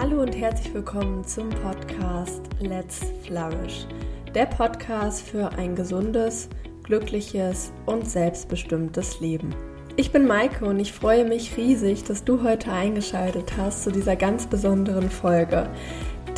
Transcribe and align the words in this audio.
Hallo 0.00 0.22
und 0.22 0.34
herzlich 0.34 0.72
willkommen 0.72 1.26
zum 1.26 1.50
Podcast 1.50 2.40
Let's 2.58 3.00
Flourish. 3.22 3.86
Der 4.34 4.46
Podcast 4.46 5.20
für 5.20 5.50
ein 5.58 5.76
gesundes, 5.76 6.48
glückliches 6.84 7.70
und 7.84 8.08
selbstbestimmtes 8.08 9.20
Leben. 9.20 9.54
Ich 9.96 10.10
bin 10.10 10.26
Maike 10.26 10.64
und 10.64 10.80
ich 10.80 10.94
freue 10.94 11.26
mich 11.26 11.54
riesig, 11.58 12.02
dass 12.04 12.24
du 12.24 12.42
heute 12.42 12.72
eingeschaltet 12.72 13.52
hast 13.58 13.84
zu 13.84 13.92
dieser 13.92 14.16
ganz 14.16 14.46
besonderen 14.46 15.10
Folge. 15.10 15.68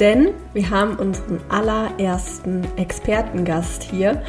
Denn 0.00 0.30
wir 0.54 0.68
haben 0.68 0.96
unseren 0.96 1.38
allerersten 1.48 2.66
Expertengast 2.76 3.84
hier, 3.84 4.24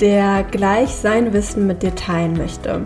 der 0.00 0.42
gleich 0.42 0.90
sein 0.90 1.32
Wissen 1.32 1.66
mit 1.66 1.82
dir 1.82 1.94
teilen 1.94 2.36
möchte. 2.36 2.82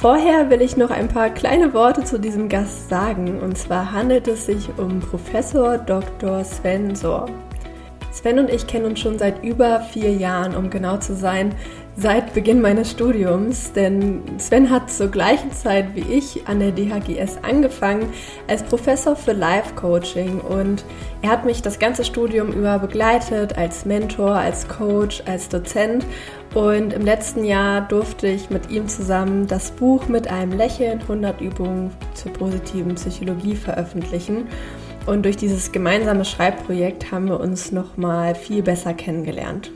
Vorher 0.00 0.48
will 0.48 0.62
ich 0.62 0.78
noch 0.78 0.88
ein 0.88 1.08
paar 1.08 1.28
kleine 1.28 1.74
Worte 1.74 2.02
zu 2.04 2.18
diesem 2.18 2.48
Gast 2.48 2.88
sagen. 2.88 3.38
Und 3.38 3.58
zwar 3.58 3.92
handelt 3.92 4.28
es 4.28 4.46
sich 4.46 4.70
um 4.78 4.98
Professor 4.98 5.76
Dr. 5.76 6.42
Sven 6.42 6.96
Sohr. 6.96 7.26
Sven 8.10 8.38
und 8.38 8.48
ich 8.48 8.66
kennen 8.66 8.86
uns 8.86 9.00
schon 9.00 9.18
seit 9.18 9.44
über 9.44 9.80
vier 9.80 10.10
Jahren, 10.10 10.56
um 10.56 10.70
genau 10.70 10.96
zu 10.96 11.14
sein, 11.14 11.54
seit 12.00 12.32
Beginn 12.32 12.60
meines 12.60 12.90
Studiums. 12.90 13.72
Denn 13.72 14.22
Sven 14.38 14.70
hat 14.70 14.90
zur 14.90 15.08
gleichen 15.08 15.52
Zeit 15.52 15.94
wie 15.94 16.00
ich 16.00 16.46
an 16.46 16.60
der 16.60 16.72
DHGS 16.72 17.38
angefangen 17.42 18.12
als 18.48 18.62
Professor 18.62 19.16
für 19.16 19.32
Life 19.32 19.74
Coaching 19.74 20.40
und 20.40 20.84
er 21.22 21.30
hat 21.30 21.44
mich 21.44 21.60
das 21.60 21.78
ganze 21.78 22.04
Studium 22.04 22.52
über 22.52 22.78
begleitet 22.78 23.58
als 23.58 23.84
Mentor, 23.84 24.32
als 24.32 24.66
Coach, 24.68 25.22
als 25.26 25.48
Dozent 25.48 26.06
und 26.54 26.92
im 26.92 27.02
letzten 27.02 27.44
Jahr 27.44 27.82
durfte 27.82 28.26
ich 28.26 28.50
mit 28.50 28.70
ihm 28.70 28.88
zusammen 28.88 29.46
das 29.46 29.70
Buch 29.70 30.08
mit 30.08 30.28
einem 30.28 30.52
Lächeln 30.52 31.00
100 31.02 31.40
Übungen 31.40 31.90
zur 32.14 32.32
positiven 32.32 32.94
Psychologie 32.94 33.54
veröffentlichen. 33.54 34.48
Und 35.06 35.24
durch 35.24 35.36
dieses 35.36 35.72
gemeinsame 35.72 36.24
Schreibprojekt 36.24 37.10
haben 37.10 37.28
wir 37.28 37.40
uns 37.40 37.72
nochmal 37.72 38.34
viel 38.34 38.62
besser 38.62 38.94
kennengelernt 38.94 39.70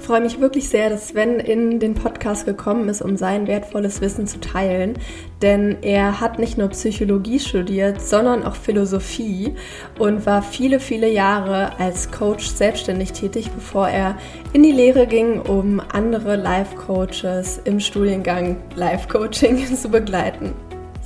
freue 0.00 0.20
mich 0.20 0.40
wirklich 0.40 0.68
sehr, 0.68 0.90
dass 0.90 1.08
Sven 1.08 1.38
in 1.38 1.78
den 1.78 1.94
Podcast 1.94 2.46
gekommen 2.46 2.88
ist, 2.88 3.02
um 3.02 3.16
sein 3.16 3.46
wertvolles 3.46 4.00
Wissen 4.00 4.26
zu 4.26 4.40
teilen. 4.40 4.98
Denn 5.40 5.76
er 5.82 6.20
hat 6.20 6.38
nicht 6.38 6.58
nur 6.58 6.68
Psychologie 6.68 7.38
studiert, 7.38 8.00
sondern 8.00 8.44
auch 8.44 8.56
Philosophie 8.56 9.54
und 9.98 10.26
war 10.26 10.42
viele, 10.42 10.80
viele 10.80 11.08
Jahre 11.08 11.78
als 11.78 12.10
Coach 12.10 12.46
selbstständig 12.46 13.12
tätig, 13.12 13.50
bevor 13.50 13.88
er 13.88 14.16
in 14.52 14.62
die 14.62 14.72
Lehre 14.72 15.06
ging, 15.06 15.40
um 15.40 15.80
andere 15.92 16.36
Life-Coaches 16.36 17.60
im 17.64 17.80
Studiengang 17.80 18.56
Life-Coaching 18.76 19.76
zu 19.76 19.88
begleiten. 19.88 20.54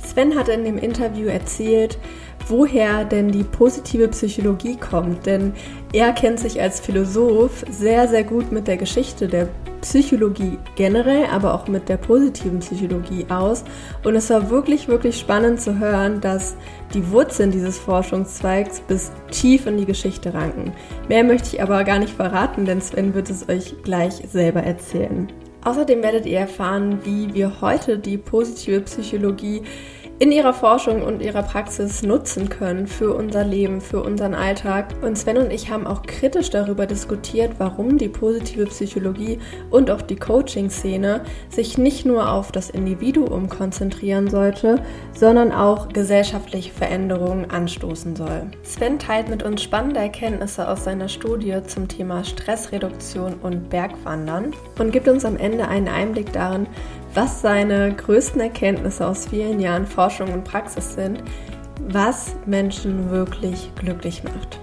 Sven 0.03 0.35
hat 0.35 0.47
in 0.49 0.63
dem 0.63 0.77
Interview 0.77 1.27
erzählt, 1.27 1.99
woher 2.49 3.05
denn 3.05 3.31
die 3.31 3.43
positive 3.43 4.07
Psychologie 4.09 4.75
kommt, 4.75 5.25
denn 5.25 5.53
er 5.93 6.11
kennt 6.13 6.39
sich 6.39 6.61
als 6.61 6.79
Philosoph 6.79 7.63
sehr, 7.69 8.07
sehr 8.07 8.23
gut 8.23 8.51
mit 8.51 8.67
der 8.67 8.77
Geschichte 8.77 9.27
der 9.27 9.47
Psychologie 9.81 10.57
generell, 10.75 11.25
aber 11.31 11.53
auch 11.53 11.67
mit 11.67 11.87
der 11.87 11.97
positiven 11.97 12.59
Psychologie 12.59 13.25
aus. 13.29 13.63
Und 14.03 14.15
es 14.15 14.29
war 14.29 14.49
wirklich, 14.49 14.87
wirklich 14.87 15.17
spannend 15.17 15.61
zu 15.61 15.79
hören, 15.79 16.19
dass 16.19 16.55
die 16.93 17.09
Wurzeln 17.11 17.51
dieses 17.51 17.79
Forschungszweigs 17.79 18.81
bis 18.81 19.11
tief 19.31 19.67
in 19.67 19.77
die 19.77 19.85
Geschichte 19.85 20.33
ranken. 20.33 20.73
Mehr 21.07 21.23
möchte 21.23 21.55
ich 21.55 21.61
aber 21.61 21.83
gar 21.83 21.99
nicht 21.99 22.13
verraten, 22.13 22.65
denn 22.65 22.81
Sven 22.81 23.13
wird 23.13 23.29
es 23.29 23.47
euch 23.47 23.81
gleich 23.83 24.15
selber 24.29 24.61
erzählen. 24.61 25.31
Außerdem 25.63 26.01
werdet 26.01 26.25
ihr 26.25 26.39
erfahren, 26.39 26.99
wie 27.03 27.33
wir 27.33 27.61
heute 27.61 27.99
die 27.99 28.17
positive 28.17 28.79
Psychologie 28.81 29.61
in 30.19 30.33
ihrer 30.33 30.53
Forschung 30.53 31.01
und 31.01 31.21
ihrer 31.21 31.43
Praxis 31.43 32.03
nutzen 32.03 32.49
können 32.49 32.87
für 32.87 33.13
unser 33.13 33.45
Leben, 33.45 33.79
für 33.79 34.03
unseren 34.03 34.33
Alltag. 34.35 34.93
Und 35.01 35.17
Sven 35.17 35.37
und 35.37 35.49
ich 35.49 35.71
haben 35.71 35.87
auch 35.87 36.01
kritisch 36.01 36.49
darüber 36.49 36.85
diskutiert, 36.85 37.53
warum 37.57 37.97
die 37.97 38.09
positive 38.09 38.65
Psychologie 38.65 39.39
und 39.69 39.89
auch 39.89 40.01
die 40.01 40.17
Coaching-Szene 40.17 41.21
sich 41.49 41.77
nicht 41.77 42.05
nur 42.05 42.29
auf 42.29 42.51
das 42.51 42.69
Individuum 42.69 43.47
konzentrieren 43.47 44.29
sollte, 44.29 44.83
sondern 45.13 45.53
auch 45.53 45.87
gesellschaftliche 45.87 46.73
Veränderungen 46.73 47.49
anstoßen 47.49 48.17
soll. 48.17 48.51
Sven 48.63 48.99
teilt 48.99 49.29
mit 49.29 49.41
uns 49.43 49.63
spannende 49.63 50.01
Erkenntnisse 50.01 50.67
aus 50.67 50.83
seiner 50.83 51.07
Studie 51.07 51.59
zum 51.65 51.87
Thema 51.87 52.25
Stressreduktion 52.25 53.35
und 53.41 53.69
Bergwandern 53.69 54.53
und 54.79 54.91
gibt 54.91 55.07
uns 55.07 55.23
am 55.23 55.37
Ende 55.37 55.69
einen 55.69 55.87
Einblick 55.87 56.33
darin, 56.33 56.67
was 57.13 57.41
seine 57.41 57.93
größten 57.93 58.41
Erkenntnisse 58.41 59.07
aus 59.07 59.27
vielen 59.27 59.59
Jahren 59.59 59.85
Forschung 59.85 60.31
und 60.33 60.43
Praxis 60.43 60.93
sind, 60.93 61.23
was 61.87 62.35
Menschen 62.45 63.09
wirklich 63.09 63.71
glücklich 63.75 64.23
macht. 64.23 64.59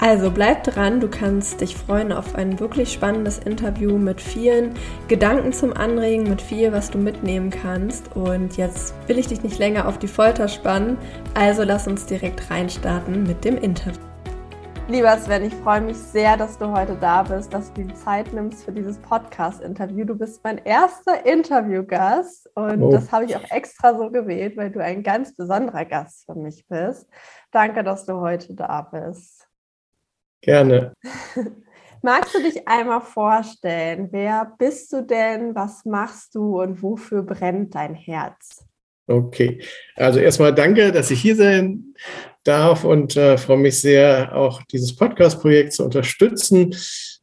Also 0.00 0.30
bleib 0.30 0.62
dran, 0.62 1.00
du 1.00 1.08
kannst 1.08 1.60
dich 1.60 1.74
freuen 1.74 2.12
auf 2.12 2.36
ein 2.36 2.60
wirklich 2.60 2.92
spannendes 2.92 3.38
Interview 3.38 3.98
mit 3.98 4.20
vielen 4.20 4.74
Gedanken 5.08 5.52
zum 5.52 5.72
Anregen, 5.72 6.28
mit 6.28 6.40
viel, 6.40 6.72
was 6.72 6.90
du 6.90 6.98
mitnehmen 6.98 7.50
kannst. 7.50 8.14
Und 8.14 8.56
jetzt 8.56 8.94
will 9.08 9.18
ich 9.18 9.26
dich 9.26 9.42
nicht 9.42 9.58
länger 9.58 9.88
auf 9.88 9.98
die 9.98 10.06
Folter 10.06 10.46
spannen, 10.46 10.98
also 11.34 11.64
lass 11.64 11.88
uns 11.88 12.06
direkt 12.06 12.48
reinstarten 12.48 13.24
mit 13.24 13.44
dem 13.44 13.58
Interview. 13.58 14.07
Lieber 14.90 15.18
Sven, 15.18 15.44
ich 15.44 15.54
freue 15.54 15.82
mich 15.82 15.98
sehr, 15.98 16.38
dass 16.38 16.56
du 16.56 16.74
heute 16.74 16.96
da 16.98 17.22
bist, 17.22 17.52
dass 17.52 17.70
du 17.74 17.84
die 17.84 17.92
Zeit 17.92 18.32
nimmst 18.32 18.64
für 18.64 18.72
dieses 18.72 18.96
Podcast-Interview. 18.96 20.06
Du 20.06 20.14
bist 20.14 20.42
mein 20.42 20.56
erster 20.64 21.26
Interviewgast 21.26 22.48
und 22.54 22.80
oh. 22.80 22.90
das 22.90 23.12
habe 23.12 23.26
ich 23.26 23.36
auch 23.36 23.50
extra 23.50 23.94
so 23.94 24.10
gewählt, 24.10 24.56
weil 24.56 24.70
du 24.70 24.82
ein 24.82 25.02
ganz 25.02 25.36
besonderer 25.36 25.84
Gast 25.84 26.24
für 26.24 26.34
mich 26.36 26.64
bist. 26.68 27.06
Danke, 27.50 27.84
dass 27.84 28.06
du 28.06 28.14
heute 28.14 28.54
da 28.54 28.80
bist. 28.80 29.46
Gerne. 30.40 30.94
Magst 32.02 32.34
du 32.34 32.42
dich 32.42 32.66
einmal 32.66 33.02
vorstellen? 33.02 34.08
Wer 34.10 34.54
bist 34.56 34.90
du 34.94 35.02
denn? 35.02 35.54
Was 35.54 35.84
machst 35.84 36.34
du 36.34 36.62
und 36.62 36.82
wofür 36.82 37.24
brennt 37.24 37.74
dein 37.74 37.94
Herz? 37.94 38.64
Okay, 39.06 39.62
also 39.96 40.18
erstmal 40.18 40.54
danke, 40.54 40.92
dass 40.92 41.10
ich 41.10 41.20
hier 41.20 41.34
sein 41.34 41.94
darf 42.48 42.84
und 42.84 43.16
äh, 43.16 43.36
freue 43.36 43.58
mich 43.58 43.80
sehr, 43.80 44.34
auch 44.34 44.62
dieses 44.72 44.96
Podcast-Projekt 44.96 45.74
zu 45.74 45.84
unterstützen. 45.84 46.74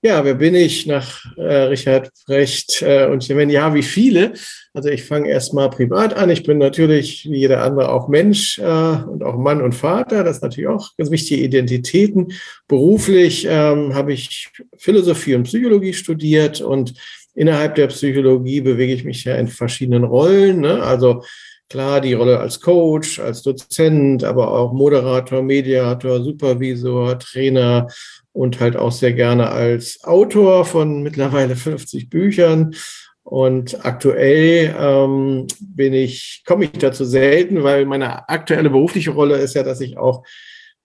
Ja, 0.02 0.24
wer 0.24 0.36
bin 0.36 0.54
ich 0.54 0.86
nach 0.86 1.26
äh, 1.36 1.64
Richard 1.64 2.12
Brecht? 2.28 2.84
Äh, 2.84 3.08
und 3.08 3.28
wenn 3.28 3.50
ja, 3.50 3.74
wie 3.74 3.82
viele? 3.82 4.34
Also 4.74 4.90
ich 4.90 5.04
fange 5.04 5.30
erstmal 5.30 5.70
privat 5.72 6.14
an. 6.16 6.30
Ich 6.30 6.44
bin 6.44 6.60
natürlich 6.60 7.26
wie 7.26 7.40
jeder 7.40 7.64
andere 7.64 7.90
auch 7.90 8.08
Mensch 8.08 8.60
äh, 8.60 8.64
und 8.64 9.24
auch 9.24 9.36
Mann 9.36 9.64
und 9.64 9.74
Vater. 9.74 10.24
Das 10.24 10.38
ist 10.38 10.44
natürlich 10.44 10.68
auch 10.68 10.96
ganz 10.96 11.10
wichtige 11.10 11.42
Identitäten. 11.42 12.34
Beruflich 12.68 13.48
ähm, 13.50 13.96
habe 13.96 14.14
ich 14.14 14.50
Philosophie 14.78 15.34
und 15.34 15.44
Psychologie 15.44 15.94
studiert 15.94 16.62
und 16.62 16.94
innerhalb 17.34 17.74
der 17.74 17.88
Psychologie 17.88 18.62
bewege 18.62 18.94
ich 18.94 19.06
mich 19.06 19.24
ja 19.24 19.36
in 19.36 19.48
verschiedenen 19.48 20.04
Rollen. 20.04 20.60
Ne? 20.60 20.84
Also 20.84 21.24
Klar, 21.70 22.00
die 22.02 22.14
Rolle 22.14 22.40
als 22.40 22.62
Coach, 22.62 23.20
als 23.20 23.42
Dozent, 23.42 24.24
aber 24.24 24.52
auch 24.52 24.72
Moderator, 24.72 25.42
Mediator, 25.42 26.24
Supervisor, 26.24 27.18
Trainer 27.18 27.88
und 28.34 28.60
halt 28.60 28.78
auch 28.78 28.92
sehr 28.92 29.14
gerne 29.14 29.50
als 29.50 30.04
Autor 30.04 30.66
von 30.66 31.02
mittlerweile 31.02 31.56
50 31.56 32.10
Büchern. 32.10 32.76
Und 33.24 33.84
aktuell 33.84 34.76
ähm, 34.80 35.48
bin 35.60 35.94
ich, 35.94 36.44
komme 36.46 36.66
ich 36.66 36.72
dazu 36.74 37.04
selten, 37.04 37.64
weil 37.64 37.86
meine 37.86 38.30
aktuelle 38.30 38.70
berufliche 38.70 39.12
Rolle 39.12 39.38
ist 39.38 39.56
ja, 39.56 39.64
dass 39.64 39.82
ich 39.82 39.98
auch 39.98 40.24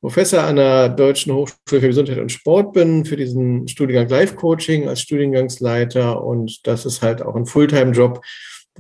Professor 0.01 0.45
an 0.45 0.57
der 0.57 0.89
Deutschen 0.89 1.35
Hochschule 1.35 1.81
für 1.83 1.89
Gesundheit 1.89 2.19
und 2.19 2.33
Sport 2.33 2.73
bin, 2.73 3.05
für 3.05 3.19
diesen 3.19 3.69
Studiengang 3.69 4.09
Life 4.09 4.35
Coaching 4.37 4.89
als 4.89 5.03
Studiengangsleiter. 5.03 6.25
Und 6.25 6.67
das 6.67 6.87
ist 6.87 7.03
halt 7.03 7.21
auch 7.21 7.37
ein 7.37 7.45
Fulltime-Job, 7.45 8.23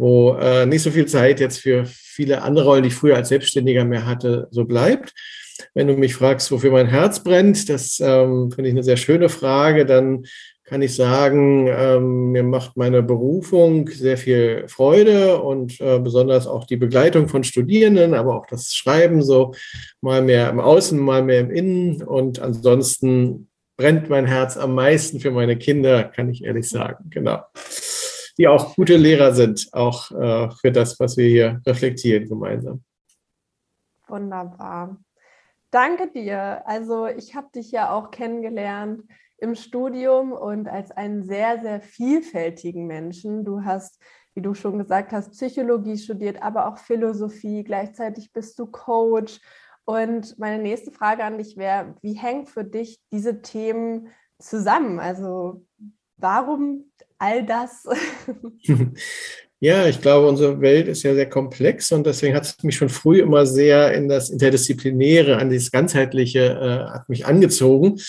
wo 0.00 0.34
äh, 0.41 0.65
nicht 0.65 0.83
so 0.83 0.91
viel 0.91 1.05
Zeit 1.05 1.41
jetzt 1.41 1.59
für 1.59 1.84
viele 1.84 2.41
andere 2.41 2.65
Rollen, 2.65 2.83
die 2.83 2.88
ich 2.88 2.94
früher 2.94 3.17
als 3.17 3.29
Selbstständiger 3.29 3.85
mehr 3.85 4.06
hatte, 4.06 4.49
so 4.50 4.64
bleibt. 4.64 5.12
Wenn 5.75 5.88
du 5.88 5.94
mich 5.94 6.14
fragst, 6.14 6.50
wofür 6.50 6.73
mein 6.73 6.87
Herz 6.87 7.23
brennt, 7.23 7.69
das 7.69 8.00
ähm, 8.00 8.50
finde 8.50 8.70
ich 8.70 8.75
eine 8.75 8.82
sehr 8.82 8.97
schöne 8.97 9.29
Frage, 9.29 9.85
dann 9.85 10.25
kann 10.64 10.81
ich 10.81 10.94
sagen, 10.94 11.69
ähm, 11.69 12.31
mir 12.31 12.44
macht 12.44 12.79
meine 12.79 13.02
Berufung 13.02 13.88
sehr 13.88 14.17
viel 14.17 14.64
Freude 14.69 15.43
und 15.43 15.79
äh, 15.82 15.99
besonders 15.99 16.47
auch 16.47 16.64
die 16.64 16.76
Begleitung 16.79 17.29
von 17.29 17.44
Studierenden, 17.44 18.14
aber 18.14 18.37
auch 18.37 18.47
das 18.47 18.73
Schreiben 18.73 19.20
so 19.20 19.52
mal 20.00 20.23
mehr 20.23 20.49
im 20.49 20.61
Außen, 20.61 20.99
mal 20.99 21.23
mehr 21.23 21.41
im 21.41 21.50
Innen. 21.50 22.02
Und 22.02 22.38
ansonsten 22.38 23.49
brennt 23.76 24.08
mein 24.08 24.25
Herz 24.25 24.56
am 24.56 24.75
meisten 24.75 25.20
für 25.20 25.31
meine 25.31 25.58
Kinder, 25.58 26.05
kann 26.05 26.31
ich 26.31 26.43
ehrlich 26.43 26.70
sagen. 26.70 27.11
Genau 27.11 27.41
die 28.38 28.49
auch 28.49 28.75
gute 28.75 28.97
Lehrer 28.97 29.32
sind, 29.32 29.69
auch 29.73 30.11
äh, 30.11 30.50
für 30.61 30.73
das, 30.73 30.99
was 31.00 31.17
wir 31.17 31.29
hier 31.29 31.61
reflektieren 31.67 32.29
gemeinsam. 32.29 32.82
Wunderbar. 34.09 34.99
Danke 35.71 36.11
dir. 36.11 36.67
Also 36.67 37.06
ich 37.06 37.35
habe 37.37 37.49
dich 37.55 37.71
ja 37.71 37.93
auch 37.93 38.11
kennengelernt 38.11 39.05
im 39.38 39.55
Studium 39.55 40.32
und 40.32 40.69
als 40.69 40.91
einen 40.91 41.23
sehr, 41.23 41.61
sehr 41.61 41.81
vielfältigen 41.81 42.87
Menschen. 42.87 43.44
Du 43.44 43.65
hast, 43.65 44.03
wie 44.35 44.43
du 44.43 44.55
schon 44.55 44.79
gesagt 44.79 45.12
hast, 45.12 45.31
Psychologie 45.31 45.97
studiert, 45.97 46.43
aber 46.43 46.67
auch 46.67 46.79
Philosophie. 46.79 47.62
Gleichzeitig 47.62 48.33
bist 48.33 48.59
du 48.59 48.67
Coach 48.67 49.41
Und 49.85 50.38
meine 50.38 50.62
nächste 50.62 50.93
Frage 50.93 51.25
an 51.25 51.38
dich 51.38 51.56
wäre, 51.56 51.94
wie 52.03 52.15
hängen 52.15 52.47
für 52.47 52.65
dich 52.65 53.00
diese 53.12 53.43
Themen 53.43 54.09
zusammen? 54.38 55.00
Also 55.00 55.65
warum 56.17 56.93
all 57.20 57.44
das? 57.44 57.84
Ja, 59.62 59.87
ich 59.87 60.00
glaube, 60.00 60.26
unsere 60.26 60.62
Welt 60.62 60.88
ist 60.88 61.02
ja 61.02 61.12
sehr 61.14 61.28
komplex 61.28 61.93
und 61.93 62.06
deswegen 62.06 62.34
hat 62.34 62.44
es 62.44 62.62
mich 62.62 62.76
schon 62.76 62.88
früh 62.88 63.20
immer 63.20 63.44
sehr 63.44 63.93
in 63.93 64.08
das 64.08 64.31
Interdisziplinäre, 64.31 65.37
an 65.37 65.50
dieses 65.50 65.70
Ganzheitliche, 65.70 66.40
äh, 66.40 66.90
hat 66.90 67.11
mich 67.11 67.26
angezogen. 67.26 68.00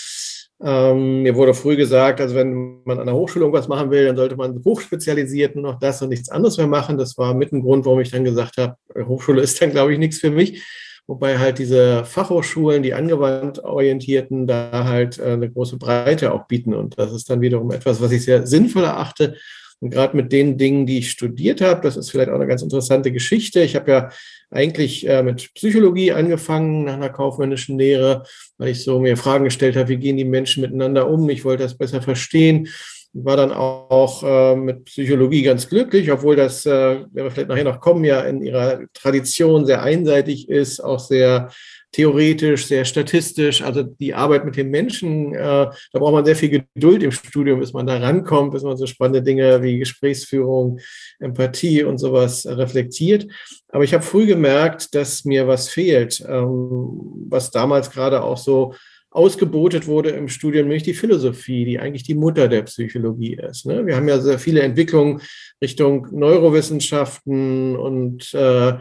Ähm, 0.64 1.24
mir 1.24 1.36
wurde 1.36 1.54
früh 1.54 1.76
gesagt, 1.76 2.22
also 2.22 2.36
wenn 2.36 2.82
man 2.86 3.02
an 3.02 3.06
der 3.06 3.16
Hochschule 3.16 3.44
irgendwas 3.44 3.68
machen 3.68 3.92
will, 3.92 4.06
dann 4.06 4.16
sollte 4.16 4.38
man 4.38 4.64
hochspezialisiert 4.64 5.56
nur 5.56 5.74
noch 5.74 5.80
das 5.80 6.02
und 6.02 6.08
nichts 6.08 6.30
anderes 6.30 6.56
mehr 6.56 6.68
machen. 6.68 6.98
Das 6.98 7.18
war 7.18 7.34
mit 7.34 7.52
ein 7.52 7.62
Grund, 7.62 7.84
warum 7.84 8.00
ich 8.00 8.12
dann 8.12 8.24
gesagt 8.24 8.56
habe, 8.56 8.78
Hochschule 9.06 9.42
ist 9.42 9.62
dann, 9.62 9.72
glaube 9.72 9.92
ich, 9.92 10.00
nichts 10.00 10.20
für 10.20 10.32
mich. 10.32 10.64
Wobei 11.12 11.40
halt 11.40 11.60
diese 11.60 12.06
Fachhochschulen, 12.06 12.84
die 12.84 12.94
angewandt 12.94 13.62
orientierten, 13.64 14.48
da 14.48 14.86
halt 14.86 15.20
äh, 15.20 15.34
eine 15.34 15.52
große 15.52 15.78
Breite 15.78 16.32
auch 16.32 16.48
bieten. 16.48 16.74
Und 16.74 16.98
das 16.98 17.12
ist 17.12 17.30
dann 17.30 17.42
wiederum 17.42 17.72
etwas, 17.72 18.02
was 18.02 18.14
ich 18.14 18.24
sehr 18.24 18.48
sinnvoll 18.48 18.86
erachte 18.86 19.36
und 19.82 19.90
gerade 19.90 20.16
mit 20.16 20.32
den 20.32 20.60
Dingen, 20.60 20.86
die 20.86 21.00
ich 21.00 21.10
studiert 21.10 21.60
habe, 21.60 21.82
das 21.82 21.98
ist 21.98 22.12
vielleicht 22.12 22.30
auch 22.30 22.36
eine 22.36 22.46
ganz 22.46 22.62
interessante 22.62 23.12
Geschichte. 23.12 23.62
Ich 23.62 23.76
habe 23.76 23.92
ja 23.92 24.10
eigentlich 24.52 25.08
äh, 25.08 25.24
mit 25.24 25.56
Psychologie 25.56 26.12
angefangen 26.12 26.84
nach 26.84 26.94
einer 26.94 27.10
kaufmännischen 27.10 27.80
Lehre, 27.80 28.24
weil 28.60 28.70
ich 28.70 28.84
so 28.84 29.00
mir 29.00 29.18
Fragen 29.18 29.44
gestellt 29.44 29.76
habe, 29.76 29.90
wie 29.90 29.98
gehen 29.98 30.18
die 30.18 30.24
Menschen 30.24 30.62
miteinander 30.62 31.10
um? 31.10 31.28
Ich 31.32 31.44
wollte 31.46 31.64
das 31.64 31.78
besser 31.78 32.02
verstehen. 32.02 32.68
War 33.14 33.36
dann 33.36 33.52
auch 33.52 34.24
äh, 34.24 34.56
mit 34.56 34.86
Psychologie 34.86 35.44
ganz 35.44 35.68
glücklich, 35.68 36.12
obwohl 36.12 36.36
das, 36.36 36.66
äh, 36.66 36.70
werden 36.70 37.10
wir 37.14 37.32
vielleicht 37.32 37.50
nachher 37.50 37.66
noch 37.66 37.82
kommen, 37.82 38.06
ja 38.06 38.22
in 38.22 38.42
ihrer 38.42 38.82
Tradition 38.94 39.66
sehr 39.66 39.84
einseitig 39.84 40.48
ist, 40.48 40.80
auch 40.80 41.00
sehr 41.00 41.50
theoretisch, 41.92 42.68
sehr 42.68 42.86
statistisch. 42.86 43.62
Also 43.62 43.84
die 43.84 44.14
Arbeit 44.14 44.46
mit 44.46 44.56
den 44.56 44.70
Menschen, 44.70 45.34
äh, 45.34 45.40
da 45.40 46.00
braucht 46.00 46.14
man 46.14 46.26
sehr 46.26 46.36
viel 46.36 46.66
Geduld 46.74 47.04
im 47.04 47.12
Studium, 47.12 47.60
bis 47.60 47.74
man 47.74 47.86
da 47.86 47.98
rankommt, 47.98 48.54
bis 48.54 48.64
man 48.64 48.78
so 48.78 48.86
spannende 48.86 49.22
Dinge 49.22 49.62
wie 49.62 49.80
Gesprächsführung, 49.80 50.80
Empathie 51.20 51.84
und 51.84 51.98
sowas 51.98 52.46
reflektiert. 52.46 53.28
Aber 53.70 53.84
ich 53.84 53.94
habe 53.94 54.04
früh 54.04 54.26
gemerkt, 54.26 54.96
dass 54.96 55.26
mir 55.26 55.48
was 55.48 55.70
fehlt, 55.70 56.24
ähm, 56.28 57.28
was 57.30 57.52
damals 57.52 57.92
gerade 57.92 58.24
auch 58.24 58.38
so 58.38 58.74
ausgebotet 59.12 59.88
wurde 59.88 60.10
im 60.12 60.30
Studium, 60.30 60.68
nämlich 60.68 60.84
die 60.84 60.94
Philosophie, 60.94 61.66
die 61.66 61.80
eigentlich 61.80 62.04
die 62.04 62.16
Mutter 62.16 62.48
der 62.48 62.64
Psychologie 62.64 63.36
ist. 63.36 63.66
Ne? 63.66 63.86
Wir 63.86 63.98
haben 63.98 64.08
ja 64.08 64.20
sehr 64.20 64.40
viele 64.40 64.62
Entwicklungen 64.62 65.22
Richtung 65.62 66.08
Neurowissenschaften 66.12 67.76
und 67.76 68.34
äh, 68.34 68.74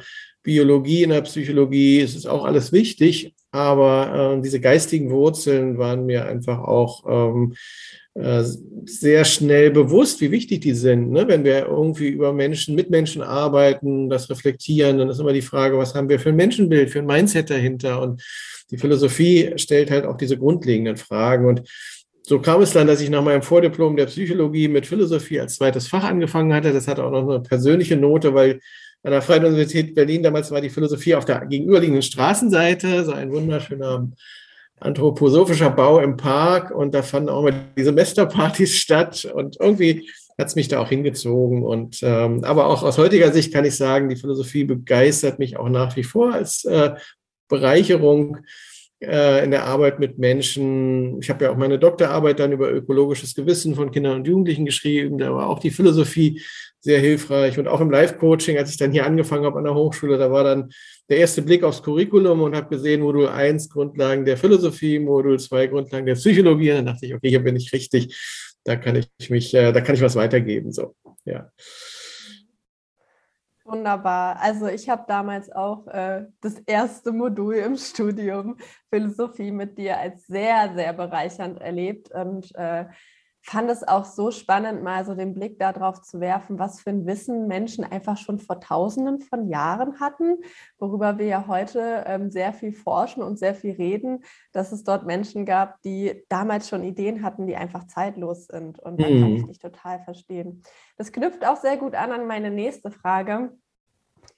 Biologie, 0.43 1.03
in 1.03 1.11
der 1.11 1.21
Psychologie, 1.23 2.01
es 2.01 2.15
ist 2.15 2.27
auch 2.27 2.45
alles 2.45 2.73
wichtig, 2.73 3.35
aber 3.51 4.37
äh, 4.39 4.43
diese 4.43 4.61
geistigen 4.61 5.11
Wurzeln 5.11 5.77
waren 5.77 6.07
mir 6.07 6.25
einfach 6.27 6.61
auch 6.61 7.05
ähm, 7.07 7.53
äh, 7.53 8.00
sehr 8.87 9.25
schnell 9.25 9.71
bewusst, 9.71 10.21
wie 10.21 10.31
wichtig 10.31 10.61
die 10.61 10.75
sind. 10.75 11.11
Ne? 11.11 11.27
Wenn 11.29 11.45
wir 11.45 11.67
irgendwie 11.67 12.09
über 12.09 12.33
Menschen, 12.33 12.75
mit 12.75 12.91
Menschen 12.91 13.23
arbeiten, 13.23 14.09
das 14.09 14.31
reflektieren, 14.31 14.99
dann 14.99 15.09
ist 15.09 15.21
immer 15.21 15.33
die 15.33 15.43
Frage, 15.43 15.79
was 15.79 15.95
haben 15.95 16.09
wir 16.09 16.19
für 16.19 16.31
ein 16.31 16.37
Menschenbild, 16.37 16.91
für 16.91 17.01
ein 17.01 17.07
Mindset 17.07 17.51
dahinter? 17.51 18.01
Und 18.03 18.23
die 18.71 18.79
Philosophie 18.79 19.53
stellt 19.57 19.91
halt 19.91 20.05
auch 20.05 20.17
diese 20.17 20.39
grundlegenden 20.39 20.97
Fragen. 20.97 21.47
Und 21.47 21.63
so 22.23 22.39
kam 22.41 22.63
es 22.63 22.73
dann, 22.73 22.87
dass 22.87 23.01
ich 23.01 23.11
nach 23.11 23.25
meinem 23.25 23.43
Vordiplom 23.43 23.97
der 23.97 24.07
Psychologie 24.07 24.69
mit 24.69 24.87
Philosophie 24.87 25.41
als 25.41 25.57
zweites 25.57 25.89
Fach 25.89 26.05
angefangen 26.05 26.55
hatte. 26.55 26.73
Das 26.73 26.89
hatte 26.89 27.05
auch 27.05 27.11
noch 27.11 27.29
eine 27.29 27.41
persönliche 27.41 27.97
Note, 27.97 28.35
weil 28.35 28.61
an 29.03 29.13
der 29.13 29.23
Freien 29.23 29.45
Universität 29.45 29.95
Berlin. 29.95 30.23
Damals 30.23 30.51
war 30.51 30.61
die 30.61 30.71
Philosophie 30.71 31.15
auf 31.15 31.25
der 31.25 31.47
gegenüberliegenden 31.47 32.03
Straßenseite, 32.03 33.05
so 33.05 33.13
ein 33.13 33.33
wunderschöner 33.33 34.09
anthroposophischer 34.81 35.71
Bau 35.71 36.01
im 36.01 36.17
Park 36.17 36.71
und 36.71 36.95
da 36.95 37.03
fanden 37.03 37.29
auch 37.29 37.41
immer 37.41 37.53
die 37.77 37.85
Semesterpartys 37.85 38.77
statt 38.77 39.31
und 39.33 39.59
irgendwie 39.61 40.11
hat 40.39 40.49
es 40.49 40.57
mich 40.57 40.69
da 40.69 40.81
auch 40.81 40.89
hingezogen. 40.89 41.63
Und 41.63 42.01
ähm, 42.03 42.45
aber 42.45 42.67
auch 42.67 42.83
aus 42.83 42.99
heutiger 42.99 43.33
Sicht 43.33 43.53
kann 43.53 43.65
ich 43.65 43.77
sagen, 43.77 44.09
die 44.09 44.17
Philosophie 44.17 44.65
begeistert 44.65 45.39
mich 45.39 45.57
auch 45.57 45.69
nach 45.69 45.97
wie 45.97 46.03
vor 46.03 46.33
als 46.33 46.65
äh, 46.65 46.93
Bereicherung 47.49 48.39
äh, 49.01 49.45
in 49.45 49.51
der 49.51 49.65
Arbeit 49.67 49.99
mit 50.01 50.19
Menschen. 50.19 51.21
Ich 51.21 51.31
habe 51.31 51.45
ja 51.45 51.51
auch 51.51 51.57
meine 51.57 51.79
Doktorarbeit 51.79 52.39
dann 52.41 52.53
über 52.53 52.73
ökologisches 52.73 53.35
Gewissen 53.35 53.75
von 53.75 53.91
Kindern 53.91 54.17
und 54.17 54.27
Jugendlichen 54.27 54.65
geschrieben. 54.65 55.19
Da 55.19 55.35
war 55.35 55.49
auch 55.49 55.59
die 55.59 55.71
Philosophie 55.71 56.43
sehr 56.81 56.99
hilfreich. 56.99 57.59
Und 57.59 57.69
auch 57.69 57.81
im 57.81 57.91
Live-Coaching, 57.91 58.57
als 58.57 58.71
ich 58.71 58.79
dann 58.79 58.93
hier 58.93 59.05
angefangen 59.05 59.45
habe 59.45 59.59
an 59.59 59.65
der 59.65 59.75
Hochschule, 59.75 60.19
da 60.19 60.31
war 60.33 60.45
dann 60.45 60.71
der 61.09 61.19
erste 61.19 61.43
Blick 61.43 61.63
aufs 61.63 61.83
Curriculum 61.83 62.41
und 62.43 62.57
habe 62.57 62.69
gesehen, 62.69 63.03
Modul 63.03 63.29
1 63.29 63.69
Grundlagen 63.69 64.25
der 64.25 64.37
Philosophie, 64.37 64.99
Modul 64.99 65.39
2 65.39 65.67
Grundlagen 65.67 66.07
der 66.07 66.15
Psychologie. 66.15 66.71
Und 66.71 66.77
dann 66.79 66.87
dachte 66.87 67.07
ich, 67.07 67.15
okay, 67.15 67.29
hier 67.29 67.43
bin 67.43 67.57
ich 67.57 67.73
richtig. 67.73 68.17
Da 68.65 68.77
kann 68.77 68.97
ich 68.97 69.31
mich, 69.31 69.55
äh, 69.55 69.73
da 69.73 69.81
kann 69.81 69.95
ich 69.95 70.03
was 70.03 70.17
weitergeben. 70.17 70.73
So, 70.73 70.95
ja. 71.25 71.51
Wunderbar. 73.65 74.41
Also 74.41 74.67
ich 74.67 74.89
habe 74.89 75.05
damals 75.07 75.53
auch 75.53 75.87
äh, 75.87 76.27
das 76.41 76.59
erste 76.67 77.13
Modul 77.13 77.55
im 77.55 77.77
Studium 77.77 78.57
Philosophie 78.93 79.53
mit 79.53 79.79
dir 79.79 79.99
als 79.99 80.27
sehr, 80.27 80.73
sehr 80.75 80.93
bereichernd 80.93 81.61
erlebt 81.61 82.11
und 82.11 82.53
äh, 82.57 82.87
fand 83.43 83.71
es 83.71 83.87
auch 83.87 84.05
so 84.05 84.31
spannend, 84.31 84.83
mal 84.83 85.05
so 85.05 85.15
den 85.15 85.35
Blick 85.35 85.59
darauf 85.59 86.03
zu 86.03 86.21
werfen, 86.21 86.59
was 86.59 86.81
für 86.81 86.91
ein 86.91 87.07
Wissen 87.07 87.47
Menschen 87.47 87.85
einfach 87.85 88.17
schon 88.17 88.39
vor 88.39 88.61
Tausenden 88.61 89.21
von 89.21 89.49
Jahren 89.49 89.99
hatten, 89.99 90.39
worüber 90.79 91.19
wir 91.19 91.27
ja 91.27 91.47
heute 91.47 92.05
ähm, 92.07 92.31
sehr 92.31 92.53
viel 92.53 92.73
forschen 92.73 93.23
und 93.23 93.39
sehr 93.39 93.55
viel 93.55 93.73
reden, 93.73 94.25
dass 94.53 94.73
es 94.73 94.85
dort 94.85 95.07
Menschen 95.07 95.47
gab, 95.47 95.81
die 95.83 96.23
damals 96.29 96.69
schon 96.69 96.85
Ideen 96.85 97.23
hatten, 97.23 97.47
die 97.47 97.57
einfach 97.57 97.87
zeitlos 97.87 98.47
sind. 98.47 98.79
Und 98.79 99.01
da 99.01 99.09
mhm. 99.09 99.21
kann 99.21 99.37
ich 99.37 99.47
dich 99.47 99.59
total 99.59 100.01
verstehen. 100.01 100.63
Das 100.97 101.13
knüpft 101.13 101.47
auch 101.47 101.57
sehr 101.57 101.77
gut 101.77 101.95
an 101.95 102.13
an 102.13 102.27
meine 102.27 102.51
nächste 102.51 102.91
Frage. 102.91 103.53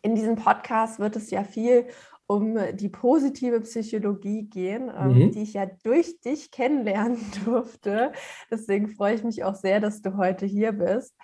In 0.00 0.14
diesem 0.14 0.36
Podcast 0.36 0.98
wird 0.98 1.16
es 1.16 1.30
ja 1.30 1.44
viel 1.44 1.86
um 2.26 2.56
die 2.74 2.88
positive 2.88 3.60
Psychologie 3.60 4.44
gehen, 4.44 4.90
ähm, 4.96 5.14
mhm. 5.14 5.30
die 5.32 5.42
ich 5.42 5.54
ja 5.54 5.66
durch 5.82 6.20
dich 6.20 6.50
kennenlernen 6.50 7.18
durfte. 7.44 8.12
Deswegen 8.50 8.88
freue 8.88 9.14
ich 9.14 9.24
mich 9.24 9.44
auch 9.44 9.54
sehr, 9.54 9.80
dass 9.80 10.02
du 10.02 10.16
heute 10.16 10.46
hier 10.46 10.72
bist. 10.72 11.14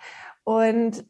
Und 0.43 1.05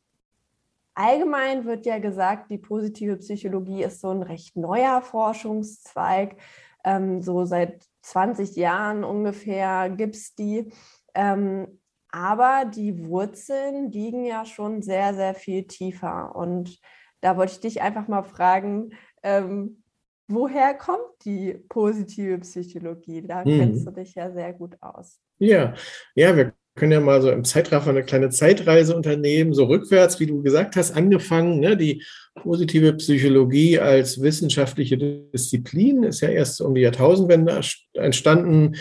allgemein 0.94 1.65
wird 1.65 1.86
ja 1.86 2.00
gesagt, 2.00 2.51
die 2.51 2.57
positive 2.57 3.18
Psychologie 3.18 3.83
ist 3.83 4.01
so 4.01 4.09
ein 4.09 4.24
recht 4.24 4.56
neuer 4.56 5.01
Forschungszweig. 5.01 6.38
Ähm, 6.84 7.22
so 7.22 7.46
seit 7.46 7.84
20 8.01 8.55
Jahren 8.55 9.03
ungefähr 9.03 9.89
gibt 9.89 10.15
es 10.15 10.36
die. 10.36 10.72
Ähm, 11.13 11.79
aber 12.12 12.65
die 12.65 13.05
Wurzeln 13.05 13.91
liegen 13.91 14.25
ja 14.25 14.46
schon 14.46 14.81
sehr, 14.81 15.13
sehr 15.13 15.36
viel 15.36 15.67
tiefer. 15.67 16.36
Und 16.36 16.79
da 17.22 17.38
wollte 17.38 17.53
ich 17.53 17.60
dich 17.60 17.81
einfach 17.81 18.08
mal 18.08 18.24
fragen, 18.24 18.93
ähm, 19.23 19.83
woher 20.27 20.73
kommt 20.75 21.25
die 21.25 21.55
positive 21.69 22.39
Psychologie? 22.39 23.21
Da 23.21 23.43
hm. 23.43 23.59
kennst 23.59 23.88
du 23.88 23.91
dich 23.91 24.15
ja 24.15 24.31
sehr 24.31 24.53
gut 24.53 24.75
aus. 24.81 25.19
Ja, 25.39 25.73
ja, 26.15 26.35
wir 26.35 26.53
können 26.75 26.91
ja 26.93 26.99
mal 26.99 27.21
so 27.21 27.29
im 27.29 27.43
Zeitraffer 27.43 27.89
eine 27.89 28.03
kleine 28.03 28.29
Zeitreise 28.29 28.95
unternehmen, 28.95 29.53
so 29.53 29.65
rückwärts, 29.65 30.19
wie 30.19 30.27
du 30.27 30.41
gesagt 30.41 30.75
hast, 30.75 30.95
angefangen. 30.95 31.59
Ne? 31.59 31.75
Die 31.75 32.03
positive 32.35 32.93
Psychologie 32.93 33.79
als 33.79 34.21
wissenschaftliche 34.21 34.97
Disziplin 34.97 36.03
ist 36.03 36.21
ja 36.21 36.29
erst 36.29 36.61
um 36.61 36.75
die 36.75 36.81
Jahrtausendwende 36.81 37.59
entstanden 37.93 38.75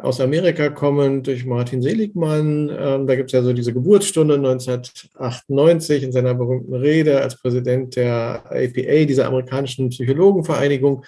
aus 0.00 0.20
Amerika 0.20 0.68
kommend 0.70 1.26
durch 1.26 1.44
Martin 1.44 1.82
Seligmann. 1.82 2.70
Ähm, 2.70 3.06
da 3.06 3.16
gibt 3.16 3.30
es 3.30 3.32
ja 3.32 3.42
so 3.42 3.52
diese 3.52 3.72
Geburtsstunde 3.72 4.34
1998 4.34 6.02
in 6.02 6.12
seiner 6.12 6.34
berühmten 6.34 6.74
Rede 6.74 7.20
als 7.20 7.40
Präsident 7.40 7.96
der 7.96 8.44
APA, 8.46 9.04
dieser 9.04 9.26
amerikanischen 9.26 9.88
Psychologenvereinigung. 9.90 11.04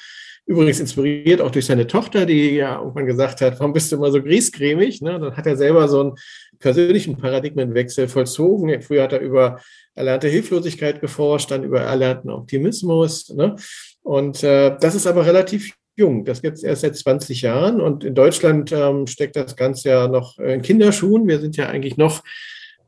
Übrigens 0.47 0.81
inspiriert 0.81 1.41
auch 1.41 1.51
durch 1.53 1.67
seine 1.67 1.87
Tochter, 1.87 2.27
die 2.27 2.57
ja 2.57 2.79
irgendwann 2.79 3.07
gesagt 3.07 3.41
hat, 3.41 3.61
warum 3.61 3.73
bist 3.73 3.93
du 3.93 3.97
immer 3.97 4.11
so 4.11 4.21
griesgrämig? 4.21 5.01
Ne? 5.01 5.21
Dann 5.21 5.37
hat 5.37 5.47
er 5.47 5.57
selber 5.57 5.87
so 5.87 6.01
einen 6.01 6.15
persönlichen 6.59 7.17
Paradigmenwechsel 7.17 8.09
vollzogen. 8.09 8.83
Früher 8.83 9.05
hat 9.05 9.13
er 9.13 9.21
über 9.21 9.61
erlernte 9.95 10.29
Hilflosigkeit 10.29 11.01
geforscht, 11.01 11.51
dann 11.51 11.63
über 11.63 11.81
erlernten 11.83 12.31
Optimismus. 12.31 13.29
Ne? 13.31 13.55
Und 14.03 14.43
äh, 14.43 14.77
das 14.81 14.95
ist 14.95 15.07
aber 15.07 15.25
relativ 15.25 15.75
jung. 16.01 16.25
Das 16.25 16.43
gibt 16.43 16.57
es 16.57 16.65
erst 16.65 16.83
seit 16.83 16.97
20 16.97 17.43
Jahren 17.43 17.81
und 17.81 18.03
in 18.03 18.15
Deutschland 18.15 18.73
ähm, 18.73 19.07
steckt 19.07 19.37
das 19.37 19.55
Ganze 19.55 19.91
ja 19.91 20.09
noch 20.09 20.39
in 20.39 20.63
Kinderschuhen. 20.63 21.29
Wir 21.29 21.39
sind 21.39 21.57
ja 21.57 21.69
eigentlich 21.69 21.97
noch 21.97 22.25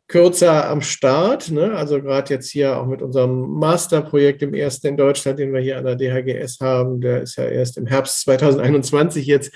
kürzer 0.09 0.69
am 0.69 0.83
Start. 0.83 1.50
Ne? 1.50 1.73
Also 1.75 2.02
gerade 2.02 2.35
jetzt 2.35 2.50
hier 2.50 2.76
auch 2.76 2.87
mit 2.87 3.00
unserem 3.00 3.49
Masterprojekt 3.52 4.42
im 4.42 4.52
ersten 4.52 4.88
in 4.88 4.97
Deutschland, 4.97 5.38
den 5.38 5.52
wir 5.52 5.61
hier 5.61 5.78
an 5.78 5.85
der 5.85 5.97
DHGS 5.97 6.59
haben, 6.61 7.00
der 7.00 7.23
ist 7.23 7.37
ja 7.37 7.45
erst 7.45 7.78
im 7.78 7.87
Herbst 7.87 8.21
2021 8.23 9.26
jetzt 9.26 9.52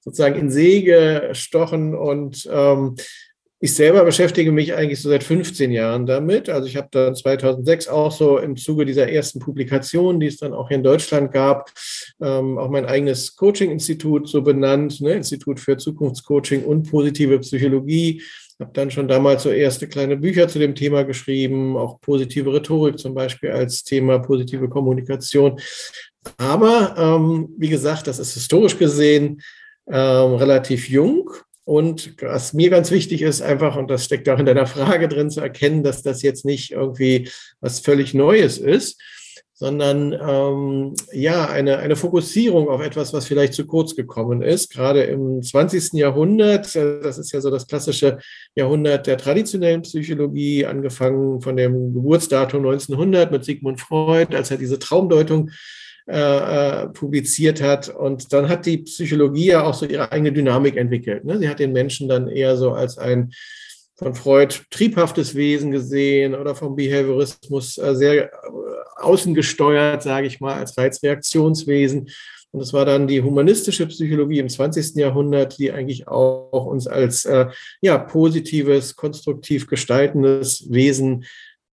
sozusagen 0.00 0.38
in 0.38 0.50
See 0.50 0.82
gestochen 0.82 1.94
und 1.94 2.48
ähm, 2.50 2.94
ich 3.60 3.74
selber 3.74 4.04
beschäftige 4.04 4.52
mich 4.52 4.74
eigentlich 4.74 5.02
so 5.02 5.08
seit 5.08 5.24
15 5.24 5.72
Jahren 5.72 6.06
damit. 6.06 6.48
Also 6.48 6.68
ich 6.68 6.76
habe 6.76 6.88
dann 6.92 7.16
2006 7.16 7.88
auch 7.88 8.12
so 8.12 8.38
im 8.38 8.56
Zuge 8.56 8.84
dieser 8.84 9.08
ersten 9.08 9.40
Publikation, 9.40 10.20
die 10.20 10.28
es 10.28 10.36
dann 10.36 10.52
auch 10.52 10.68
hier 10.68 10.76
in 10.76 10.84
Deutschland 10.84 11.32
gab, 11.32 11.72
ähm, 12.22 12.56
auch 12.56 12.70
mein 12.70 12.86
eigenes 12.86 13.34
Coaching-Institut 13.34 14.28
so 14.28 14.42
benannt, 14.42 15.00
ne? 15.00 15.12
Institut 15.14 15.58
für 15.58 15.76
Zukunftscoaching 15.76 16.64
und 16.64 16.88
positive 16.88 17.40
Psychologie. 17.40 18.22
Habe 18.60 18.72
dann 18.74 18.90
schon 18.90 19.08
damals 19.08 19.42
so 19.42 19.50
erste 19.50 19.88
kleine 19.88 20.16
Bücher 20.16 20.48
zu 20.48 20.58
dem 20.58 20.74
Thema 20.74 21.02
geschrieben, 21.04 21.76
auch 21.76 22.00
positive 22.00 22.52
Rhetorik 22.52 22.98
zum 22.98 23.14
Beispiel 23.14 23.50
als 23.50 23.82
Thema, 23.82 24.18
positive 24.18 24.68
Kommunikation. 24.68 25.60
Aber 26.36 26.94
ähm, 26.96 27.48
wie 27.56 27.68
gesagt, 27.68 28.06
das 28.06 28.18
ist 28.20 28.34
historisch 28.34 28.78
gesehen 28.78 29.40
ähm, 29.90 30.34
relativ 30.34 30.88
jung 30.88 31.30
und 31.68 32.14
was 32.22 32.54
mir 32.54 32.70
ganz 32.70 32.90
wichtig 32.90 33.20
ist, 33.20 33.42
einfach, 33.42 33.76
und 33.76 33.90
das 33.90 34.06
steckt 34.06 34.26
auch 34.30 34.38
in 34.38 34.46
deiner 34.46 34.66
Frage 34.66 35.06
drin, 35.06 35.28
zu 35.28 35.42
erkennen, 35.42 35.82
dass 35.82 36.02
das 36.02 36.22
jetzt 36.22 36.46
nicht 36.46 36.70
irgendwie 36.70 37.28
was 37.60 37.80
völlig 37.80 38.14
Neues 38.14 38.56
ist, 38.56 38.98
sondern 39.52 40.14
ähm, 40.14 40.94
ja, 41.12 41.46
eine, 41.46 41.76
eine 41.76 41.94
Fokussierung 41.94 42.70
auf 42.70 42.80
etwas, 42.80 43.12
was 43.12 43.26
vielleicht 43.26 43.52
zu 43.52 43.66
kurz 43.66 43.94
gekommen 43.94 44.40
ist. 44.40 44.72
Gerade 44.72 45.02
im 45.02 45.42
20. 45.42 45.92
Jahrhundert, 45.92 46.74
äh, 46.74 47.00
das 47.02 47.18
ist 47.18 47.32
ja 47.32 47.42
so 47.42 47.50
das 47.50 47.66
klassische 47.66 48.16
Jahrhundert 48.54 49.06
der 49.06 49.18
traditionellen 49.18 49.82
Psychologie, 49.82 50.64
angefangen 50.64 51.42
von 51.42 51.54
dem 51.54 51.92
Geburtsdatum 51.92 52.64
1900 52.64 53.30
mit 53.30 53.44
Sigmund 53.44 53.78
Freud, 53.78 54.34
als 54.34 54.50
er 54.50 54.56
diese 54.56 54.78
Traumdeutung 54.78 55.50
äh, 56.10 56.84
äh, 56.84 56.88
publiziert 56.88 57.60
hat. 57.60 57.90
Und 57.90 58.32
dann 58.32 58.48
hat 58.48 58.64
die 58.64 58.78
Psychologie 58.78 59.48
ja 59.48 59.64
auch 59.64 59.74
so 59.74 59.84
ihre 59.84 60.10
eigene 60.10 60.32
Dynamik 60.32 60.76
entwickelt. 60.76 61.26
Ne? 61.26 61.38
Sie 61.38 61.46
hat 61.46 61.58
den 61.58 61.72
Menschen 61.72 62.08
dann 62.08 62.28
eher 62.28 62.56
so 62.56 62.72
als 62.72 62.96
ein 62.96 63.32
von 63.94 64.14
Freud 64.14 64.54
triebhaftes 64.70 65.34
Wesen 65.34 65.70
gesehen 65.70 66.34
oder 66.34 66.54
vom 66.54 66.76
Behaviorismus 66.76 67.76
äh, 67.76 67.94
sehr 67.94 68.24
äh, 68.24 68.28
außengesteuert, 68.96 70.02
sage 70.02 70.28
ich 70.28 70.40
mal, 70.40 70.54
als 70.54 70.78
Reizreaktionswesen. 70.78 72.08
Und 72.52 72.60
es 72.60 72.72
war 72.72 72.86
dann 72.86 73.06
die 73.06 73.22
humanistische 73.22 73.86
Psychologie 73.86 74.38
im 74.38 74.48
20. 74.48 74.94
Jahrhundert, 74.96 75.58
die 75.58 75.72
eigentlich 75.72 76.08
auch 76.08 76.64
uns 76.64 76.86
als 76.86 77.26
äh, 77.26 77.48
ja, 77.82 77.98
positives, 77.98 78.96
konstruktiv 78.96 79.66
gestaltendes 79.66 80.66
Wesen 80.70 81.26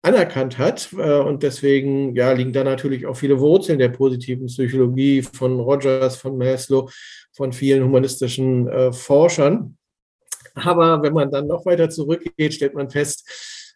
anerkannt 0.03 0.59
hat. 0.59 0.93
Äh, 0.93 1.21
und 1.21 1.43
deswegen 1.43 2.15
ja, 2.15 2.33
liegen 2.33 2.53
da 2.53 2.65
natürlich 2.65 3.07
auch 3.07 3.17
viele 3.17 3.39
Wurzeln 3.41 3.79
der 3.79 3.89
positiven 3.89 4.47
Psychologie 4.47 5.23
von 5.23 5.59
Rogers, 5.59 6.17
von 6.17 6.37
Maslow, 6.37 6.91
von 7.33 7.53
vielen 7.53 7.85
humanistischen 7.85 8.69
äh, 8.69 8.93
Forschern. 8.93 9.77
Aber 10.55 11.03
wenn 11.03 11.15
man 11.15 11.31
dann 11.31 11.47
noch 11.47 11.65
weiter 11.65 11.89
zurückgeht, 11.89 12.55
stellt 12.55 12.75
man 12.75 12.91
fest, 12.91 13.27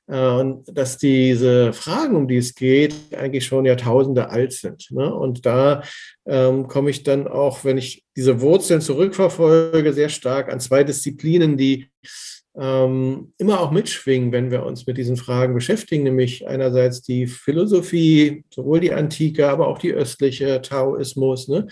äh, 0.09 0.45
dass 0.66 0.99
diese 0.99 1.73
Fragen, 1.73 2.16
um 2.16 2.28
die 2.28 2.37
es 2.37 2.54
geht, 2.54 2.95
eigentlich 3.16 3.47
schon 3.47 3.64
Jahrtausende 3.64 4.28
alt 4.30 4.52
sind. 4.52 4.90
Ne? 4.90 5.14
Und 5.14 5.47
da 5.47 5.83
ähm, 6.26 6.66
komme 6.66 6.90
ich 6.90 7.02
dann 7.02 7.28
auch, 7.28 7.64
wenn 7.64 7.78
ich 7.78 8.04
diese 8.16 8.40
Wurzeln 8.40 8.80
zurückverfolge, 8.80 9.92
sehr 9.92 10.09
stark 10.09 10.52
an 10.52 10.61
zwei 10.61 10.85
Disziplinen, 10.85 11.56
die 11.56 11.88
ähm, 12.58 13.32
immer 13.36 13.60
auch 13.60 13.70
mitschwingen, 13.70 14.32
wenn 14.32 14.50
wir 14.50 14.64
uns 14.64 14.86
mit 14.86 14.96
diesen 14.96 15.16
Fragen 15.16 15.54
beschäftigen, 15.54 16.04
nämlich 16.04 16.46
einerseits 16.48 17.02
die 17.02 17.26
Philosophie, 17.26 18.44
sowohl 18.50 18.80
die 18.80 18.92
antike, 18.92 19.48
aber 19.48 19.68
auch 19.68 19.78
die 19.78 19.92
östliche, 19.92 20.62
Taoismus, 20.62 21.48
ne, 21.48 21.66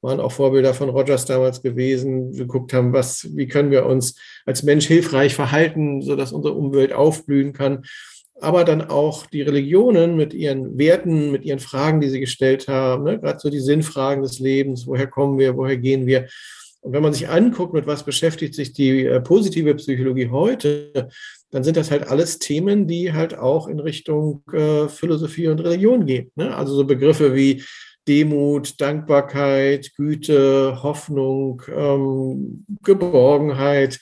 waren 0.00 0.20
auch 0.20 0.32
Vorbilder 0.32 0.72
von 0.72 0.88
Rogers 0.88 1.26
damals 1.26 1.62
gewesen, 1.62 2.32
geguckt 2.32 2.72
haben, 2.72 2.94
was, 2.94 3.28
wie 3.36 3.48
können 3.48 3.70
wir 3.70 3.84
uns 3.84 4.16
als 4.46 4.62
Mensch 4.62 4.86
hilfreich 4.86 5.34
verhalten, 5.34 6.00
sodass 6.00 6.32
unsere 6.32 6.54
Umwelt 6.54 6.94
aufblühen 6.94 7.52
kann. 7.52 7.84
Aber 8.40 8.64
dann 8.64 8.80
auch 8.80 9.26
die 9.26 9.42
Religionen 9.42 10.16
mit 10.16 10.32
ihren 10.32 10.78
Werten, 10.78 11.30
mit 11.30 11.44
ihren 11.44 11.58
Fragen, 11.58 12.00
die 12.00 12.08
sie 12.08 12.20
gestellt 12.20 12.66
haben, 12.66 13.04
ne, 13.04 13.20
gerade 13.20 13.38
so 13.38 13.50
die 13.50 13.60
Sinnfragen 13.60 14.22
des 14.22 14.38
Lebens, 14.38 14.86
woher 14.86 15.06
kommen 15.06 15.38
wir, 15.38 15.58
woher 15.58 15.76
gehen 15.76 16.06
wir. 16.06 16.28
Und 16.82 16.92
wenn 16.92 17.02
man 17.02 17.12
sich 17.12 17.28
anguckt, 17.28 17.74
mit 17.74 17.86
was 17.86 18.04
beschäftigt 18.04 18.54
sich 18.54 18.72
die 18.72 19.04
äh, 19.04 19.20
positive 19.20 19.74
Psychologie 19.74 20.30
heute, 20.30 21.08
dann 21.50 21.62
sind 21.62 21.76
das 21.76 21.90
halt 21.90 22.08
alles 22.08 22.38
Themen, 22.38 22.86
die 22.86 23.12
halt 23.12 23.36
auch 23.36 23.68
in 23.68 23.80
Richtung 23.80 24.42
äh, 24.52 24.88
Philosophie 24.88 25.48
und 25.48 25.60
Religion 25.60 26.06
gehen. 26.06 26.30
Ne? 26.36 26.56
Also 26.56 26.74
so 26.74 26.84
Begriffe 26.84 27.34
wie 27.34 27.62
Demut, 28.08 28.80
Dankbarkeit, 28.80 29.92
Güte, 29.94 30.82
Hoffnung, 30.82 31.62
ähm, 31.74 32.64
Geborgenheit, 32.82 34.00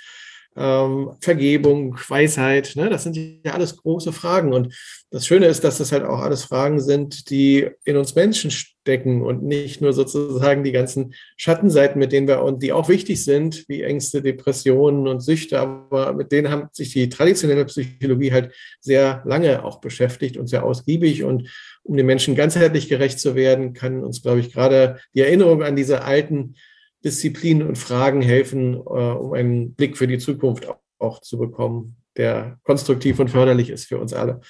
ähm, 0.59 1.12
Vergebung, 1.21 1.97
Weisheit. 2.09 2.73
Ne? 2.75 2.91
Das 2.91 3.05
sind 3.05 3.17
ja 3.17 3.53
alles 3.53 3.77
große 3.77 4.12
Fragen. 4.12 4.53
Und 4.53 4.75
das 5.11 5.27
Schöne 5.27 5.47
ist, 5.47 5.62
dass 5.62 5.79
das 5.79 5.93
halt 5.93 6.05
auch 6.05 6.19
alles 6.19 6.45
Fragen 6.45 6.81
sind, 6.81 7.31
die 7.31 7.69
in 7.85 7.97
uns 7.97 8.17
Menschen 8.17 8.50
stecken 8.50 9.23
und 9.23 9.45
nicht 9.45 9.81
nur 9.81 9.93
sozusagen 9.93 10.65
die 10.65 10.73
ganzen 10.73 11.15
Schattenseiten, 11.37 11.99
mit 11.99 12.11
denen 12.11 12.27
wir 12.27 12.43
und 12.43 12.62
die 12.62 12.73
auch 12.73 12.88
wichtig 12.88 13.23
sind, 13.23 13.65
wie 13.69 13.83
Ängste, 13.83 14.21
Depressionen 14.21 15.07
und 15.07 15.21
Süchte. 15.21 15.61
Aber 15.61 16.12
mit 16.12 16.33
denen 16.33 16.50
haben 16.50 16.69
sich 16.73 16.93
die 16.93 17.09
traditionelle 17.09 17.65
Psychologie 17.67 18.33
halt 18.33 18.53
sehr 18.81 19.23
lange 19.25 19.65
auch 19.65 19.81
beschäftigt 19.81 20.37
und 20.37 20.49
sehr 20.49 20.65
ausgiebig. 20.65 21.23
Und 21.23 21.49
um 21.85 21.97
den 21.97 22.07
Menschen 22.07 22.35
ganzheitlich 22.35 22.88
gerecht 22.88 23.21
zu 23.21 23.37
werden, 23.37 23.75
kann 23.75 24.03
uns, 24.03 24.23
glaube 24.23 24.41
ich, 24.41 24.53
gerade 24.53 24.99
die 25.15 25.21
Erinnerung 25.21 25.62
an 25.62 25.77
diese 25.77 26.03
alten 26.03 26.57
Disziplinen 27.05 27.67
und 27.67 27.78
Fragen 27.78 28.23
helfen, 28.23 28.75
äh, 28.75 28.78
um 28.78 29.33
einen 29.33 29.75
Blick 29.75 29.97
für 29.97 30.07
die 30.07 30.19
Zukunft 30.19 30.69
auch, 30.99 31.21
zu 31.21 31.38
bekommen, 31.38 31.97
der 32.17 32.59
konstruktiv 32.64 33.21
und 33.21 33.31
förderlich 33.31 33.71
ist 33.71 33.87
für 33.87 33.99
uns 33.99 34.12
alle. 34.12 34.40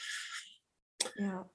Ja. 1.17 1.49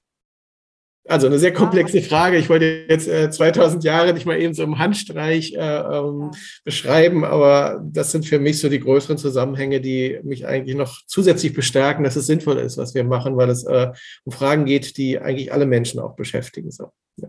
Also 1.06 1.26
eine 1.26 1.38
sehr 1.38 1.52
komplexe 1.52 1.98
ja. 1.98 2.08
Frage. 2.08 2.38
Ich 2.38 2.48
wollte 2.48 2.86
jetzt 2.88 3.08
äh, 3.08 3.30
2000 3.30 3.84
Jahre 3.84 4.14
nicht 4.14 4.24
mal 4.24 4.40
eben 4.40 4.54
so 4.54 4.62
im 4.62 4.78
Handstreich 4.78 5.52
äh, 5.52 5.58
ähm, 5.58 6.20
ja. 6.20 6.30
beschreiben, 6.64 7.24
aber 7.24 7.82
das 7.84 8.10
sind 8.10 8.24
für 8.24 8.38
mich 8.38 8.58
so 8.58 8.70
die 8.70 8.80
größeren 8.80 9.18
Zusammenhänge, 9.18 9.82
die 9.82 10.18
mich 10.22 10.46
eigentlich 10.46 10.76
noch 10.76 11.02
zusätzlich 11.06 11.52
bestärken, 11.52 12.04
dass 12.04 12.16
es 12.16 12.26
sinnvoll 12.26 12.56
ist, 12.58 12.78
was 12.78 12.94
wir 12.94 13.04
machen, 13.04 13.36
weil 13.36 13.50
es 13.50 13.64
äh, 13.64 13.92
um 14.24 14.32
Fragen 14.32 14.64
geht, 14.64 14.96
die 14.96 15.18
eigentlich 15.18 15.52
alle 15.52 15.66
Menschen 15.66 16.00
auch 16.00 16.16
beschäftigen. 16.16 16.70
So. 16.70 16.90
Ja. 17.16 17.28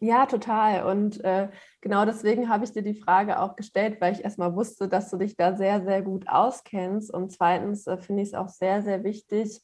Ja, 0.00 0.26
total. 0.26 0.84
Und 0.90 1.24
äh, 1.24 1.48
genau 1.86 2.04
deswegen 2.04 2.48
habe 2.48 2.64
ich 2.64 2.72
dir 2.72 2.82
die 2.82 3.00
Frage 3.00 3.38
auch 3.38 3.54
gestellt, 3.54 4.00
weil 4.00 4.12
ich 4.12 4.24
erstmal 4.24 4.56
wusste, 4.56 4.88
dass 4.88 5.08
du 5.08 5.18
dich 5.18 5.36
da 5.36 5.56
sehr, 5.56 5.84
sehr 5.84 6.02
gut 6.02 6.28
auskennst. 6.28 7.14
Und 7.14 7.30
zweitens 7.30 7.86
äh, 7.86 7.96
finde 7.96 8.22
ich 8.22 8.30
es 8.30 8.34
auch 8.34 8.48
sehr, 8.48 8.82
sehr 8.82 9.04
wichtig 9.04 9.62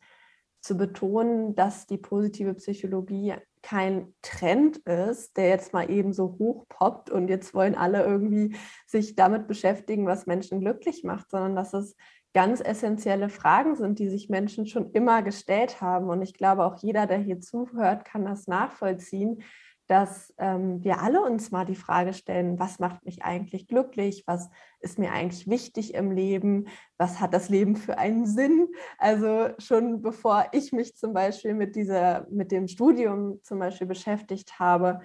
zu 0.61 0.77
betonen, 0.77 1.57
dass 1.57 1.89
die 1.89 1.99
positive 1.99 2.55
Psychologie 2.55 3.35
kein 3.63 4.15
Trend 4.23 4.77
ist, 4.79 5.37
der 5.37 5.49
jetzt 5.49 5.73
mal 5.73 5.91
eben 5.91 6.13
so 6.13 6.37
hochpoppt 6.39 7.11
und 7.11 7.27
jetzt 7.27 7.55
wollen 7.55 7.75
alle 7.75 8.05
irgendwie 8.05 8.57
sich 8.87 9.17
damit 9.17 9.49
beschäftigen, 9.49 10.07
was 10.07 10.27
Menschen 10.27 10.61
glücklich 10.61 11.03
macht, 11.03 11.29
sondern 11.31 11.57
dass 11.57 11.75
es 11.75 11.97
ganz 12.35 12.61
essentielle 12.61 13.31
Fragen 13.31 13.75
sind, 13.75 13.99
die 13.99 14.09
sich 14.09 14.29
Menschen 14.29 14.67
schon 14.67 14.93
immer 14.93 15.23
gestellt 15.23 15.81
haben. 15.81 16.09
Und 16.09 16.23
ich 16.23 16.35
glaube, 16.35 16.65
auch 16.65 16.77
jeder, 16.79 17.09
der 17.09 17.19
hier 17.19 17.41
zuhört, 17.41 18.05
kann 18.05 18.25
das 18.25 18.47
nachvollziehen, 18.47 19.43
dass 19.89 20.33
ähm, 20.39 20.83
wir 20.83 21.01
alle 21.01 21.23
uns 21.23 21.51
mal 21.51 21.65
die 21.65 21.75
Frage 21.75 22.13
stellen, 22.15 22.59
was 22.59 22.79
macht 22.79 23.05
mich 23.05 23.23
eigentlich 23.23 23.67
glücklich, 23.67 24.25
was 24.27 24.49
ist 24.81 24.99
mir 24.99 25.13
eigentlich 25.13 25.49
wichtig 25.49 25.95
im 25.95 26.11
Leben, 26.11 26.69
was 26.99 27.21
hat 27.21 27.35
das 27.35 27.49
Leben 27.49 27.77
für 27.77 27.99
einen 27.99 28.27
Sinn. 28.27 28.69
Also 28.99 29.51
schon 29.59 30.01
bevor 30.03 30.47
ich 30.53 30.73
mich 30.73 30.97
zum 30.97 31.13
Beispiel 31.13 31.55
mit, 31.55 31.77
dieser, 31.77 32.27
mit 32.31 32.53
dem 32.53 32.69
Studium 32.69 33.41
zum 33.43 33.59
Beispiel 33.59 33.87
beschäftigt 33.87 34.59
habe, 34.59 35.01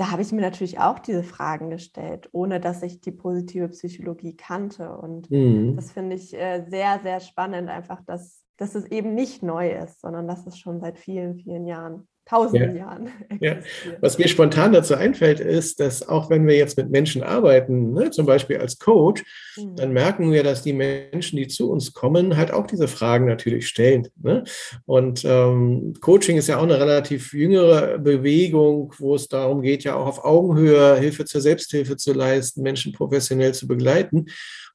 da 0.00 0.10
habe 0.10 0.22
ich 0.22 0.32
mir 0.32 0.40
natürlich 0.40 0.78
auch 0.78 0.98
diese 0.98 1.22
Fragen 1.22 1.68
gestellt, 1.68 2.30
ohne 2.32 2.58
dass 2.58 2.82
ich 2.82 3.02
die 3.02 3.12
positive 3.12 3.68
Psychologie 3.68 4.34
kannte. 4.34 4.96
Und 4.96 5.30
mhm. 5.30 5.76
das 5.76 5.92
finde 5.92 6.16
ich 6.16 6.32
äh, 6.32 6.64
sehr, 6.70 7.00
sehr 7.02 7.20
spannend, 7.20 7.68
einfach, 7.68 8.02
dass, 8.06 8.42
dass 8.56 8.74
es 8.74 8.86
eben 8.86 9.14
nicht 9.14 9.42
neu 9.42 9.70
ist, 9.70 10.00
sondern 10.00 10.26
dass 10.26 10.46
es 10.46 10.58
schon 10.58 10.80
seit 10.80 10.98
vielen, 10.98 11.36
vielen 11.36 11.66
Jahren 11.66 12.08
tausenden 12.30 12.76
ja. 12.76 12.82
Jahren. 12.82 13.10
Ja. 13.40 13.56
Was 14.02 14.18
mir 14.18 14.28
spontan 14.28 14.72
dazu 14.72 14.94
einfällt, 14.94 15.40
ist, 15.40 15.80
dass 15.80 16.06
auch 16.06 16.28
wenn 16.28 16.46
wir 16.46 16.56
jetzt 16.56 16.76
mit 16.76 16.90
Menschen 16.90 17.22
arbeiten, 17.22 17.94
ne, 17.94 18.10
zum 18.10 18.26
Beispiel 18.26 18.58
als 18.58 18.78
Coach, 18.78 19.22
mhm. 19.56 19.76
dann 19.76 19.92
merken 19.94 20.30
wir, 20.30 20.42
dass 20.42 20.62
die 20.62 20.74
Menschen, 20.74 21.38
die 21.38 21.46
zu 21.46 21.70
uns 21.70 21.94
kommen, 21.94 22.36
halt 22.36 22.52
auch 22.52 22.66
diese 22.66 22.86
Fragen 22.86 23.24
natürlich 23.24 23.66
stellen. 23.66 24.08
Ne? 24.22 24.44
Und 24.84 25.24
ähm, 25.24 25.94
Coaching 26.00 26.36
ist 26.36 26.48
ja 26.48 26.58
auch 26.58 26.64
eine 26.64 26.78
relativ 26.78 27.32
jüngere 27.32 27.98
Bewegung, 27.98 28.92
wo 28.98 29.14
es 29.14 29.28
darum 29.28 29.62
geht, 29.62 29.84
ja 29.84 29.94
auch 29.94 30.06
auf 30.06 30.24
Augenhöhe 30.24 30.96
Hilfe 30.96 31.24
zur 31.24 31.40
Selbsthilfe 31.40 31.96
zu 31.96 32.12
leisten, 32.12 32.62
Menschen 32.62 32.92
professionell 32.92 33.54
zu 33.54 33.66
begleiten. 33.68 34.26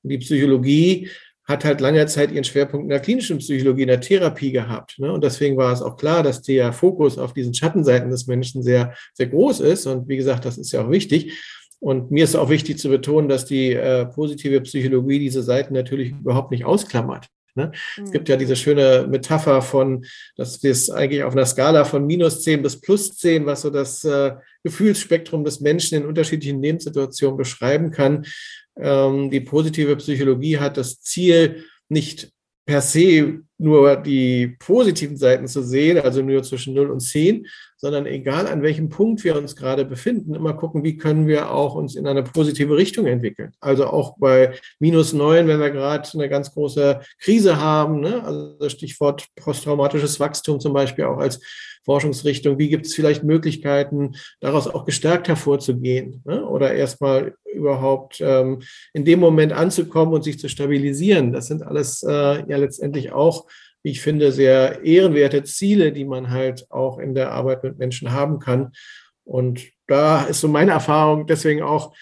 Und 0.01 0.09
die 0.09 0.17
Psychologie 0.17 1.09
hat 1.46 1.64
halt 1.64 1.80
lange 1.80 2.06
Zeit 2.08 2.32
ihren 2.32 2.44
Schwerpunkt 2.44 2.86
in 2.86 2.90
der 2.90 3.00
klinischen 3.00 3.38
Psychologie, 3.38 3.84
in 3.84 3.88
der 3.88 4.02
Therapie 4.02 4.52
gehabt. 4.52 4.98
Ne? 5.00 5.12
Und 5.12 5.24
deswegen 5.24 5.58
war 5.58 5.72
es 5.72 5.82
auch 5.82 5.96
klar, 5.96 6.24
dass 6.24 6.42
der 6.42 6.74
Fokus 6.74 7.18
auf 7.18 7.34
diesen 7.34 7.54
Schattenseiten 7.54 8.10
des 8.10 8.28
Menschen 8.28 8.64
sehr, 8.64 8.96
sehr 9.14 9.28
groß 9.28 9.60
ist. 9.60 9.86
Und 9.86 10.08
wie 10.08 10.18
gesagt, 10.18 10.46
das 10.46 10.58
ist 10.58 10.72
ja 10.72 10.84
auch 10.84 10.92
wichtig. 10.92 11.34
Und 11.80 12.10
mir 12.10 12.24
ist 12.24 12.36
auch 12.36 12.50
wichtig 12.50 12.80
zu 12.80 12.90
betonen, 12.90 13.30
dass 13.30 13.46
die 13.46 13.74
äh, 13.74 14.06
positive 14.08 14.62
Psychologie 14.62 15.20
diese 15.20 15.44
Seiten 15.44 15.74
natürlich 15.74 16.12
überhaupt 16.12 16.50
nicht 16.50 16.66
ausklammert. 16.66 17.28
Ne? 17.56 17.72
Mhm. 17.98 18.04
Es 18.04 18.12
gibt 18.12 18.28
ja 18.30 18.38
diese 18.38 18.56
schöne 18.56 19.08
Metapher 19.10 19.62
von, 19.62 20.06
dass 20.36 20.62
wir 20.64 20.72
es 20.72 20.90
eigentlich 20.90 21.24
auf 21.24 21.34
einer 21.34 21.46
Skala 21.46 21.86
von 21.86 22.06
minus 22.06 22.42
10 22.42 22.62
bis 22.62 22.80
plus 22.80 23.16
10, 23.18 23.46
was 23.46 23.62
so 23.62 23.70
das 23.70 24.04
äh, 24.04 24.34
Gefühlsspektrum 24.64 25.44
des 25.44 25.62
Menschen 25.62 25.98
in 25.98 26.06
unterschiedlichen 26.06 26.62
Lebenssituationen 26.62 27.38
beschreiben 27.38 27.92
kann. 27.92 28.25
Ähm, 28.77 29.29
die 29.29 29.41
positive 29.41 29.96
Psychologie 29.98 30.58
hat 30.58 30.77
das 30.77 31.01
Ziel, 31.01 31.65
nicht 31.89 32.32
per 32.65 32.82
se 32.82 33.41
nur 33.58 33.96
die 33.96 34.55
positiven 34.60 35.17
Seiten 35.17 35.48
zu 35.48 35.63
sehen, 35.63 36.00
also 36.00 36.22
nur 36.22 36.44
zwischen 36.44 36.74
0 36.74 36.89
und 36.89 37.00
10, 37.00 37.46
sondern 37.77 38.05
egal 38.05 38.48
an 38.48 38.62
welchem 38.62 38.89
Punkt 38.89 39.24
wir 39.24 39.36
uns 39.36 39.55
gerade 39.55 39.86
befinden, 39.86 40.34
immer 40.34 40.53
gucken, 40.53 40.84
wie 40.84 40.98
können 40.98 41.27
wir 41.27 41.51
auch 41.51 41.75
uns 41.75 41.96
in 41.96 42.08
eine 42.08 42.24
positive 42.24 42.75
Richtung 42.75 43.05
entwickeln. 43.05 43.53
Also 43.60 43.88
auch 43.88 44.17
bei 44.17 44.53
minus 44.79 45.13
9, 45.13 45.48
wenn 45.48 45.60
wir 45.60 45.72
gerade 45.72 46.10
eine 46.13 46.29
ganz 46.29 46.53
große 46.53 47.01
Krise 47.20 47.60
haben, 47.60 48.00
ne? 48.00 48.24
also 48.24 48.70
Stichwort 48.70 49.25
posttraumatisches 49.36 50.20
Wachstum 50.20 50.60
zum 50.60 50.74
Beispiel 50.74 51.05
auch 51.05 51.17
als 51.17 51.39
Forschungsrichtung, 51.84 52.58
wie 52.58 52.70
gibt 52.70 52.88
es 52.88 52.96
vielleicht 52.96 53.24
Möglichkeiten, 53.24 54.15
daraus 54.39 54.67
auch 54.67 54.86
gestärkt 54.86 55.27
hervorzugehen 55.27 56.22
ne? 56.25 56.44
oder 56.46 56.74
erstmal 56.74 57.36
überhaupt 57.53 58.20
ähm, 58.22 58.62
in 58.94 59.05
dem 59.05 59.20
Moment 59.20 59.53
anzukommen 59.53 60.13
und 60.13 60.24
sich 60.24 60.39
zu 60.39 60.50
stabilisieren. 60.50 61.32
Das 61.32 61.48
sind 61.48 61.62
alles 61.63 62.03
äh, 62.03 62.10
ja 62.50 62.58
letztendlich 62.58 63.12
auch, 63.12 63.46
ich 63.86 64.01
finde, 64.01 64.32
sehr 64.32 64.84
ehrenwerte 64.84 65.44
Ziele, 65.44 65.92
die 65.92 66.06
man 66.06 66.32
halt 66.32 66.65
auch 66.72 66.98
in 66.98 67.13
der 67.13 67.32
Arbeit 67.32 67.63
mit 67.63 67.77
Menschen 67.77 68.12
haben 68.12 68.39
kann. 68.39 68.72
Und 69.24 69.62
da 69.86 70.24
ist 70.24 70.42
so 70.42 70.48
meine 70.48 70.72
Erfahrung 70.72 71.27
deswegen 71.27 71.62
auch, 71.62 71.96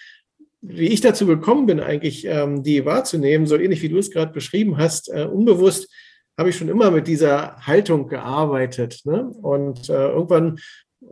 wie 0.62 0.88
ich 0.88 1.02
dazu 1.02 1.26
gekommen 1.26 1.66
bin, 1.66 1.80
eigentlich 1.80 2.24
ähm, 2.24 2.62
die 2.62 2.86
wahrzunehmen, 2.86 3.46
so 3.46 3.56
ähnlich 3.56 3.82
wie 3.82 3.90
du 3.90 3.98
es 3.98 4.10
gerade 4.10 4.32
beschrieben 4.32 4.78
hast, 4.78 5.12
äh, 5.12 5.24
unbewusst 5.24 5.92
habe 6.38 6.48
ich 6.48 6.56
schon 6.56 6.70
immer 6.70 6.90
mit 6.90 7.06
dieser 7.06 7.58
Haltung 7.66 8.08
gearbeitet. 8.08 9.02
Ne? 9.04 9.30
Und 9.42 9.90
äh, 9.90 10.08
irgendwann 10.08 10.58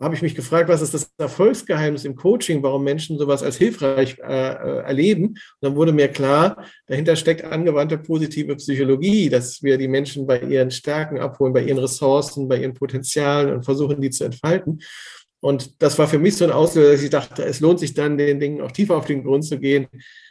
habe 0.01 0.15
ich 0.15 0.23
mich 0.23 0.35
gefragt, 0.35 0.69
was 0.69 0.83
ist 0.83 0.95
das 0.95 1.13
Erfolgsgeheimnis 1.19 2.05
im 2.05 2.17
Coaching, 2.17 2.63
warum 2.63 2.85
Menschen 2.85 3.19
sowas 3.19 3.43
als 3.43 3.57
hilfreich 3.57 4.19
äh, 4.19 4.25
äh, 4.25 4.83
erleben. 4.83 5.29
Und 5.29 5.39
dann 5.61 5.77
wurde 5.77 5.93
mir 5.93 6.09
klar, 6.09 6.65
dahinter 6.87 7.17
steckt 7.17 7.45
angewandte 7.45 7.99
positive 7.99 8.57
Psychologie, 8.57 9.29
dass 9.29 9.63
wir 9.63 9.79
die 9.79 9.89
Menschen 9.89 10.27
bei 10.27 10.41
ihren 10.41 10.71
Stärken 10.71 11.21
abholen, 11.21 11.53
bei 11.53 11.63
ihren 11.63 11.79
Ressourcen, 11.79 12.49
bei 12.49 12.59
ihren 12.59 12.75
Potenzialen 12.75 13.55
und 13.55 13.65
versuchen, 13.65 14.01
die 14.01 14.11
zu 14.11 14.25
entfalten. 14.25 14.81
Und 15.41 15.83
das 15.83 15.99
war 15.99 16.07
für 16.07 16.21
mich 16.21 16.37
so 16.37 16.45
ein 16.45 16.53
Auslöser, 16.53 16.93
dass 16.93 17.03
ich 17.03 17.11
dachte, 17.11 17.45
es 17.45 17.59
lohnt 17.59 17.81
sich 17.81 17.95
dann, 17.95 18.17
den 18.17 18.39
Dingen 18.39 18.61
auch 18.61 18.71
tiefer 18.71 18.97
auf 18.97 19.07
den 19.07 19.25
Grund 19.25 19.45
zu 19.45 19.59
gehen. 19.59 19.89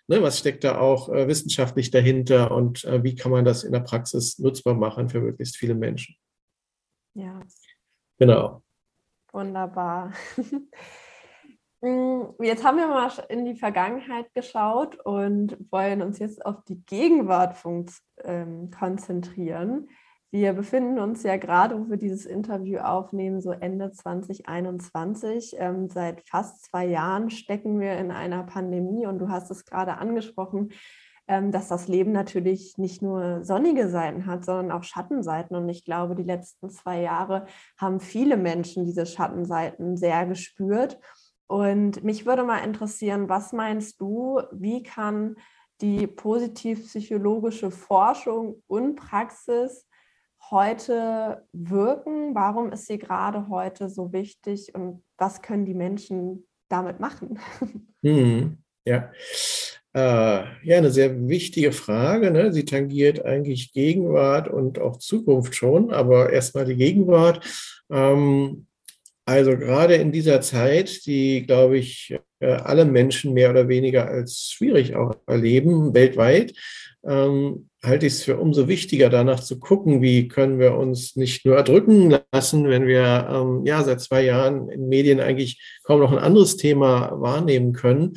Ne, 0.07 0.21
was 0.21 0.39
steckt 0.39 0.63
da 0.63 0.79
auch 0.79 1.09
äh, 1.09 1.27
wissenschaftlich 1.27 1.91
dahinter 1.91 2.51
und 2.51 2.85
äh, 2.85 3.03
wie 3.03 3.15
kann 3.15 3.31
man 3.31 3.45
das 3.45 3.63
in 3.63 3.73
der 3.73 3.81
Praxis 3.81 4.39
nutzbar 4.39 4.73
machen 4.73 5.09
für 5.09 5.19
möglichst 5.19 5.57
viele 5.57 5.75
Menschen? 5.75 6.15
Ja. 7.13 7.41
Genau. 8.17 8.63
Wunderbar. 9.31 10.13
Mm, 11.83 12.35
jetzt 12.39 12.63
haben 12.63 12.77
wir 12.77 12.85
mal 12.87 13.11
in 13.29 13.43
die 13.43 13.55
Vergangenheit 13.55 14.31
geschaut 14.35 14.99
und 15.03 15.57
wollen 15.71 16.03
uns 16.03 16.19
jetzt 16.19 16.45
auf 16.45 16.63
die 16.65 16.85
Gegenwart 16.85 17.57
ähm, 18.23 18.69
konzentrieren. 18.69 19.89
Wir 20.29 20.53
befinden 20.53 20.99
uns 20.99 21.23
ja 21.23 21.37
gerade, 21.37 21.77
wo 21.77 21.89
wir 21.89 21.97
dieses 21.97 22.25
Interview 22.25 22.79
aufnehmen, 22.79 23.41
so 23.41 23.51
Ende 23.51 23.91
2021. 23.91 25.55
Ähm, 25.57 25.89
seit 25.89 26.21
fast 26.29 26.65
zwei 26.65 26.85
Jahren 26.85 27.31
stecken 27.31 27.79
wir 27.79 27.97
in 27.97 28.11
einer 28.11 28.43
Pandemie 28.43 29.07
und 29.07 29.17
du 29.17 29.29
hast 29.29 29.49
es 29.49 29.65
gerade 29.65 29.97
angesprochen. 29.97 30.71
Ähm, 31.27 31.51
dass 31.51 31.67
das 31.67 31.87
Leben 31.87 32.11
natürlich 32.11 32.77
nicht 32.77 33.01
nur 33.01 33.45
sonnige 33.45 33.89
Seiten 33.89 34.25
hat, 34.25 34.43
sondern 34.43 34.71
auch 34.71 34.83
Schattenseiten. 34.83 35.55
Und 35.55 35.69
ich 35.69 35.85
glaube, 35.85 36.15
die 36.15 36.23
letzten 36.23 36.69
zwei 36.69 37.01
Jahre 37.01 37.45
haben 37.77 37.99
viele 37.99 38.37
Menschen 38.37 38.85
diese 38.85 39.05
Schattenseiten 39.05 39.95
sehr 39.97 40.25
gespürt. 40.25 40.99
Und 41.47 42.03
mich 42.03 42.25
würde 42.25 42.43
mal 42.43 42.59
interessieren, 42.59 43.29
was 43.29 43.53
meinst 43.53 44.01
du, 44.01 44.41
wie 44.51 44.83
kann 44.83 45.35
die 45.81 46.07
positiv-psychologische 46.07 47.71
Forschung 47.71 48.63
und 48.67 48.95
Praxis 48.95 49.87
heute 50.49 51.47
wirken? 51.53 52.33
Warum 52.35 52.71
ist 52.71 52.87
sie 52.87 52.97
gerade 52.97 53.47
heute 53.47 53.89
so 53.89 54.11
wichtig 54.13 54.73
und 54.75 55.03
was 55.17 55.41
können 55.41 55.65
die 55.65 55.73
Menschen 55.73 56.47
damit 56.69 56.99
machen? 56.99 57.39
Hm, 58.03 58.57
ja, 58.83 59.11
äh, 59.93 59.99
ja, 59.99 60.77
eine 60.77 60.91
sehr 60.91 61.27
wichtige 61.27 61.71
Frage. 61.71 62.31
Ne? 62.31 62.53
Sie 62.53 62.65
tangiert 62.65 63.25
eigentlich 63.25 63.73
Gegenwart 63.73 64.47
und 64.47 64.79
auch 64.79 64.97
Zukunft 64.97 65.55
schon, 65.55 65.91
aber 65.91 66.31
erstmal 66.31 66.65
die 66.65 66.75
Gegenwart. 66.75 67.45
Ähm, 67.91 68.67
also 69.25 69.57
gerade 69.57 69.95
in 69.95 70.11
dieser 70.11 70.41
Zeit, 70.41 71.05
die, 71.05 71.45
glaube 71.45 71.77
ich, 71.77 72.15
äh, 72.39 72.53
alle 72.53 72.85
Menschen 72.85 73.33
mehr 73.33 73.51
oder 73.51 73.67
weniger 73.67 74.07
als 74.07 74.51
schwierig 74.51 74.95
auch 74.95 75.15
erleben, 75.27 75.93
weltweit, 75.93 76.53
ähm, 77.03 77.69
halte 77.83 78.05
ich 78.05 78.13
es 78.13 78.23
für 78.23 78.37
umso 78.37 78.67
wichtiger, 78.67 79.09
danach 79.09 79.39
zu 79.39 79.59
gucken, 79.59 80.01
wie 80.01 80.27
können 80.27 80.59
wir 80.59 80.75
uns 80.75 81.15
nicht 81.15 81.45
nur 81.45 81.55
erdrücken 81.55 82.15
lassen, 82.31 82.69
wenn 82.69 82.85
wir 82.87 83.27
ähm, 83.31 83.65
ja 83.65 83.83
seit 83.83 84.01
zwei 84.01 84.23
Jahren 84.23 84.69
in 84.69 84.87
Medien 84.87 85.19
eigentlich 85.19 85.79
kaum 85.83 85.99
noch 85.99 86.11
ein 86.11 86.19
anderes 86.19 86.57
Thema 86.57 87.11
wahrnehmen 87.19 87.73
können, 87.73 88.13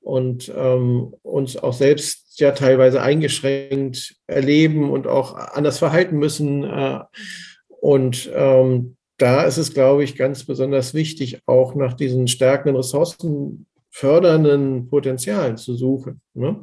und 0.00 0.52
ähm, 0.56 1.14
uns 1.22 1.56
auch 1.56 1.72
selbst 1.72 2.40
ja 2.40 2.52
teilweise 2.52 3.02
eingeschränkt 3.02 4.16
erleben 4.26 4.90
und 4.90 5.06
auch 5.06 5.34
anders 5.34 5.78
verhalten 5.78 6.16
müssen. 6.16 6.64
Äh, 6.64 7.00
und 7.80 8.30
ähm, 8.34 8.96
da 9.18 9.42
ist 9.42 9.58
es, 9.58 9.74
glaube 9.74 10.02
ich, 10.02 10.16
ganz 10.16 10.44
besonders 10.44 10.94
wichtig, 10.94 11.42
auch 11.46 11.74
nach 11.74 11.92
diesen 11.92 12.26
stärkenden 12.26 12.76
Ressourcen 12.76 13.66
fördernden 13.90 14.88
Potenzialen 14.88 15.56
zu 15.56 15.74
suchen. 15.74 16.20
Ne? 16.34 16.62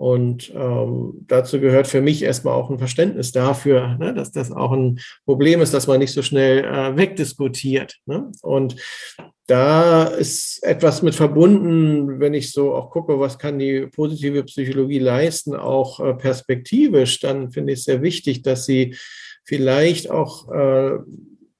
Und 0.00 0.50
ähm, 0.56 1.26
dazu 1.26 1.60
gehört 1.60 1.86
für 1.86 2.00
mich 2.00 2.22
erstmal 2.22 2.54
auch 2.54 2.70
ein 2.70 2.78
Verständnis 2.78 3.32
dafür, 3.32 3.98
ne, 3.98 4.14
dass 4.14 4.32
das 4.32 4.50
auch 4.50 4.72
ein 4.72 4.98
Problem 5.26 5.60
ist, 5.60 5.74
dass 5.74 5.88
man 5.88 5.98
nicht 5.98 6.14
so 6.14 6.22
schnell 6.22 6.64
äh, 6.64 6.96
wegdiskutiert. 6.96 7.98
Ne? 8.06 8.32
Und 8.40 8.76
da 9.46 10.04
ist 10.04 10.62
etwas 10.62 11.02
mit 11.02 11.14
verbunden, 11.14 12.18
wenn 12.18 12.32
ich 12.32 12.50
so 12.50 12.72
auch 12.74 12.88
gucke, 12.88 13.20
was 13.20 13.38
kann 13.38 13.58
die 13.58 13.88
positive 13.94 14.44
Psychologie 14.44 15.00
leisten, 15.00 15.54
auch 15.54 16.00
äh, 16.00 16.14
perspektivisch, 16.14 17.20
dann 17.20 17.50
finde 17.50 17.74
ich 17.74 17.80
es 17.80 17.84
sehr 17.84 18.00
wichtig, 18.00 18.40
dass 18.40 18.64
sie 18.64 18.96
vielleicht 19.44 20.10
auch 20.10 20.50
äh, 20.50 20.92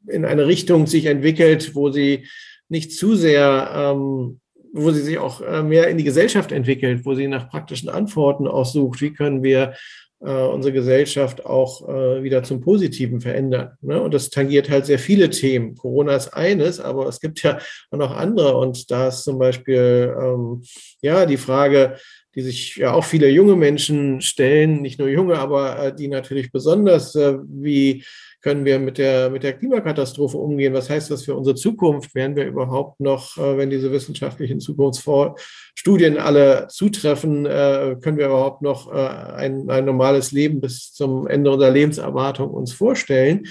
in 0.07 0.25
eine 0.25 0.47
Richtung 0.47 0.87
sich 0.87 1.05
entwickelt, 1.05 1.75
wo 1.75 1.91
sie 1.91 2.27
nicht 2.71 2.93
zu 2.93 3.17
sehr 3.17 3.71
ähm, 3.75 4.41
wo 4.73 4.91
sie 4.91 5.03
sich 5.03 5.19
auch 5.19 5.41
äh, 5.41 5.63
mehr 5.63 5.89
in 5.89 5.99
die 5.99 6.05
Gesellschaft 6.05 6.53
entwickelt, 6.53 7.05
wo 7.05 7.15
sie 7.15 7.29
nach 7.29 7.49
praktischen 7.49 7.89
Antworten 7.89 8.47
aussucht, 8.47 9.01
wie 9.01 9.13
können 9.13 9.43
wir 9.43 9.75
äh, 10.23 10.33
unsere 10.33 10.75
Gesellschaft 10.75 11.47
auch 11.47 11.89
äh, 11.89 12.23
wieder 12.23 12.43
zum 12.43 12.61
Positiven 12.61 13.21
verändern. 13.21 13.73
Ne? 13.81 14.01
Und 14.01 14.13
das 14.13 14.29
tangiert 14.29 14.69
halt 14.69 14.87
sehr 14.87 14.99
viele 14.99 15.31
Themen. 15.31 15.77
Corona 15.77 16.15
ist 16.15 16.29
eines, 16.29 16.79
aber 16.79 17.09
es 17.09 17.21
gibt 17.21 17.43
ja 17.43 17.59
auch 17.91 17.99
noch 17.99 18.15
andere. 18.15 18.57
Und 18.57 18.91
da 18.91 19.09
ist 19.09 19.25
zum 19.25 19.39
Beispiel 19.39 20.15
ähm, 20.21 20.63
ja 21.01 21.25
die 21.25 21.39
Frage, 21.39 21.97
die 22.35 22.43
sich 22.43 22.77
ja 22.77 22.93
auch 22.93 23.05
viele 23.05 23.29
junge 23.29 23.57
Menschen 23.57 24.21
stellen, 24.21 24.83
nicht 24.83 24.99
nur 24.99 25.09
junge, 25.09 25.39
aber 25.39 25.91
die 25.91 26.07
natürlich 26.07 26.53
besonders, 26.53 27.17
wie 27.17 28.05
können 28.43 28.65
wir 28.65 28.79
mit 28.79 28.99
der, 28.99 29.31
mit 29.31 29.43
der 29.43 29.53
Klimakatastrophe 29.53 30.39
umgehen? 30.39 30.73
Was 30.73 30.89
heißt 30.89 31.11
das 31.11 31.25
für 31.25 31.35
unsere 31.35 31.57
Zukunft? 31.57 32.15
Werden 32.15 32.37
wir 32.37 32.47
überhaupt 32.47 33.01
noch, 33.01 33.37
äh, 33.37 33.59
wenn 33.59 33.71
diese 33.71 33.93
wissenschaftlichen 33.93 34.61
Zukunftsstudien 34.61 36.19
alle 36.19 36.67
zutreffen, 36.69 37.47
äh, 37.47 37.97
können 38.01 38.19
wir 38.19 38.27
überhaupt 38.27 38.63
noch 38.63 38.93
äh, 38.93 38.97
ein, 38.97 39.69
ein 39.71 39.85
normales 39.85 40.33
Leben 40.33 40.61
bis 40.61 40.93
zum 40.93 41.27
Ende 41.27 41.51
unserer 41.51 41.71
Lebenserwartung 41.71 42.51
uns 42.51 42.73
vorstellen? 42.73 43.47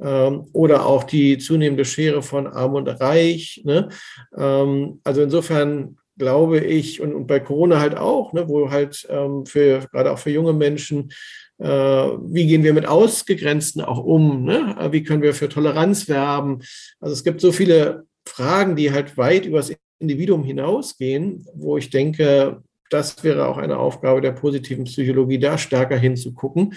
Ähm, 0.00 0.46
oder 0.52 0.86
auch 0.86 1.04
die 1.04 1.38
zunehmende 1.38 1.84
Schere 1.84 2.22
von 2.22 2.48
Arm 2.48 2.74
und 2.74 2.88
Reich. 2.88 3.62
Ne? 3.64 3.88
Ähm, 4.36 5.00
also 5.04 5.22
insofern 5.22 5.96
glaube 6.18 6.60
ich, 6.60 7.00
und, 7.00 7.14
und 7.14 7.26
bei 7.26 7.40
Corona 7.40 7.80
halt 7.80 7.96
auch, 7.96 8.32
ne, 8.32 8.48
wo 8.48 8.70
halt 8.70 9.06
ähm, 9.10 9.46
für 9.46 9.80
gerade 9.92 10.12
auch 10.12 10.18
für 10.18 10.30
junge 10.30 10.52
Menschen 10.52 11.10
wie 11.58 12.46
gehen 12.46 12.64
wir 12.64 12.74
mit 12.74 12.86
Ausgegrenzten 12.86 13.80
auch 13.80 14.02
um? 14.02 14.44
Ne? 14.44 14.76
Wie 14.90 15.04
können 15.04 15.22
wir 15.22 15.34
für 15.34 15.48
Toleranz 15.48 16.08
werben? 16.08 16.62
Also 17.00 17.12
es 17.12 17.22
gibt 17.22 17.40
so 17.40 17.52
viele 17.52 18.06
Fragen, 18.26 18.74
die 18.74 18.92
halt 18.92 19.16
weit 19.16 19.46
über 19.46 19.58
das 19.58 19.72
Individuum 20.00 20.42
hinausgehen, 20.44 21.46
wo 21.54 21.76
ich 21.76 21.90
denke, 21.90 22.62
das 22.90 23.24
wäre 23.24 23.46
auch 23.46 23.58
eine 23.58 23.78
Aufgabe 23.78 24.20
der 24.20 24.32
positiven 24.32 24.84
Psychologie, 24.84 25.38
da 25.38 25.58
stärker 25.58 25.96
hinzugucken. 25.96 26.74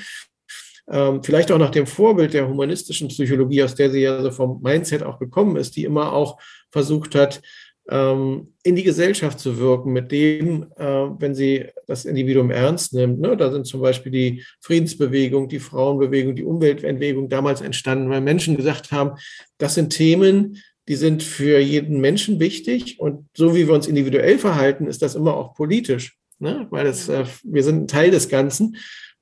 Ähm, 0.89 1.21
vielleicht 1.21 1.51
auch 1.51 1.57
nach 1.57 1.71
dem 1.71 1.85
Vorbild 1.85 2.33
der 2.33 2.47
humanistischen 2.47 3.09
Psychologie, 3.09 3.63
aus 3.63 3.75
der 3.75 3.91
sie 3.91 4.01
ja 4.01 4.21
so 4.21 4.31
vom 4.31 4.61
Mindset 4.61 5.03
auch 5.03 5.19
gekommen 5.19 5.57
ist, 5.57 5.75
die 5.75 5.83
immer 5.83 6.13
auch 6.13 6.39
versucht 6.71 7.13
hat, 7.13 7.41
ähm, 7.89 8.53
in 8.63 8.75
die 8.75 8.83
Gesellschaft 8.83 9.39
zu 9.39 9.57
wirken, 9.57 9.93
mit 9.93 10.11
dem, 10.11 10.63
äh, 10.77 10.85
wenn 10.85 11.33
sie 11.33 11.65
das 11.87 12.05
Individuum 12.05 12.51
ernst 12.51 12.93
nimmt. 12.93 13.19
Ne? 13.19 13.37
Da 13.37 13.51
sind 13.51 13.65
zum 13.65 13.81
Beispiel 13.81 14.11
die 14.11 14.43
Friedensbewegung, 14.61 15.47
die 15.47 15.59
Frauenbewegung, 15.59 16.35
die 16.35 16.43
Umweltentbewegung 16.43 17.29
damals 17.29 17.61
entstanden, 17.61 18.09
weil 18.09 18.21
Menschen 18.21 18.57
gesagt 18.57 18.91
haben, 18.91 19.11
das 19.57 19.75
sind 19.75 19.91
Themen, 19.91 20.57
die 20.87 20.95
sind 20.95 21.23
für 21.23 21.59
jeden 21.59 21.99
Menschen 21.99 22.39
wichtig 22.39 22.99
und 22.99 23.27
so 23.35 23.55
wie 23.55 23.67
wir 23.67 23.73
uns 23.73 23.87
individuell 23.87 24.37
verhalten, 24.37 24.87
ist 24.87 25.01
das 25.01 25.15
immer 25.15 25.35
auch 25.35 25.53
politisch, 25.53 26.17
ne? 26.39 26.67
weil 26.69 26.85
das, 26.85 27.09
äh, 27.09 27.25
wir 27.43 27.63
sind 27.63 27.83
ein 27.83 27.87
Teil 27.87 28.11
des 28.11 28.29
Ganzen 28.29 28.77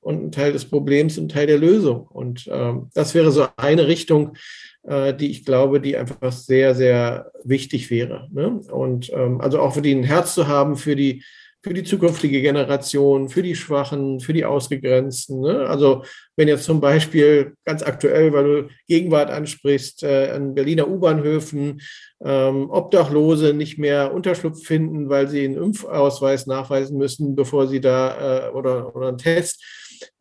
und 0.05 0.23
ein 0.23 0.31
Teil 0.31 0.53
des 0.53 0.65
Problems 0.65 1.17
und 1.17 1.25
ein 1.25 1.29
Teil 1.29 1.47
der 1.47 1.57
Lösung. 1.57 2.05
Und 2.07 2.47
ähm, 2.51 2.89
das 2.93 3.15
wäre 3.15 3.31
so 3.31 3.47
eine 3.57 3.87
Richtung, 3.87 4.37
äh, 4.83 5.15
die 5.15 5.31
ich 5.31 5.43
glaube, 5.45 5.81
die 5.81 5.97
einfach 5.97 6.31
sehr, 6.31 6.75
sehr 6.75 7.31
wichtig 7.43 7.89
wäre. 7.89 8.27
Ne? 8.31 8.61
Und 8.71 9.11
ähm, 9.11 9.41
also 9.41 9.59
auch 9.59 9.73
für 9.73 9.81
die 9.81 9.95
ein 9.95 10.03
Herz 10.03 10.35
zu 10.35 10.47
haben 10.47 10.75
für 10.75 10.95
die, 10.95 11.23
für 11.63 11.73
die 11.73 11.83
zukünftige 11.83 12.43
Generation, 12.43 13.29
für 13.29 13.41
die 13.41 13.55
Schwachen, 13.55 14.19
für 14.19 14.33
die 14.33 14.45
Ausgegrenzten. 14.45 15.41
Ne? 15.41 15.65
Also 15.67 16.03
wenn 16.35 16.47
jetzt 16.47 16.65
zum 16.65 16.79
Beispiel 16.79 17.55
ganz 17.65 17.81
aktuell, 17.81 18.31
weil 18.31 18.43
du 18.43 18.69
Gegenwart 18.87 19.31
ansprichst, 19.31 20.03
äh, 20.03 20.29
an 20.29 20.53
Berliner 20.53 20.87
U-Bahnhöfen 20.87 21.81
ähm, 22.23 22.69
Obdachlose 22.69 23.55
nicht 23.55 23.79
mehr 23.79 24.13
Unterschlupf 24.13 24.63
finden, 24.63 25.09
weil 25.09 25.27
sie 25.27 25.45
einen 25.45 25.57
Impfausweis 25.57 26.45
nachweisen 26.45 26.99
müssen, 26.99 27.35
bevor 27.35 27.67
sie 27.67 27.81
da 27.81 28.49
äh, 28.49 28.51
oder, 28.51 28.95
oder 28.95 29.07
einen 29.07 29.17
Test 29.17 29.63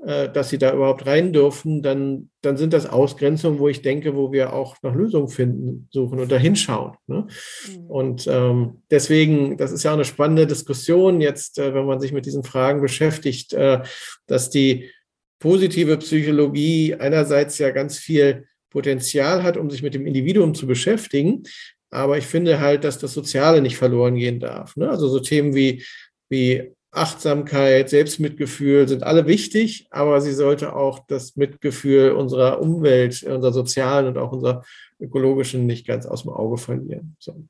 äh, 0.05 0.31
dass 0.31 0.51
sie 0.51 0.59
da 0.59 0.75
überhaupt 0.75 1.07
rein 1.07 1.33
dürfen, 1.33 1.83
dann, 1.83 2.31
dann 2.43 2.57
sind 2.57 2.73
das 2.73 2.87
Ausgrenzungen, 2.87 3.59
wo 3.59 3.69
ich 3.69 3.83
denke, 3.83 4.17
wo 4.17 4.33
wir 4.33 4.53
auch 4.53 4.77
nach 4.83 4.95
Lösungen 4.95 5.29
finden, 5.29 5.89
suchen 5.91 6.19
und 6.19 6.31
da 6.31 6.37
hinschauen. 6.37 6.93
Ne? 7.07 7.27
Mhm. 7.69 7.87
Und 7.87 8.27
ähm, 8.27 8.83
deswegen, 8.91 9.57
das 9.57 9.73
ist 9.73 9.83
ja 9.83 9.91
auch 9.91 9.97
eine 9.97 10.05
spannende 10.05 10.47
Diskussion 10.47 11.21
jetzt, 11.21 11.59
äh, 11.59 11.75
wenn 11.75 11.87
man 11.87 12.01
sich 12.01 12.13
mit 12.13 12.27
diesen 12.27 12.45
Fragen 12.45 12.81
beschäftigt, 12.81 13.53
äh, 13.53 13.83
dass 14.27 14.51
die 14.51 14.91
positive 15.39 15.99
Psychologie 15.99 16.95
einerseits 16.95 17.59
ja 17.59 17.71
ganz 17.71 17.99
viel 17.99 18.47
Potenzial 18.71 19.43
hat, 19.43 19.57
um 19.57 19.71
sich 19.71 19.83
mit 19.83 19.95
dem 19.95 20.07
Individuum 20.07 20.55
zu 20.55 20.67
beschäftigen. 20.67 21.45
Aber 21.91 22.19
ich 22.19 22.27
finde 22.27 22.61
halt, 22.61 22.83
dass 22.83 22.99
das 22.99 23.15
Soziale 23.15 23.61
nicht 23.61 23.77
verloren 23.77 24.17
gehen 24.17 24.41
darf. 24.41 24.75
Ne? 24.77 24.91
Also 24.91 25.07
so 25.09 25.21
Themen 25.21 25.55
wie, 25.55 25.85
wie 26.29 26.73
Achtsamkeit, 26.97 27.91
Selbstmitgefühl 27.91 28.89
sind 28.89 29.03
alle 29.03 29.27
wichtig, 29.27 29.87
aber 29.91 30.21
sie 30.21 30.33
sollte 30.33 30.75
auch 30.75 31.01
das 31.07 31.37
Mitgefühl 31.37 32.13
unserer 32.13 32.61
Umwelt, 32.61 33.23
unserer 33.23 33.53
sozialen 33.53 34.07
und 34.07 34.19
auch 34.19 34.33
unserer 34.33 34.65
ökologischen 35.01 35.67
nicht 35.67 35.87
ganz 35.87 36.07
aus 36.07 36.23
dem 36.23 36.33
Auge 36.33 36.57
verlieren. 36.57 37.17
So. 37.19 37.45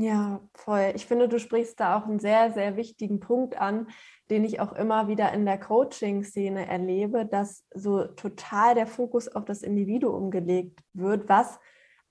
Ja, 0.00 0.40
voll. 0.54 0.92
Ich 0.94 1.06
finde, 1.06 1.28
du 1.28 1.40
sprichst 1.40 1.80
da 1.80 1.98
auch 1.98 2.06
einen 2.06 2.20
sehr, 2.20 2.52
sehr 2.52 2.76
wichtigen 2.76 3.18
Punkt 3.18 3.60
an, 3.60 3.88
den 4.30 4.44
ich 4.44 4.60
auch 4.60 4.72
immer 4.72 5.08
wieder 5.08 5.32
in 5.32 5.44
der 5.44 5.58
Coaching-Szene 5.58 6.68
erlebe, 6.68 7.26
dass 7.26 7.64
so 7.74 8.04
total 8.04 8.76
der 8.76 8.86
Fokus 8.86 9.26
auf 9.26 9.44
das 9.44 9.62
Individuum 9.62 10.30
gelegt 10.30 10.80
wird, 10.92 11.28
was 11.28 11.58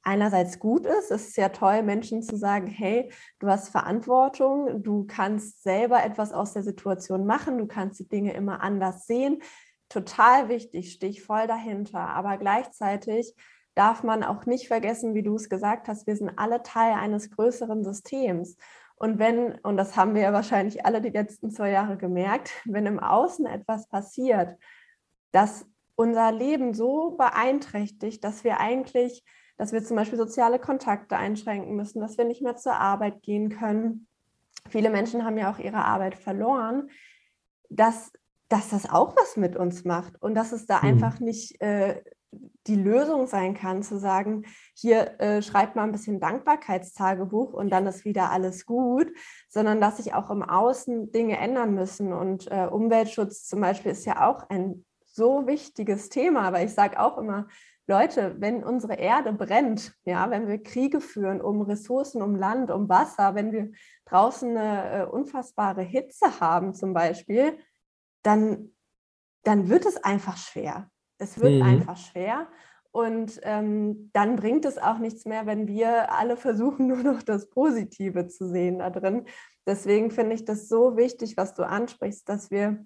einerseits 0.07 0.57
gut 0.57 0.85
ist. 0.85 1.11
Es 1.11 1.27
ist 1.27 1.37
ja 1.37 1.49
toll, 1.49 1.83
Menschen 1.83 2.23
zu 2.23 2.37
sagen, 2.37 2.67
hey, 2.67 3.11
du 3.39 3.47
hast 3.47 3.69
Verantwortung, 3.69 4.81
du 4.81 5.05
kannst 5.05 5.63
selber 5.63 6.03
etwas 6.03 6.31
aus 6.31 6.53
der 6.53 6.63
Situation 6.63 7.25
machen, 7.25 7.57
du 7.57 7.67
kannst 7.67 7.99
die 7.99 8.07
Dinge 8.07 8.33
immer 8.33 8.61
anders 8.61 9.05
sehen. 9.05 9.41
Total 9.89 10.47
wichtig, 10.47 10.93
stehe 10.93 11.11
ich 11.11 11.23
voll 11.23 11.45
dahinter. 11.45 11.99
Aber 11.99 12.37
gleichzeitig 12.37 13.35
darf 13.75 14.03
man 14.03 14.23
auch 14.23 14.45
nicht 14.45 14.69
vergessen, 14.69 15.13
wie 15.13 15.23
du 15.23 15.35
es 15.35 15.49
gesagt 15.49 15.89
hast, 15.89 16.07
wir 16.07 16.15
sind 16.15 16.31
alle 16.37 16.63
Teil 16.63 16.93
eines 16.93 17.29
größeren 17.29 17.83
Systems. 17.83 18.55
Und 18.95 19.19
wenn, 19.19 19.55
und 19.59 19.75
das 19.75 19.95
haben 19.97 20.15
wir 20.15 20.21
ja 20.23 20.33
wahrscheinlich 20.33 20.85
alle 20.85 21.01
die 21.01 21.09
letzten 21.09 21.51
zwei 21.51 21.69
Jahre 21.69 21.97
gemerkt, 21.97 22.51
wenn 22.65 22.85
im 22.85 22.99
Außen 22.99 23.45
etwas 23.45 23.87
passiert, 23.87 24.57
das 25.31 25.65
unser 25.95 26.31
Leben 26.31 26.73
so 26.73 27.11
beeinträchtigt, 27.11 28.23
dass 28.23 28.43
wir 28.43 28.59
eigentlich 28.59 29.23
dass 29.57 29.73
wir 29.73 29.83
zum 29.83 29.97
Beispiel 29.97 30.17
soziale 30.17 30.59
Kontakte 30.59 31.17
einschränken 31.17 31.75
müssen, 31.75 31.99
dass 31.99 32.17
wir 32.17 32.25
nicht 32.25 32.41
mehr 32.41 32.55
zur 32.55 32.75
Arbeit 32.75 33.21
gehen 33.21 33.49
können. 33.49 34.07
Viele 34.69 34.89
Menschen 34.89 35.25
haben 35.25 35.37
ja 35.37 35.51
auch 35.51 35.59
ihre 35.59 35.83
Arbeit 35.83 36.15
verloren, 36.15 36.89
dass, 37.69 38.11
dass 38.49 38.69
das 38.69 38.89
auch 38.89 39.15
was 39.15 39.37
mit 39.37 39.55
uns 39.55 39.83
macht 39.83 40.21
und 40.21 40.35
dass 40.35 40.51
es 40.51 40.65
da 40.65 40.77
mhm. 40.79 40.89
einfach 40.89 41.19
nicht 41.19 41.59
äh, 41.61 42.01
die 42.67 42.75
Lösung 42.75 43.27
sein 43.27 43.53
kann, 43.53 43.81
zu 43.83 43.97
sagen, 43.97 44.43
hier 44.73 45.19
äh, 45.19 45.41
schreibt 45.41 45.75
mal 45.75 45.83
ein 45.83 45.91
bisschen 45.91 46.19
Dankbarkeitstagebuch 46.19 47.53
und 47.53 47.69
dann 47.69 47.87
ist 47.87 48.05
wieder 48.05 48.31
alles 48.31 48.65
gut, 48.65 49.07
sondern 49.47 49.79
dass 49.79 49.97
sich 49.97 50.13
auch 50.13 50.29
im 50.29 50.43
Außen 50.43 51.11
Dinge 51.11 51.37
ändern 51.37 51.73
müssen. 51.73 52.11
Und 52.13 52.51
äh, 52.51 52.67
Umweltschutz 52.69 53.47
zum 53.47 53.61
Beispiel 53.61 53.93
ist 53.93 54.05
ja 54.05 54.29
auch 54.29 54.49
ein 54.49 54.85
so 55.05 55.47
wichtiges 55.47 56.09
Thema, 56.09 56.41
aber 56.43 56.61
ich 56.61 56.73
sage 56.73 56.99
auch 56.99 57.17
immer, 57.17 57.47
Leute, 57.88 58.36
wenn 58.39 58.65
unsere 58.65 58.95
Erde 58.95 59.32
brennt, 59.32 59.93
ja, 60.04 60.30
wenn 60.30 60.47
wir 60.47 60.62
Kriege 60.62 61.00
führen 61.00 61.39
um 61.39 61.62
Ressourcen, 61.62 62.21
um 62.21 62.36
Land, 62.36 62.69
um 62.69 62.89
Wasser, 62.89 63.34
wenn 63.34 63.54
wir 63.54 63.71
draußen 64.06 64.58
eine 64.58 64.91
äh, 64.91 65.06
unfassbare 65.06 65.82
Hitze 65.82 66.41
haben 66.41 66.73
zum 66.73 66.93
Beispiel, 66.93 67.58
dann, 68.23 68.76
dann 69.43 69.69
wird 69.69 69.86
es 69.86 69.95
einfach 70.04 70.36
schwer. 70.36 70.91
Es 71.17 71.39
wird 71.39 71.56
mhm. 71.56 71.63
einfach 71.63 71.95
schwer. 71.95 72.47
Und 72.91 73.39
ähm, 73.43 74.10
dann 74.12 74.36
bringt 74.36 74.65
es 74.65 74.78
auch 74.78 74.97
nichts 74.97 75.26
mehr, 75.26 75.45
wenn 75.45 75.67
wir 75.67 76.12
alle 76.12 76.36
versuchen, 76.36 76.88
nur 76.88 77.04
noch 77.04 77.23
das 77.23 77.50
Positive 77.50 78.28
zu 78.28 78.50
sehen 78.50 78.80
da 78.80 78.89
drin. 78.89 79.26
Deswegen 79.65 80.12
finde 80.12 80.36
ich 80.36 80.43
das 80.43 80.67
so 80.67 80.97
wichtig, 80.97 81.38
was 81.38 81.54
du 81.54 81.63
ansprichst, 81.63 82.28
dass 82.28 82.52
wir 82.52 82.86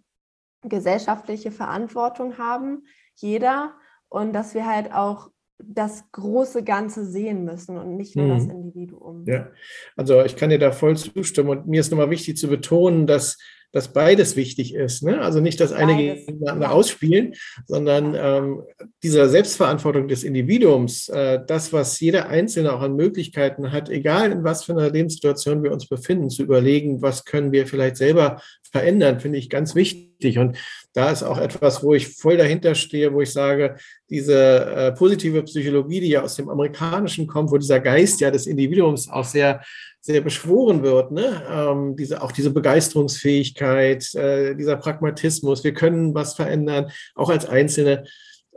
gesellschaftliche 0.62 1.52
Verantwortung 1.52 2.38
haben, 2.38 2.84
jeder 3.16 3.74
und 4.12 4.34
dass 4.34 4.54
wir 4.54 4.67
halt 4.67 4.93
auch 4.93 5.32
das 5.63 6.04
große 6.12 6.63
Ganze 6.63 7.06
sehen 7.06 7.45
müssen 7.45 7.78
und 7.78 7.95
nicht 7.95 8.15
nur 8.15 8.26
mhm. 8.26 8.30
das 8.30 8.45
Individuum. 8.45 9.26
Ja, 9.26 9.47
also 9.95 10.24
ich 10.24 10.36
kann 10.36 10.50
dir 10.50 10.60
da 10.60 10.71
voll 10.71 10.97
zustimmen 10.97 11.50
und 11.50 11.67
mir 11.67 11.80
ist 11.80 11.91
nochmal 11.91 12.10
wichtig 12.10 12.38
zu 12.38 12.47
betonen, 12.47 13.08
dass 13.08 13.38
dass 13.71 13.93
beides 13.93 14.36
wichtig 14.36 14.76
ist. 14.76 15.04
Ne? 15.04 15.21
Also 15.21 15.39
nicht 15.39 15.60
das 15.60 15.71
eine 15.71 15.93
beides. 15.93 16.26
gegeneinander 16.26 16.71
ausspielen, 16.71 17.36
sondern 17.65 18.15
ähm, 18.15 18.63
dieser 19.02 19.30
Selbstverantwortung 19.30 20.08
des 20.08 20.24
Individuums, 20.24 21.08
äh, 21.10 21.39
das, 21.47 21.71
was 21.71 22.00
jeder 22.00 22.28
Einzelne 22.28 22.74
auch 22.74 22.82
an 22.82 22.95
Möglichkeiten 22.95 23.71
hat, 23.71 23.89
egal 23.89 24.32
in 24.32 24.43
was 24.43 24.65
für 24.65 24.74
einer 24.74 24.89
Lebenssituation 24.89 25.63
wir 25.63 25.71
uns 25.71 25.88
befinden, 25.88 26.30
zu 26.30 26.43
überlegen, 26.43 27.02
was 27.02 27.24
können 27.24 27.52
wir 27.52 27.65
vielleicht 27.65 27.97
selber 27.97 28.41
verändern, 28.71 29.19
finde 29.19 29.38
ich 29.38 29.49
ganz 29.49 29.75
wichtig. 29.75 30.38
Und 30.38 30.57
da 30.93 31.12
ist 31.12 31.23
auch 31.23 31.38
etwas, 31.38 31.84
wo 31.84 31.93
ich 31.93 32.15
voll 32.15 32.38
dahinter 32.38 32.75
stehe, 32.75 33.13
wo 33.13 33.21
ich 33.21 33.31
sage, 33.31 33.75
diese 34.10 34.65
äh, 34.65 34.91
positive 34.93 35.43
Psychologie, 35.43 36.01
die 36.01 36.10
ja 36.10 36.23
aus 36.23 36.36
dem 36.36 36.49
Amerikanischen 36.49 37.27
kommt, 37.27 37.51
wo 37.51 37.57
dieser 37.57 37.79
Geist 37.79 38.19
ja 38.21 38.31
des 38.31 38.47
Individuums 38.47 39.10
auch 39.10 39.25
sehr 39.25 39.62
sehr 40.03 40.21
beschworen 40.21 40.81
wird, 40.81 41.12
ne? 41.12 41.43
Ähm, 41.47 41.95
diese, 41.95 42.23
auch 42.23 42.31
diese 42.31 42.49
Begeisterungsfähigkeit, 42.49 44.13
äh, 44.15 44.55
dieser 44.55 44.77
Pragmatismus, 44.77 45.63
wir 45.63 45.75
können 45.75 46.15
was 46.15 46.34
verändern, 46.34 46.91
auch 47.13 47.29
als 47.29 47.45
Einzelne. 47.45 48.05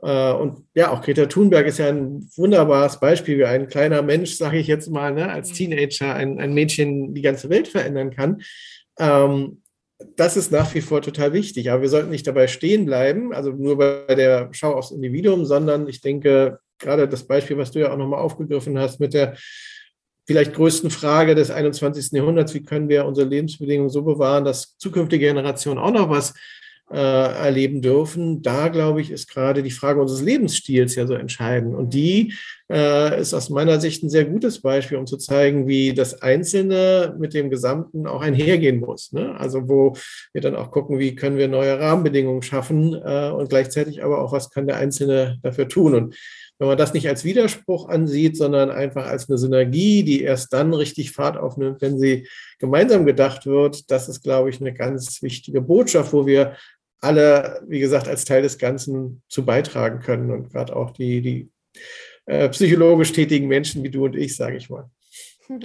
Äh, 0.03 0.33
und 0.33 0.65
ja, 0.75 0.91
auch 0.91 1.03
Greta 1.03 1.27
Thunberg 1.27 1.67
ist 1.67 1.79
ja 1.79 1.89
ein 1.89 2.31
wunderbares 2.37 2.99
Beispiel, 2.99 3.39
wie 3.39 3.45
ein 3.45 3.69
kleiner 3.69 4.01
Mensch, 4.01 4.37
sage 4.37 4.59
ich 4.59 4.67
jetzt 4.67 4.91
mal, 4.91 5.13
ne, 5.13 5.31
als 5.31 5.51
mhm. 5.51 5.55
Teenager 5.55 6.15
ein, 6.15 6.41
ein 6.41 6.55
Mädchen 6.55 7.13
die 7.15 7.23
ganze 7.23 7.51
Welt 7.51 7.69
verändern 7.69 8.11
kann. 8.11 8.41
Ähm, 8.99 9.61
das 10.17 10.37
ist 10.37 10.53
nach 10.53 10.75
wie 10.75 10.81
vor 10.81 11.03
total 11.03 11.33
wichtig. 11.33 11.71
Aber 11.71 11.83
wir 11.83 11.89
sollten 11.89 12.11
nicht 12.11 12.27
dabei 12.27 12.47
stehen 12.47 12.87
bleiben, 12.87 13.33
also 13.33 13.51
nur 13.51 13.79
bei 13.79 14.15
der 14.15 14.49
Schau 14.53 14.75
aufs 14.75 14.91
Individuum, 14.91 15.45
sondern 15.45 15.89
ich 15.89 16.01
denke, 16.01 16.59
gerade 16.79 17.09
das 17.09 17.27
Beispiel, 17.27 17.59
was 17.59 17.71
du 17.71 17.81
ja 17.81 17.93
auch 17.93 17.97
nochmal 17.97 18.21
aufgegriffen 18.21 18.79
hast 18.79 19.01
mit 19.01 19.15
der 19.15 19.37
vielleicht 20.27 20.55
größten 20.55 20.91
Frage 20.91 21.35
des 21.35 21.51
21. 21.51 22.13
Jahrhunderts, 22.13 22.55
wie 22.55 22.63
können 22.63 22.89
wir 22.89 23.05
unsere 23.05 23.29
Lebensbedingungen 23.29 23.91
so 23.91 24.03
bewahren, 24.03 24.45
dass 24.45 24.77
zukünftige 24.79 25.27
Generationen 25.27 25.79
auch 25.79 25.93
noch 25.93 26.09
was 26.09 26.35
äh, 26.91 26.97
erleben 26.97 27.83
dürfen. 27.83 28.43
Da, 28.43 28.69
glaube 28.69 29.01
ich, 29.01 29.11
ist 29.11 29.29
gerade 29.29 29.63
die 29.63 29.71
Frage 29.71 30.01
unseres 30.01 30.23
Lebensstils 30.23 30.95
ja 30.95 31.07
so 31.07 31.15
entscheidend. 31.15 31.75
Und 31.75 31.95
die 31.95 32.35
äh, 32.71 33.21
ist 33.21 33.35
aus 33.35 33.51
meiner 33.51 33.81
Sicht 33.81 34.03
ein 34.03 34.11
sehr 34.11 34.25
gutes 34.25 34.63
Beispiel, 34.63 34.97
um 34.97 35.07
zu 35.07 35.19
zeigen, 35.19 35.69
wie 35.69 35.93
das 35.93 36.23
Einzelne 36.23 37.15
mit 37.19 37.35
dem 37.35 37.51
Gesamten 37.51 38.07
auch 38.07 38.23
einhergehen 38.23 38.81
muss. 38.81 39.13
Ne? 39.13 39.39
Also 39.39 39.69
wo 39.69 39.95
wir 40.33 40.41
dann 40.41 40.57
auch 40.57 40.71
gucken, 40.71 40.99
wie 40.99 41.15
können 41.15 41.37
wir 41.37 41.49
neue 41.49 41.79
Rahmenbedingungen 41.79 42.43
schaffen 42.43 42.95
äh, 42.95 43.31
und 43.31 43.51
gleichzeitig 43.51 44.03
aber 44.03 44.23
auch, 44.23 44.33
was 44.33 44.51
kann 44.51 44.67
der 44.67 44.77
Einzelne 44.77 45.39
dafür 45.43 45.69
tun. 45.69 45.95
Und 45.95 46.17
wenn 46.59 46.69
man 46.69 46.79
das 46.79 46.95
nicht 46.95 47.09
als 47.09 47.25
Widerspruch 47.25 47.89
ansieht, 47.89 48.37
sondern 48.37 48.71
einfach 48.71 49.07
als 49.07 49.29
eine 49.29 49.39
Synergie, 49.39 50.05
die 50.05 50.23
erst 50.23 50.53
dann 50.53 50.73
richtig 50.73 51.11
Fahrt 51.11 51.37
aufnimmt, 51.37 51.83
wenn 51.83 51.99
sie 51.99 52.29
gemeinsam 52.59 53.05
gedacht 53.05 53.45
wird, 53.45 53.91
das 53.91 54.09
ist, 54.09 54.23
glaube 54.23 54.51
ich, 54.51 54.61
eine 54.61 54.73
ganz 54.73 55.21
wichtige 55.21 55.61
Botschaft, 55.61 56.13
wo 56.13 56.27
wir 56.27 56.57
alle, 57.01 57.61
wie 57.67 57.81
gesagt, 57.81 58.09
als 58.09 58.25
Teil 58.25 58.43
des 58.43 58.57
Ganzen 58.57 59.23
zu 59.29 59.45
beitragen 59.45 59.99
können 59.99 60.31
und 60.31 60.51
gerade 60.51 60.75
auch 60.75 60.93
die, 60.93 61.21
die 61.21 61.51
äh, 62.27 62.49
psychologisch 62.51 63.13
tätigen 63.13 63.49
Menschen 63.49 63.83
wie 63.83 63.91
du 63.91 64.05
und 64.05 64.17
ich, 64.17 64.37
sage 64.37 64.57
ich 64.57 64.71
mal. 64.71 64.91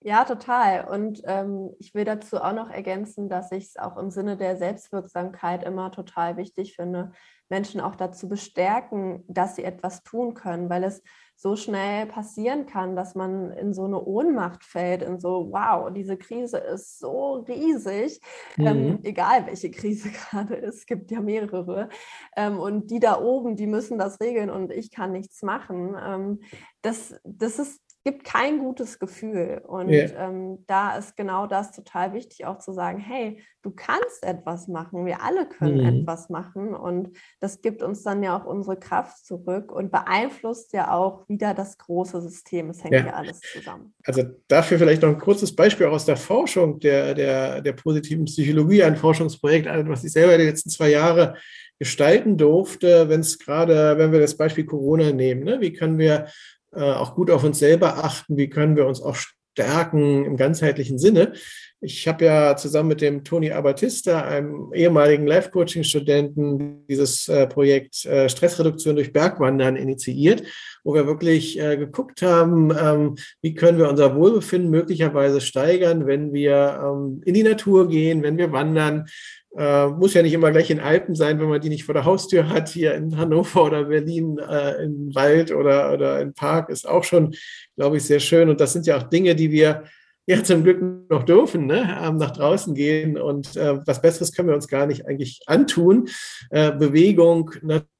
Ja, 0.00 0.24
total. 0.24 0.86
Und 0.86 1.22
ähm, 1.24 1.70
ich 1.80 1.92
will 1.92 2.04
dazu 2.04 2.36
auch 2.40 2.52
noch 2.52 2.70
ergänzen, 2.70 3.28
dass 3.28 3.50
ich 3.50 3.64
es 3.64 3.76
auch 3.76 3.96
im 3.96 4.10
Sinne 4.12 4.36
der 4.36 4.56
Selbstwirksamkeit 4.56 5.64
immer 5.64 5.90
total 5.90 6.36
wichtig 6.36 6.76
finde, 6.76 7.10
Menschen 7.48 7.80
auch 7.80 7.96
dazu 7.96 8.28
bestärken, 8.28 9.24
dass 9.26 9.56
sie 9.56 9.64
etwas 9.64 10.04
tun 10.04 10.34
können, 10.34 10.70
weil 10.70 10.84
es 10.84 11.02
so 11.40 11.54
schnell 11.54 12.06
passieren 12.06 12.66
kann, 12.66 12.96
dass 12.96 13.14
man 13.14 13.52
in 13.52 13.72
so 13.72 13.84
eine 13.84 14.04
Ohnmacht 14.04 14.64
fällt, 14.64 15.02
in 15.02 15.20
so, 15.20 15.48
wow, 15.52 15.88
diese 15.92 16.16
Krise 16.16 16.58
ist 16.58 16.98
so 16.98 17.44
riesig, 17.48 18.20
ähm, 18.58 18.64
mhm. 18.64 18.66
ähm, 18.66 18.98
egal 19.04 19.46
welche 19.46 19.70
Krise 19.70 20.10
gerade 20.30 20.56
ist, 20.56 20.78
es 20.78 20.86
gibt 20.86 21.12
ja 21.12 21.20
mehrere. 21.20 21.90
Ähm, 22.36 22.58
und 22.58 22.90
die 22.90 22.98
da 22.98 23.20
oben, 23.20 23.54
die 23.54 23.68
müssen 23.68 23.98
das 23.98 24.20
regeln 24.20 24.50
und 24.50 24.72
ich 24.72 24.90
kann 24.90 25.12
nichts 25.12 25.42
machen. 25.42 25.96
Ähm, 26.04 26.40
das, 26.82 27.14
das 27.22 27.60
ist 27.60 27.80
gibt 28.08 28.24
kein 28.24 28.58
gutes 28.58 28.98
Gefühl. 28.98 29.60
Und 29.66 29.90
yeah. 29.90 30.28
ähm, 30.28 30.64
da 30.66 30.96
ist 30.96 31.14
genau 31.14 31.46
das 31.46 31.72
total 31.72 32.14
wichtig, 32.14 32.46
auch 32.46 32.58
zu 32.58 32.72
sagen, 32.72 32.98
hey, 32.98 33.42
du 33.60 33.70
kannst 33.70 34.24
etwas 34.24 34.66
machen, 34.66 35.04
wir 35.04 35.22
alle 35.22 35.46
können 35.46 35.82
mhm. 35.82 36.00
etwas 36.00 36.30
machen. 36.30 36.74
Und 36.74 37.10
das 37.38 37.60
gibt 37.60 37.82
uns 37.82 38.02
dann 38.02 38.22
ja 38.22 38.34
auch 38.34 38.46
unsere 38.46 38.78
Kraft 38.78 39.26
zurück 39.26 39.70
und 39.70 39.92
beeinflusst 39.92 40.72
ja 40.72 40.90
auch 40.90 41.28
wieder 41.28 41.52
das 41.52 41.76
große 41.76 42.22
System. 42.22 42.70
Es 42.70 42.82
hängt 42.82 42.94
ja, 42.94 43.06
ja 43.08 43.12
alles 43.12 43.40
zusammen. 43.40 43.92
Also 44.06 44.22
dafür 44.48 44.78
vielleicht 44.78 45.02
noch 45.02 45.10
ein 45.10 45.18
kurzes 45.18 45.54
Beispiel 45.54 45.86
aus 45.86 46.06
der 46.06 46.16
Forschung 46.16 46.80
der, 46.80 47.12
der, 47.14 47.60
der 47.60 47.72
positiven 47.74 48.24
Psychologie, 48.24 48.84
ein 48.84 48.96
Forschungsprojekt, 48.96 49.66
was 49.86 50.02
ich 50.02 50.12
selber 50.12 50.38
die 50.38 50.44
letzten 50.44 50.70
zwei 50.70 50.88
Jahre 50.88 51.34
gestalten 51.78 52.38
durfte, 52.38 53.10
wenn 53.10 53.20
es 53.20 53.38
gerade, 53.38 53.98
wenn 53.98 54.12
wir 54.12 54.20
das 54.20 54.36
Beispiel 54.36 54.64
Corona 54.64 55.12
nehmen, 55.12 55.44
ne? 55.44 55.60
wie 55.60 55.74
können 55.74 55.98
wir 55.98 56.26
äh, 56.74 56.80
auch 56.80 57.14
gut 57.14 57.30
auf 57.30 57.44
uns 57.44 57.58
selber 57.58 58.04
achten, 58.04 58.36
wie 58.36 58.48
können 58.48 58.76
wir 58.76 58.86
uns 58.86 59.00
auch 59.00 59.16
stärken 59.16 60.24
im 60.24 60.36
ganzheitlichen 60.36 60.98
Sinne. 60.98 61.32
Ich 61.80 62.06
habe 62.08 62.24
ja 62.24 62.56
zusammen 62.56 62.88
mit 62.88 63.00
dem 63.00 63.24
Toni 63.24 63.52
Abatista, 63.52 64.22
einem 64.22 64.72
ehemaligen 64.72 65.26
Life-Coaching-Studenten, 65.26 66.86
dieses 66.88 67.28
äh, 67.28 67.46
Projekt 67.46 68.04
äh, 68.04 68.28
Stressreduktion 68.28 68.96
durch 68.96 69.12
Bergwandern 69.12 69.76
initiiert, 69.76 70.42
wo 70.84 70.94
wir 70.94 71.06
wirklich 71.06 71.56
geguckt 71.56 72.22
haben, 72.22 72.70
ähm, 72.70 73.16
wie 73.42 73.54
können 73.54 73.78
wir 73.78 73.88
unser 73.88 74.14
Wohlbefinden 74.14 74.70
möglicherweise 74.70 75.40
steigern, 75.40 76.06
wenn 76.06 76.32
wir 76.32 76.80
ähm, 76.82 77.20
in 77.24 77.34
die 77.34 77.42
Natur 77.42 77.88
gehen, 77.88 78.22
wenn 78.22 78.38
wir 78.38 78.52
wandern, 78.52 79.06
äh, 79.58 79.88
muss 79.88 80.14
ja 80.14 80.22
nicht 80.22 80.32
immer 80.32 80.52
gleich 80.52 80.70
in 80.70 80.78
Alpen 80.78 81.16
sein, 81.16 81.40
wenn 81.40 81.48
man 81.48 81.60
die 81.60 81.68
nicht 81.68 81.84
vor 81.84 81.94
der 81.94 82.04
Haustür 82.04 82.48
hat. 82.48 82.68
Hier 82.68 82.94
in 82.94 83.16
Hannover 83.16 83.64
oder 83.64 83.84
Berlin 83.84 84.38
äh, 84.38 84.84
im 84.84 85.12
Wald 85.14 85.50
oder, 85.50 85.92
oder 85.92 86.20
im 86.20 86.32
Park 86.32 86.70
ist 86.70 86.88
auch 86.88 87.02
schon, 87.02 87.34
glaube 87.76 87.96
ich, 87.96 88.04
sehr 88.04 88.20
schön. 88.20 88.48
Und 88.48 88.60
das 88.60 88.72
sind 88.72 88.86
ja 88.86 88.96
auch 88.96 89.02
Dinge, 89.02 89.34
die 89.34 89.50
wir 89.50 89.82
ja 90.26 90.44
zum 90.44 90.62
Glück 90.62 90.80
noch 91.10 91.24
dürfen, 91.24 91.66
ne? 91.66 91.98
Ähm, 92.00 92.18
nach 92.18 92.30
draußen 92.30 92.74
gehen. 92.74 93.18
Und 93.18 93.56
äh, 93.56 93.78
was 93.84 94.00
Besseres 94.00 94.32
können 94.32 94.48
wir 94.48 94.54
uns 94.54 94.68
gar 94.68 94.86
nicht 94.86 95.06
eigentlich 95.06 95.40
antun. 95.46 96.08
Äh, 96.50 96.70
Bewegung, 96.72 97.50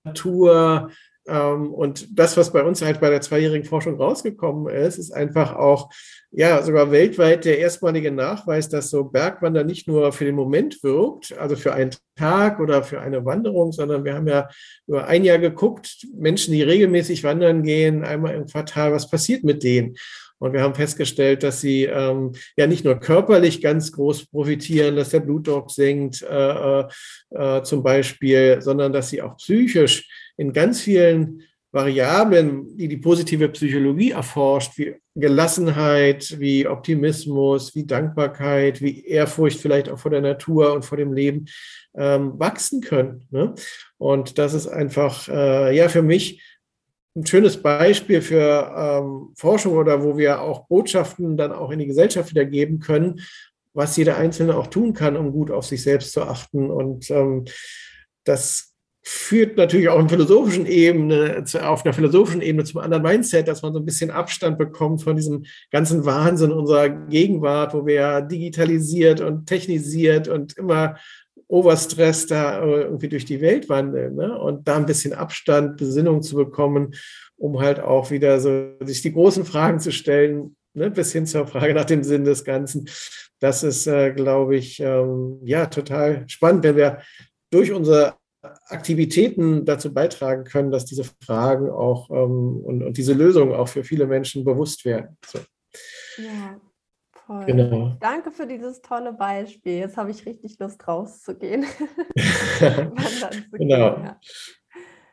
Natur, 0.04 0.90
und 1.30 2.18
das, 2.18 2.36
was 2.36 2.52
bei 2.52 2.62
uns 2.62 2.80
halt 2.82 3.00
bei 3.00 3.10
der 3.10 3.20
zweijährigen 3.20 3.66
Forschung 3.66 3.96
rausgekommen 3.96 4.72
ist, 4.74 4.98
ist 4.98 5.12
einfach 5.12 5.54
auch, 5.54 5.90
ja, 6.30 6.62
sogar 6.62 6.90
weltweit 6.90 7.44
der 7.44 7.58
erstmalige 7.58 8.10
Nachweis, 8.10 8.68
dass 8.68 8.90
so 8.90 9.04
Bergwandern 9.04 9.66
nicht 9.66 9.88
nur 9.88 10.12
für 10.12 10.24
den 10.24 10.34
Moment 10.34 10.82
wirkt, 10.82 11.36
also 11.38 11.56
für 11.56 11.72
einen 11.74 11.90
Tag 12.16 12.60
oder 12.60 12.82
für 12.82 13.00
eine 13.00 13.24
Wanderung, 13.24 13.72
sondern 13.72 14.04
wir 14.04 14.14
haben 14.14 14.28
ja 14.28 14.48
über 14.86 15.06
ein 15.06 15.24
Jahr 15.24 15.38
geguckt, 15.38 16.06
Menschen, 16.14 16.52
die 16.52 16.62
regelmäßig 16.62 17.24
wandern 17.24 17.62
gehen, 17.62 18.04
einmal 18.04 18.34
im 18.34 18.46
Quartal, 18.46 18.92
was 18.92 19.10
passiert 19.10 19.44
mit 19.44 19.62
denen? 19.62 19.96
Und 20.38 20.52
wir 20.52 20.62
haben 20.62 20.74
festgestellt, 20.74 21.42
dass 21.42 21.60
sie 21.60 21.84
ähm, 21.84 22.32
ja 22.56 22.66
nicht 22.66 22.84
nur 22.84 23.00
körperlich 23.00 23.60
ganz 23.60 23.90
groß 23.92 24.26
profitieren, 24.26 24.96
dass 24.96 25.10
der 25.10 25.20
Blutdruck 25.20 25.70
sinkt 25.70 26.22
äh, 26.22 26.80
äh, 26.80 26.84
äh 27.30 27.62
zum 27.64 27.82
Beispiel, 27.82 28.62
sondern 28.62 28.92
dass 28.92 29.10
sie 29.10 29.20
auch 29.20 29.36
psychisch 29.36 30.08
in 30.38 30.54
ganz 30.54 30.80
vielen 30.80 31.42
Variablen, 31.70 32.78
die 32.78 32.88
die 32.88 32.96
positive 32.96 33.50
Psychologie 33.50 34.12
erforscht, 34.12 34.78
wie 34.78 34.94
Gelassenheit, 35.14 36.36
wie 36.38 36.66
Optimismus, 36.66 37.74
wie 37.74 37.84
Dankbarkeit, 37.84 38.80
wie 38.80 39.04
Ehrfurcht 39.04 39.60
vielleicht 39.60 39.90
auch 39.90 39.98
vor 39.98 40.10
der 40.10 40.22
Natur 40.22 40.72
und 40.72 40.86
vor 40.86 40.96
dem 40.96 41.12
Leben 41.12 41.46
ähm, 41.94 42.38
wachsen 42.38 42.80
können. 42.80 43.26
Ne? 43.30 43.54
Und 43.98 44.38
das 44.38 44.54
ist 44.54 44.66
einfach, 44.66 45.28
äh, 45.28 45.76
ja, 45.76 45.90
für 45.90 46.02
mich 46.02 46.42
ein 47.14 47.26
schönes 47.26 47.60
Beispiel 47.60 48.22
für 48.22 48.72
ähm, 48.74 49.34
Forschung 49.36 49.76
oder 49.76 50.02
wo 50.02 50.16
wir 50.16 50.40
auch 50.40 50.68
Botschaften 50.68 51.36
dann 51.36 51.52
auch 51.52 51.70
in 51.70 51.80
die 51.80 51.86
Gesellschaft 51.86 52.30
wieder 52.30 52.44
geben 52.44 52.78
können, 52.78 53.20
was 53.74 53.96
jeder 53.96 54.16
Einzelne 54.16 54.56
auch 54.56 54.68
tun 54.68 54.94
kann, 54.94 55.16
um 55.16 55.32
gut 55.32 55.50
auf 55.50 55.66
sich 55.66 55.82
selbst 55.82 56.12
zu 56.12 56.22
achten. 56.22 56.70
Und 56.70 57.10
ähm, 57.10 57.44
das 58.24 58.67
führt 59.10 59.56
natürlich 59.56 59.88
auch 59.88 59.98
in 59.98 60.10
philosophischen 60.10 60.66
Ebene, 60.66 61.42
auf 61.62 61.82
einer 61.82 61.94
philosophischen 61.94 62.42
Ebene 62.42 62.64
zum 62.64 62.82
anderen 62.82 63.02
Mindset, 63.02 63.48
dass 63.48 63.62
man 63.62 63.72
so 63.72 63.78
ein 63.78 63.86
bisschen 63.86 64.10
Abstand 64.10 64.58
bekommt 64.58 65.02
von 65.02 65.16
diesem 65.16 65.46
ganzen 65.70 66.04
Wahnsinn 66.04 66.52
unserer 66.52 66.90
Gegenwart, 66.90 67.72
wo 67.72 67.86
wir 67.86 68.20
digitalisiert 68.20 69.22
und 69.22 69.46
technisiert 69.46 70.28
und 70.28 70.58
immer 70.58 70.96
Overstress 71.46 72.26
da 72.26 72.62
irgendwie 72.62 73.08
durch 73.08 73.24
die 73.24 73.40
Welt 73.40 73.70
wandeln. 73.70 74.14
Ne? 74.14 74.38
Und 74.38 74.68
da 74.68 74.76
ein 74.76 74.84
bisschen 74.84 75.14
Abstand, 75.14 75.78
Besinnung 75.78 76.20
zu 76.20 76.36
bekommen, 76.36 76.92
um 77.38 77.60
halt 77.60 77.80
auch 77.80 78.10
wieder 78.10 78.38
so 78.40 78.74
sich 78.84 79.00
die 79.00 79.14
großen 79.14 79.46
Fragen 79.46 79.80
zu 79.80 79.90
stellen, 79.90 80.54
ne? 80.74 80.90
bis 80.90 81.12
hin 81.12 81.24
zur 81.24 81.46
Frage 81.46 81.72
nach 81.72 81.86
dem 81.86 82.04
Sinn 82.04 82.24
des 82.24 82.44
Ganzen. 82.44 82.90
Das 83.40 83.62
ist, 83.62 83.86
äh, 83.86 84.12
glaube 84.12 84.56
ich, 84.56 84.80
ähm, 84.80 85.38
ja, 85.44 85.64
total 85.64 86.24
spannend, 86.28 86.62
wenn 86.64 86.76
wir 86.76 86.98
durch 87.50 87.72
unsere 87.72 88.17
Aktivitäten 88.42 89.64
dazu 89.64 89.92
beitragen 89.92 90.44
können, 90.44 90.70
dass 90.70 90.84
diese 90.84 91.04
Fragen 91.24 91.70
auch 91.70 92.08
ähm, 92.10 92.60
und, 92.64 92.82
und, 92.82 92.96
diese 92.96 93.12
Lösungen 93.12 93.52
auch 93.52 93.68
für 93.68 93.82
viele 93.82 94.06
Menschen 94.06 94.44
bewusst 94.44 94.84
werden. 94.84 95.16
So. 95.26 95.40
Ja, 96.18 96.60
voll. 97.12 97.44
Genau. 97.46 97.96
Danke 98.00 98.30
für 98.30 98.46
dieses 98.46 98.80
tolle 98.80 99.12
Beispiel. 99.12 99.78
Jetzt 99.78 99.96
habe 99.96 100.10
ich 100.10 100.24
richtig 100.24 100.58
Lust 100.60 100.86
rauszugehen. 100.86 101.66
genau. 102.60 102.90
Gehen, 103.52 103.68
ja. 103.70 104.20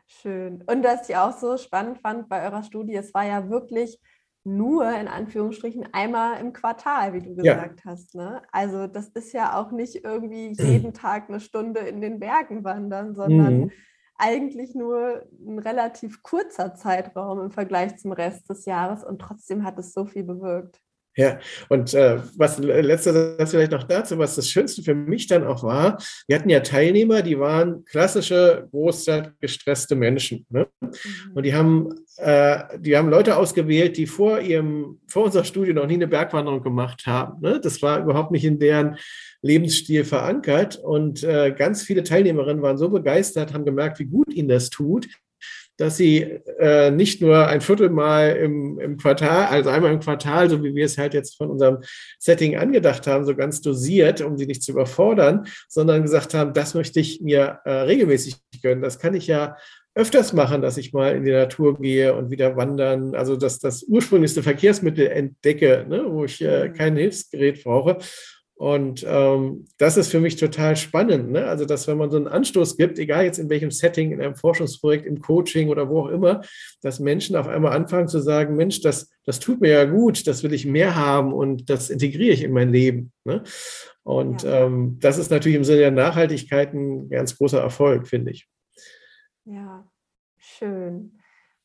Schön. 0.06 0.62
Und 0.66 0.84
was 0.84 1.08
ich 1.08 1.16
auch 1.16 1.36
so 1.36 1.56
spannend 1.56 1.98
fand 1.98 2.28
bei 2.28 2.44
eurer 2.44 2.62
Studie, 2.62 2.94
es 2.94 3.12
war 3.12 3.24
ja 3.24 3.50
wirklich 3.50 4.00
nur 4.46 4.88
in 4.92 5.08
Anführungsstrichen 5.08 5.88
einmal 5.92 6.40
im 6.40 6.52
Quartal, 6.52 7.12
wie 7.12 7.20
du 7.20 7.34
gesagt 7.34 7.80
ja. 7.84 7.90
hast. 7.90 8.14
Ne? 8.14 8.42
Also 8.52 8.86
das 8.86 9.08
ist 9.08 9.32
ja 9.32 9.58
auch 9.58 9.72
nicht 9.72 10.04
irgendwie 10.04 10.52
jeden 10.58 10.94
Tag 10.94 11.28
eine 11.28 11.40
Stunde 11.40 11.80
in 11.80 12.00
den 12.00 12.20
Bergen 12.20 12.62
wandern, 12.62 13.14
sondern 13.16 13.58
mhm. 13.58 13.70
eigentlich 14.16 14.74
nur 14.74 15.24
ein 15.44 15.58
relativ 15.58 16.22
kurzer 16.22 16.74
Zeitraum 16.74 17.40
im 17.40 17.50
Vergleich 17.50 17.96
zum 17.98 18.12
Rest 18.12 18.48
des 18.48 18.66
Jahres 18.66 19.04
und 19.04 19.20
trotzdem 19.20 19.64
hat 19.64 19.78
es 19.78 19.92
so 19.92 20.06
viel 20.06 20.22
bewirkt. 20.22 20.80
Ja, 21.18 21.38
und 21.70 21.94
äh, 21.94 22.18
was 22.36 22.58
letzter 22.58 23.38
Satz 23.38 23.50
vielleicht 23.50 23.72
noch 23.72 23.84
dazu, 23.84 24.18
was 24.18 24.36
das 24.36 24.50
Schönste 24.50 24.82
für 24.82 24.94
mich 24.94 25.26
dann 25.26 25.46
auch 25.46 25.62
war, 25.62 25.96
wir 26.28 26.38
hatten 26.38 26.50
ja 26.50 26.60
Teilnehmer, 26.60 27.22
die 27.22 27.38
waren 27.38 27.86
klassische 27.86 28.68
großstadtgestresste 28.70 29.94
Menschen. 29.94 30.44
Ne? 30.50 30.66
Mhm. 30.80 30.90
Und 31.34 31.42
die 31.46 31.54
haben, 31.54 31.88
äh, 32.18 32.78
die 32.78 32.98
haben 32.98 33.08
Leute 33.08 33.38
ausgewählt, 33.38 33.96
die 33.96 34.06
vor 34.06 34.40
ihrem, 34.40 35.00
vor 35.08 35.24
unserer 35.24 35.44
Studie 35.44 35.72
noch 35.72 35.86
nie 35.86 35.94
eine 35.94 36.06
Bergwanderung 36.06 36.62
gemacht 36.62 37.06
haben. 37.06 37.40
Ne? 37.40 37.60
Das 37.60 37.80
war 37.80 38.02
überhaupt 38.02 38.30
nicht 38.30 38.44
in 38.44 38.58
deren 38.58 38.98
Lebensstil 39.40 40.04
verankert. 40.04 40.76
Und 40.76 41.24
äh, 41.24 41.54
ganz 41.56 41.82
viele 41.82 42.02
Teilnehmerinnen 42.02 42.62
waren 42.62 42.76
so 42.76 42.90
begeistert, 42.90 43.54
haben 43.54 43.64
gemerkt, 43.64 43.98
wie 44.00 44.06
gut 44.06 44.34
ihnen 44.34 44.48
das 44.48 44.68
tut, 44.68 45.08
dass 45.76 45.96
sie 45.96 46.22
äh, 46.58 46.90
nicht 46.90 47.20
nur 47.20 47.46
ein 47.46 47.60
Viertelmal 47.60 48.36
im, 48.36 48.78
im 48.78 48.96
Quartal, 48.96 49.46
also 49.46 49.70
einmal 49.70 49.92
im 49.92 50.00
Quartal, 50.00 50.48
so 50.48 50.62
wie 50.62 50.74
wir 50.74 50.84
es 50.84 50.98
halt 50.98 51.14
jetzt 51.14 51.36
von 51.36 51.50
unserem 51.50 51.78
Setting 52.18 52.56
angedacht 52.56 53.06
haben, 53.06 53.24
so 53.24 53.34
ganz 53.34 53.60
dosiert, 53.60 54.20
um 54.20 54.36
sie 54.38 54.46
nicht 54.46 54.62
zu 54.62 54.72
überfordern, 54.72 55.46
sondern 55.68 56.02
gesagt 56.02 56.34
haben, 56.34 56.52
das 56.52 56.74
möchte 56.74 57.00
ich 57.00 57.20
mir 57.20 57.60
äh, 57.64 57.70
regelmäßig 57.70 58.36
gönnen. 58.62 58.82
Das 58.82 58.98
kann 58.98 59.14
ich 59.14 59.26
ja 59.26 59.56
öfters 59.94 60.34
machen, 60.34 60.60
dass 60.60 60.76
ich 60.76 60.92
mal 60.92 61.16
in 61.16 61.24
die 61.24 61.32
Natur 61.32 61.80
gehe 61.80 62.14
und 62.14 62.30
wieder 62.30 62.56
wandern, 62.56 63.14
also 63.14 63.34
dass 63.36 63.58
das 63.58 63.82
ursprünglichste 63.82 64.42
Verkehrsmittel 64.42 65.06
entdecke, 65.06 65.86
ne, 65.88 66.04
wo 66.06 66.24
ich 66.26 66.42
äh, 66.42 66.68
mhm. 66.68 66.74
kein 66.74 66.96
Hilfsgerät 66.96 67.64
brauche 67.64 67.98
und 68.56 69.04
ähm, 69.06 69.66
das 69.76 69.98
ist 69.98 70.10
für 70.10 70.18
mich 70.18 70.36
total 70.36 70.76
spannend. 70.76 71.30
Ne? 71.30 71.44
Also, 71.44 71.66
dass 71.66 71.86
wenn 71.86 71.98
man 71.98 72.10
so 72.10 72.16
einen 72.16 72.26
Anstoß 72.26 72.78
gibt, 72.78 72.98
egal 72.98 73.24
jetzt 73.24 73.38
in 73.38 73.50
welchem 73.50 73.70
Setting, 73.70 74.12
in 74.12 74.22
einem 74.22 74.34
Forschungsprojekt, 74.34 75.04
im 75.04 75.20
Coaching 75.20 75.68
oder 75.68 75.90
wo 75.90 76.00
auch 76.00 76.08
immer, 76.08 76.40
dass 76.80 76.98
Menschen 76.98 77.36
auf 77.36 77.48
einmal 77.48 77.72
anfangen 77.72 78.08
zu 78.08 78.18
sagen, 78.18 78.56
Mensch, 78.56 78.80
das, 78.80 79.10
das 79.24 79.40
tut 79.40 79.60
mir 79.60 79.72
ja 79.72 79.84
gut, 79.84 80.26
das 80.26 80.42
will 80.42 80.54
ich 80.54 80.64
mehr 80.64 80.96
haben 80.96 81.34
und 81.34 81.68
das 81.68 81.90
integriere 81.90 82.32
ich 82.32 82.42
in 82.42 82.52
mein 82.52 82.72
Leben. 82.72 83.12
Ne? 83.24 83.42
Und 84.04 84.42
ja. 84.42 84.64
ähm, 84.64 84.96
das 85.00 85.18
ist 85.18 85.30
natürlich 85.30 85.56
im 85.56 85.64
Sinne 85.64 85.80
der 85.80 85.90
Nachhaltigkeit 85.90 86.72
ein 86.72 87.10
ganz 87.10 87.36
großer 87.36 87.60
Erfolg, 87.60 88.08
finde 88.08 88.30
ich. 88.30 88.48
Ja, 89.44 89.86
schön. 90.38 91.15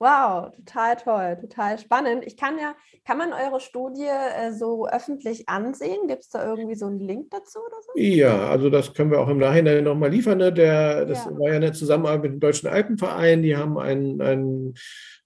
Wow, 0.02 0.50
total 0.56 0.96
toll, 0.96 1.38
total 1.40 1.78
spannend. 1.78 2.24
Ich 2.26 2.36
kann 2.36 2.58
ja, 2.58 2.74
kann 3.06 3.20
man 3.20 3.34
eure 3.34 3.60
Studie 3.60 4.08
äh, 4.08 4.52
so 4.52 4.88
öffentlich 4.88 5.48
ansehen? 5.48 6.08
Gibt 6.08 6.24
es 6.24 6.30
da 6.30 6.44
irgendwie 6.44 6.74
so 6.74 6.88
einen 6.88 7.00
Link 7.00 7.30
dazu 7.30 7.60
oder 7.60 7.76
so? 7.86 7.92
Ja, 8.02 8.50
also 8.50 8.72
das 8.72 8.96
können 8.96 9.12
wir 9.12 9.20
auch 9.20 9.28
im 9.28 9.38
Nachhinein 9.38 9.84
nochmal 9.84 10.10
liefern. 10.10 10.40
Ne? 10.40 10.52
Der, 10.52 11.06
das 11.06 11.26
ja. 11.26 11.38
war 11.38 11.50
ja 11.50 11.58
eine 11.58 11.72
Zusammenarbeit 11.74 12.24
mit 12.24 12.32
dem 12.32 12.40
Deutschen 12.40 12.68
Alpenverein. 12.68 13.44
Die 13.44 13.56
haben 13.56 13.78
einen, 13.78 14.20
einen 14.22 14.74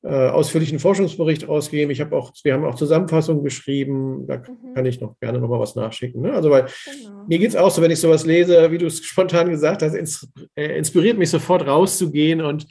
äh, 0.04 0.28
ausführlichen 0.28 0.80
Forschungsbericht 0.80 1.48
ausgegeben. 1.48 1.92
Ich 1.92 2.02
habe 2.02 2.14
auch, 2.14 2.34
wir 2.44 2.54
haben 2.54 2.66
auch 2.66 2.76
Zusammenfassungen 2.76 3.46
geschrieben. 3.46 4.28
Da 4.28 4.40
mhm. 4.40 4.74
kann 4.74 4.86
ich 4.86 5.00
noch 5.00 5.18
gerne 5.22 5.40
nochmal 5.40 5.62
was 5.62 5.76
nachschicken. 5.76 6.22
Ne? 6.22 6.34
Also 6.34 6.50
weil 6.50 6.66
genau. 6.84 7.24
mir 7.30 7.40
geht 7.40 7.48
es 7.48 7.56
auch 7.56 7.72
so, 7.72 7.82
wenn 7.82 7.92
ich 7.92 8.02
sowas 8.02 8.26
lese, 8.26 8.70
wie 8.72 8.78
du 8.78 8.88
es 8.88 9.02
spontan 9.06 9.50
gesagt 9.50 9.84
hast, 9.84 9.94
ins, 9.94 10.28
äh, 10.56 10.78
inspiriert 10.78 11.18
mich 11.18 11.30
sofort 11.30 11.66
rauszugehen 11.66 12.42
und 12.42 12.68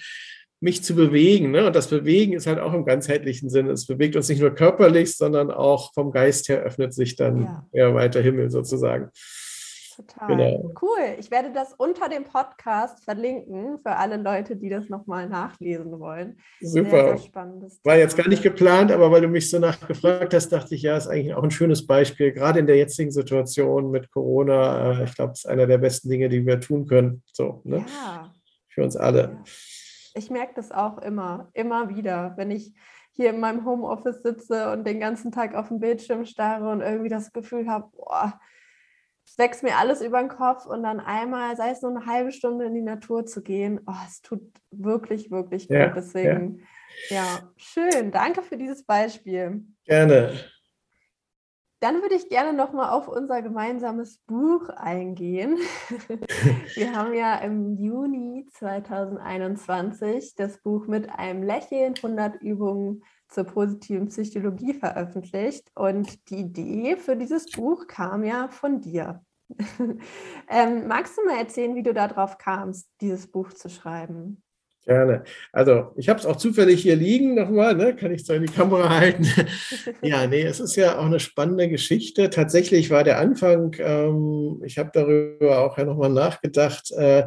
mich 0.65 0.83
zu 0.83 0.95
bewegen. 0.95 1.51
Ne? 1.51 1.67
Und 1.67 1.77
das 1.77 1.89
Bewegen 1.89 2.33
ist 2.33 2.47
halt 2.47 2.59
auch 2.59 2.73
im 2.73 2.87
ganzheitlichen 2.87 3.51
Sinne. 3.51 3.73
Es 3.73 3.87
bewegt 3.87 4.17
uns 4.17 4.31
nicht 4.31 4.41
nur 4.41 4.55
körperlich, 4.55 5.15
sondern 5.15 5.51
auch 5.51 5.93
vom 5.93 6.11
Geist 6.11 6.49
her 6.49 6.63
öffnet 6.63 6.95
sich 6.95 7.17
dann 7.17 7.43
ja. 7.43 7.67
eher 7.71 7.95
weiter 7.95 8.23
Himmel 8.23 8.51
sozusagen. 8.51 9.11
Total. 9.95 10.27
Genau. 10.27 10.73
Cool. 10.81 11.17
Ich 11.21 11.31
werde 11.31 11.53
das 11.53 11.75
unter 11.75 12.09
dem 12.09 12.25
Podcast 12.25 13.05
verlinken 13.05 13.79
für 13.83 13.95
alle 13.95 14.17
Leute, 14.17 14.57
die 14.57 14.71
das 14.71 14.89
nochmal 14.89 15.29
nachlesen 15.29 16.01
wollen. 16.01 16.39
Super. 16.63 16.91
Sehr, 16.91 17.19
sehr 17.19 17.19
spannendes 17.19 17.81
War 17.85 17.99
jetzt 17.99 18.17
gar 18.17 18.27
nicht 18.27 18.43
geplant, 18.43 18.91
aber 18.91 19.11
weil 19.13 19.21
du 19.21 19.29
mich 19.29 19.51
so 19.51 19.59
nachgefragt 19.59 20.33
hast, 20.33 20.49
dachte 20.49 20.75
ich, 20.75 20.83
ja, 20.83 20.97
ist 20.97 21.09
eigentlich 21.09 21.35
auch 21.35 21.45
ein 21.45 21.51
schönes 21.51 21.87
Beispiel, 21.87 22.33
gerade 22.33 22.59
in 22.59 22.67
der 22.67 22.79
jetzigen 22.79 23.11
Situation 23.13 23.91
mit 23.91 24.11
Corona. 24.11 25.01
Äh, 25.01 25.05
ich 25.05 25.15
glaube, 25.15 25.33
es 25.35 25.41
ist 25.41 25.47
einer 25.47 25.67
der 25.67 25.79
besten 25.79 26.09
Dinge, 26.09 26.31
die 26.31 26.45
wir 26.45 26.59
tun 26.59 26.87
können. 26.87 27.23
So, 27.33 27.61
ne? 27.65 27.85
Ja. 28.03 28.33
Für 28.71 28.83
uns 28.83 28.97
alle. 28.97 29.21
Ja. 29.21 29.45
Ich 30.15 30.31
merke 30.31 30.55
das 30.55 30.73
auch 30.73 30.99
immer, 30.99 31.51
immer 31.53 31.89
wieder, 31.91 32.35
wenn 32.37 32.51
ich 32.51 32.73
hier 33.13 33.31
in 33.31 33.41
meinem 33.41 33.65
Homeoffice 33.65 34.23
sitze 34.23 34.73
und 34.73 34.87
den 34.87 35.01
ganzen 35.01 35.31
Tag 35.31 35.55
auf 35.55 35.69
dem 35.69 35.81
Bildschirm 35.81 36.25
starre 36.25 36.71
und 36.71 36.81
irgendwie 36.81 37.09
das 37.09 37.33
Gefühl 37.33 37.69
habe, 37.69 37.91
boah, 37.93 38.41
es 39.27 39.39
wächst 39.39 39.63
mir 39.63 39.77
alles 39.77 40.03
über 40.03 40.21
den 40.21 40.29
Kopf 40.29 40.67
und 40.67 40.83
dann 40.83 41.01
einmal, 41.01 41.57
sei 41.57 41.71
es 41.71 41.83
nur 41.83 41.93
eine 41.93 42.07
halbe 42.07 42.33
Stunde 42.33 42.67
in 42.67 42.75
die 42.75 42.83
Natur 42.83 43.25
zu 43.25 43.43
gehen, 43.43 43.81
oh, 43.87 43.93
es 44.07 44.21
tut 44.21 44.43
wirklich, 44.71 45.31
wirklich 45.31 45.69
gut. 45.69 45.77
Ja, 45.77 45.89
Deswegen, 45.89 46.63
ja. 47.09 47.17
ja, 47.17 47.53
schön. 47.57 48.11
Danke 48.11 48.43
für 48.43 48.57
dieses 48.57 48.85
Beispiel. 48.85 49.65
Gerne. 49.85 50.35
Dann 51.85 52.01
würde 52.01 52.15
ich 52.15 52.31
gerne 52.31 52.55
nochmal 52.55 52.89
auf 52.89 53.09
unser 53.09 53.43
gemeinsames 53.43 54.17
Buch 54.27 54.71
eingehen. 54.71 55.59
Wir 56.77 56.97
haben 56.97 57.13
ja 57.13 57.35
im 57.35 57.77
Juni 57.77 58.47
2021 58.55 60.35
das 60.35 60.63
Buch 60.63 60.87
mit 60.87 61.11
einem 61.11 61.43
Lächeln 61.43 61.93
100 61.95 62.41
Übungen 62.41 63.05
zur 63.29 63.45
positiven 63.45 64.09
Psychologie 64.09 64.73
veröffentlicht. 64.73 65.71
Und 65.75 66.31
die 66.31 66.37
Idee 66.37 66.97
für 66.97 67.17
dieses 67.17 67.51
Buch 67.51 67.87
kam 67.87 68.25
ja 68.25 68.49
von 68.49 68.81
dir. 68.81 69.23
ähm, 70.49 70.87
magst 70.89 71.19
du 71.19 71.25
mal 71.27 71.37
erzählen, 71.37 71.75
wie 71.75 71.83
du 71.83 71.93
darauf 71.93 72.39
kamst, 72.39 72.89
dieses 73.03 73.31
Buch 73.31 73.53
zu 73.53 73.69
schreiben? 73.69 74.43
Gerne. 74.87 75.25
Also 75.51 75.93
ich 75.97 76.11
habe 76.11 76.21
es 76.21 76.27
auch 76.27 76.37
zufällig 76.37 76.83
hier 76.83 76.97
liegen 76.97 77.35
nochmal, 77.35 77.75
ne? 77.75 77.97
kann 77.97 78.13
ich 78.13 78.27
so 78.27 78.35
in 78.35 78.43
die 78.43 78.53
Kamera 78.53 78.91
halten. 78.91 79.27
ja, 80.03 80.27
nee, 80.27 80.43
es 80.43 80.61
ist 80.61 80.77
ja 80.77 80.99
auch 80.99 81.07
eine 81.07 81.21
spannende 81.21 81.69
Geschichte. 81.69 82.29
Tatsächlich 82.29 82.91
war 82.91 83.03
der 83.03 83.19
Anfang, 83.19 83.75
ähm, 83.79 84.61
ich 84.63 84.77
habe 84.77 84.91
darüber 84.93 85.61
auch 85.61 85.79
ja 85.79 85.85
nochmal 85.85 86.11
nachgedacht, 86.11 86.91
äh, 86.93 87.25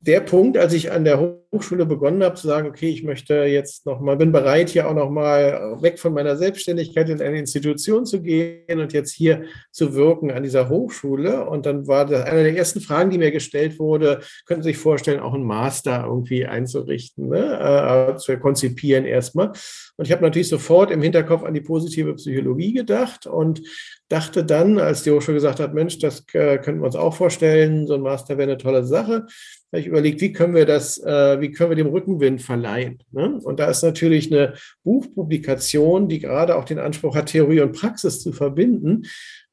der 0.00 0.20
Punkt, 0.20 0.58
als 0.58 0.72
ich 0.74 0.92
an 0.92 1.04
der 1.04 1.18
Hochschule 1.52 1.86
begonnen 1.86 2.22
habe 2.22 2.34
zu 2.34 2.46
sagen, 2.46 2.68
okay, 2.68 2.90
ich 2.90 3.02
möchte 3.02 3.34
jetzt 3.44 3.86
noch 3.86 4.00
mal, 4.00 4.16
bin 4.16 4.30
bereit, 4.30 4.68
hier 4.68 4.88
auch 4.88 4.94
noch 4.94 5.10
mal 5.10 5.78
weg 5.80 5.98
von 5.98 6.12
meiner 6.12 6.36
Selbstständigkeit 6.36 7.08
in 7.08 7.20
eine 7.20 7.38
Institution 7.38 8.04
zu 8.04 8.20
gehen 8.20 8.78
und 8.78 8.92
jetzt 8.92 9.12
hier 9.12 9.44
zu 9.72 9.94
wirken 9.94 10.30
an 10.30 10.42
dieser 10.42 10.68
Hochschule. 10.68 11.48
Und 11.48 11.66
dann 11.66 11.86
war 11.86 12.04
das 12.04 12.24
eine 12.24 12.42
der 12.42 12.56
ersten 12.56 12.80
Fragen, 12.80 13.10
die 13.10 13.18
mir 13.18 13.30
gestellt 13.30 13.78
wurde, 13.78 14.20
könnten 14.44 14.62
Sie 14.62 14.70
sich 14.70 14.78
vorstellen, 14.78 15.20
auch 15.20 15.34
einen 15.34 15.44
Master 15.44 16.04
irgendwie 16.06 16.46
einzurichten, 16.46 17.28
ne? 17.28 18.12
äh, 18.12 18.16
zu 18.16 18.36
konzipieren 18.38 19.06
erstmal. 19.06 19.52
Und 19.96 20.06
ich 20.06 20.12
habe 20.12 20.22
natürlich 20.22 20.48
sofort 20.48 20.90
im 20.90 21.00
Hinterkopf 21.00 21.42
an 21.42 21.54
die 21.54 21.62
positive 21.62 22.14
Psychologie 22.14 22.74
gedacht 22.74 23.26
und 23.26 23.62
dachte 24.08 24.44
dann, 24.44 24.78
als 24.78 25.02
die 25.02 25.10
Hochschule 25.10 25.36
gesagt 25.36 25.58
hat, 25.58 25.74
Mensch, 25.74 25.98
das 25.98 26.24
äh, 26.32 26.58
könnten 26.58 26.80
wir 26.80 26.86
uns 26.86 26.96
auch 26.96 27.14
vorstellen, 27.14 27.86
so 27.86 27.94
ein 27.94 28.02
Master 28.02 28.38
wäre 28.38 28.50
eine 28.50 28.58
tolle 28.58 28.84
Sache, 28.84 29.26
habe 29.72 29.80
ich 29.80 29.86
überlegt, 29.86 30.20
wie 30.20 30.32
können 30.32 30.54
wir 30.54 30.64
das, 30.64 30.98
äh, 31.02 31.40
wie 31.40 31.50
können 31.50 31.70
wir 31.70 31.76
dem 31.76 31.88
Rückenwind 31.88 32.40
verleihen? 32.40 32.98
Ne? 33.10 33.40
Und 33.42 33.58
da 33.58 33.68
ist 33.68 33.82
natürlich 33.82 34.32
eine 34.32 34.54
Buchpublikation, 34.84 36.08
die 36.08 36.20
gerade 36.20 36.56
auch 36.56 36.64
den 36.64 36.78
Anspruch 36.78 37.16
hat, 37.16 37.26
Theorie 37.26 37.60
und 37.60 37.72
Praxis 37.76 38.22
zu 38.22 38.32
verbinden, 38.32 39.06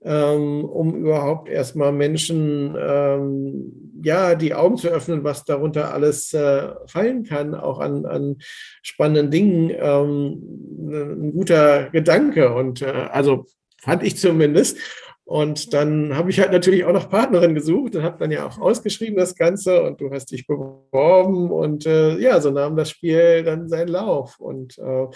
ähm, 0.04 0.66
um 0.66 0.96
überhaupt 0.96 1.50
erstmal 1.50 1.92
Menschen 1.92 2.76
ähm, 2.80 4.02
ja 4.04 4.36
die 4.36 4.54
Augen 4.54 4.78
zu 4.78 4.90
öffnen, 4.90 5.24
was 5.24 5.46
darunter 5.46 5.94
alles 5.94 6.34
äh, 6.34 6.70
fallen 6.88 7.24
kann, 7.24 7.56
auch 7.56 7.80
an, 7.80 8.06
an 8.06 8.38
spannenden 8.84 9.32
Dingen, 9.32 9.72
ähm, 9.72 10.42
ein 10.90 11.32
guter 11.32 11.90
Gedanke. 11.90 12.54
Und 12.54 12.82
äh, 12.82 12.86
also 12.86 13.46
fand 13.82 14.04
ich 14.04 14.18
zumindest. 14.18 14.78
Und 15.26 15.74
dann 15.74 16.16
habe 16.16 16.30
ich 16.30 16.40
halt 16.40 16.52
natürlich 16.52 16.84
auch 16.84 16.92
noch 16.92 17.10
Partnerin 17.10 17.56
gesucht 17.56 17.96
und 17.96 18.04
habe 18.04 18.18
dann 18.20 18.32
ja 18.32 18.46
auch 18.46 18.60
ausgeschrieben 18.60 19.16
das 19.16 19.36
Ganze 19.36 19.84
und 19.84 20.02
du 20.02 20.12
hast 20.12 20.32
dich 20.32 20.46
beworben 20.46 21.50
und 21.50 21.86
äh, 21.86 22.18
ja, 22.18 22.42
so 22.42 22.52
nahm 22.52 22.76
das 22.76 22.90
Spiel 22.90 23.44
dann 23.44 23.70
seinen 23.70 23.88
Lauf. 23.88 24.38
Und 24.40 24.78
äh, 24.80 25.08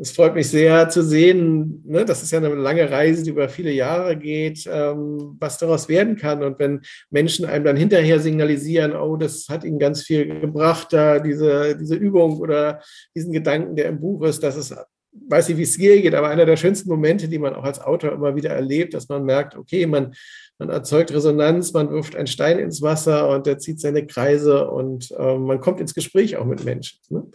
es 0.00 0.12
freut 0.12 0.34
mich 0.34 0.48
sehr 0.48 0.88
zu 0.88 1.02
sehen, 1.02 1.82
ne, 1.84 2.04
das 2.04 2.22
ist 2.22 2.30
ja 2.30 2.38
eine 2.38 2.54
lange 2.54 2.88
Reise, 2.88 3.24
die 3.24 3.30
über 3.30 3.48
viele 3.48 3.72
Jahre 3.72 4.16
geht, 4.16 4.68
ähm, 4.70 5.36
was 5.40 5.58
daraus 5.58 5.88
werden 5.88 6.14
kann. 6.16 6.44
Und 6.44 6.60
wenn 6.60 6.82
Menschen 7.10 7.44
einem 7.44 7.64
dann 7.64 7.76
hinterher 7.76 8.20
signalisieren, 8.20 8.94
oh, 8.94 9.16
das 9.16 9.48
hat 9.48 9.64
ihnen 9.64 9.80
ganz 9.80 10.02
viel 10.02 10.40
gebracht, 10.40 10.92
da 10.92 11.18
diese, 11.18 11.76
diese 11.76 11.96
Übung 11.96 12.38
oder 12.38 12.80
diesen 13.16 13.32
Gedanken, 13.32 13.74
der 13.74 13.86
im 13.86 14.00
Buch 14.00 14.22
ist, 14.22 14.44
dass 14.44 14.56
es 14.56 14.72
weiß 15.12 15.48
nicht, 15.48 15.58
wie 15.58 15.62
es 15.62 15.74
hier 15.74 16.00
geht, 16.00 16.14
aber 16.14 16.28
einer 16.28 16.46
der 16.46 16.56
schönsten 16.56 16.88
Momente, 16.88 17.28
die 17.28 17.38
man 17.38 17.54
auch 17.54 17.64
als 17.64 17.80
Autor 17.80 18.12
immer 18.12 18.36
wieder 18.36 18.50
erlebt, 18.50 18.94
dass 18.94 19.08
man 19.08 19.24
merkt, 19.24 19.56
okay, 19.56 19.86
man, 19.86 20.14
man 20.58 20.68
erzeugt 20.68 21.12
Resonanz, 21.12 21.72
man 21.72 21.90
wirft 21.90 22.16
einen 22.16 22.26
Stein 22.26 22.58
ins 22.58 22.82
Wasser 22.82 23.28
und 23.28 23.46
der 23.46 23.58
zieht 23.58 23.80
seine 23.80 24.06
Kreise 24.06 24.70
und 24.70 25.10
äh, 25.12 25.36
man 25.36 25.60
kommt 25.60 25.80
ins 25.80 25.94
Gespräch 25.94 26.36
auch 26.36 26.44
mit 26.44 26.64
Menschen. 26.64 26.98
Ne? 27.08 27.26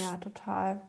Ja, 0.00 0.16
total. 0.18 0.82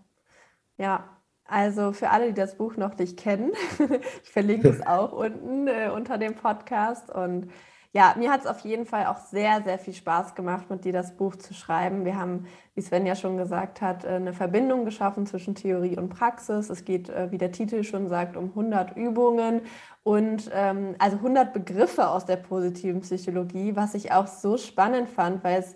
Ja, 0.78 1.18
also 1.46 1.94
für 1.94 2.10
alle, 2.10 2.28
die 2.28 2.34
das 2.34 2.58
Buch 2.58 2.76
noch 2.76 2.98
nicht 2.98 3.18
kennen, 3.18 3.54
ich 4.24 4.30
verlinke 4.30 4.70
es 4.70 4.82
auch 4.86 5.14
unten 5.14 5.68
äh, 5.68 5.90
unter 5.94 6.18
dem 6.18 6.36
Podcast 6.36 7.10
und 7.10 7.48
ja, 7.94 8.14
mir 8.18 8.32
hat 8.32 8.42
es 8.42 8.48
auf 8.48 8.60
jeden 8.60 8.86
Fall 8.86 9.08
auch 9.08 9.18
sehr, 9.18 9.62
sehr 9.64 9.80
viel 9.80 9.94
Spaß 9.94 10.36
gemacht, 10.36 10.70
mit 10.70 10.86
dir 10.86 10.94
das 10.94 11.16
Buch 11.16 11.36
zu 11.36 11.54
schreiben. 11.54 12.06
Wir 12.06 12.18
haben, 12.18 12.46
wie 12.76 12.82
Sven 12.82 13.06
ja 13.06 13.16
schon 13.16 13.38
gesagt 13.38 13.82
hat, 13.82 14.04
äh, 14.04 14.10
eine 14.10 14.34
Verbindung 14.34 14.86
geschaffen 14.86 15.26
zwischen 15.26 15.56
Theorie 15.56 15.98
und 15.98 16.10
Praxis. 16.10 16.70
Es 16.70 16.86
geht, 16.86 17.10
äh, 17.10 17.32
wie 17.32 17.38
der 17.38 17.52
Titel 17.52 17.84
schon 17.84 18.08
sagt, 18.08 18.36
um 18.36 18.50
100 18.50 18.96
Übungen 18.98 19.62
und 20.04 20.50
ähm, 20.54 20.96
also 21.00 21.18
100 21.18 21.54
Begriffe 21.54 22.10
aus 22.10 22.26
der 22.26 22.38
positiven 22.38 23.02
Psychologie, 23.02 23.76
was 23.76 23.94
ich 23.94 24.12
auch 24.12 24.28
so 24.28 24.58
spannend 24.58 25.10
fand, 25.10 25.44
weil 25.44 25.60
es 25.60 25.76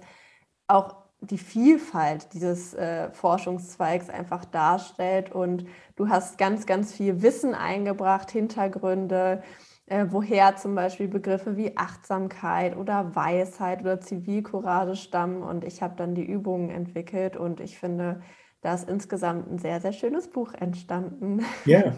auch 0.68 0.96
die 1.22 1.38
Vielfalt 1.38 2.34
dieses 2.34 2.74
äh, 2.74 3.12
Forschungszweigs 3.12 4.10
einfach 4.10 4.44
darstellt 4.44 5.32
und 5.32 5.66
du 5.96 6.10
hast 6.10 6.38
ganz, 6.38 6.66
ganz 6.66 6.94
viel 6.94 7.22
Wissen 7.22 7.54
eingebracht, 7.54 8.32
Hintergründe 8.32 9.44
äh, 9.92 10.08
woher 10.10 10.56
zum 10.56 10.74
Beispiel 10.74 11.10
Begriffe 11.10 11.58
wie 11.58 11.76
Achtsamkeit 11.76 12.78
oder 12.78 13.14
Weisheit 13.14 13.82
oder 13.82 14.00
Zivilcourage 14.00 14.96
stammen. 14.96 15.44
Und 15.44 15.66
ich 15.66 15.82
habe 15.82 15.96
dann 15.98 16.16
die 16.16 16.24
Übungen 16.24 16.70
entwickelt 16.70 17.36
und 17.36 17.60
ich 17.60 17.78
finde, 17.78 18.22
da 18.62 18.74
ist 18.74 18.88
insgesamt 18.88 19.52
ein 19.52 19.58
sehr, 19.58 19.82
sehr 19.82 19.92
schönes 19.92 20.30
Buch 20.30 20.54
entstanden. 20.54 21.44
Ja, 21.66 21.94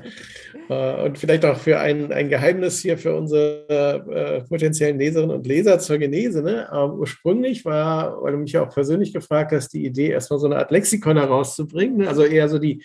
äh, 0.69 1.05
und 1.05 1.19
vielleicht 1.19 1.45
auch 1.45 1.57
für 1.57 1.79
ein, 1.79 2.11
ein 2.11 2.29
Geheimnis 2.29 2.79
hier 2.79 2.97
für 2.97 3.15
unsere 3.15 4.07
äh, 4.09 4.41
potenziellen 4.47 4.97
Leserinnen 4.97 5.35
und 5.35 5.45
Leser 5.45 5.77
zur 5.77 5.99
Genese. 5.99 6.41
Ne? 6.41 6.67
Ähm, 6.73 6.93
ursprünglich 6.93 7.63
war, 7.63 8.23
weil 8.23 8.31
du 8.31 8.39
mich 8.39 8.53
ja 8.53 8.65
auch 8.65 8.73
persönlich 8.73 9.13
gefragt 9.13 9.51
hast, 9.51 9.69
die 9.69 9.85
Idee, 9.85 10.09
erstmal 10.09 10.39
so 10.39 10.47
eine 10.47 10.57
Art 10.57 10.71
Lexikon 10.71 11.17
herauszubringen, 11.17 11.97
ne? 11.97 12.07
also 12.07 12.23
eher 12.23 12.49
so 12.49 12.57
die 12.57 12.83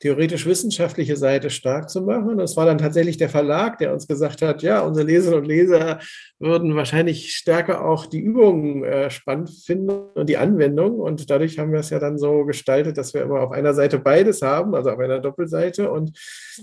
theoretisch-wissenschaftliche 0.00 1.16
Seite 1.16 1.50
stark 1.50 1.90
zu 1.90 2.02
machen. 2.02 2.30
Und 2.30 2.40
es 2.40 2.56
war 2.56 2.66
dann 2.66 2.78
tatsächlich 2.78 3.16
der 3.16 3.28
Verlag, 3.28 3.78
der 3.78 3.92
uns 3.92 4.06
gesagt 4.06 4.42
hat, 4.42 4.62
ja, 4.62 4.80
unsere 4.80 5.06
Leserinnen 5.06 5.40
und 5.40 5.48
Leser 5.48 5.98
würden 6.38 6.76
wahrscheinlich 6.76 7.34
stärker 7.34 7.84
auch 7.84 8.06
die 8.06 8.20
Übungen 8.20 8.84
äh, 8.84 9.10
spannend 9.10 9.50
finden 9.50 9.90
und 9.90 10.28
die 10.28 10.36
Anwendung. 10.36 11.00
Und 11.00 11.28
dadurch 11.30 11.58
haben 11.58 11.72
wir 11.72 11.80
es 11.80 11.90
ja 11.90 11.98
dann 11.98 12.18
so 12.18 12.44
gestaltet, 12.44 12.96
dass 12.96 13.12
wir 13.12 13.22
immer 13.22 13.40
auf 13.40 13.50
einer 13.50 13.74
Seite 13.74 13.98
beides 13.98 14.42
haben, 14.42 14.74
also 14.74 14.90
auf 14.90 14.98
einer 14.98 15.18
Doppelseite 15.18 15.90
und 15.90 16.16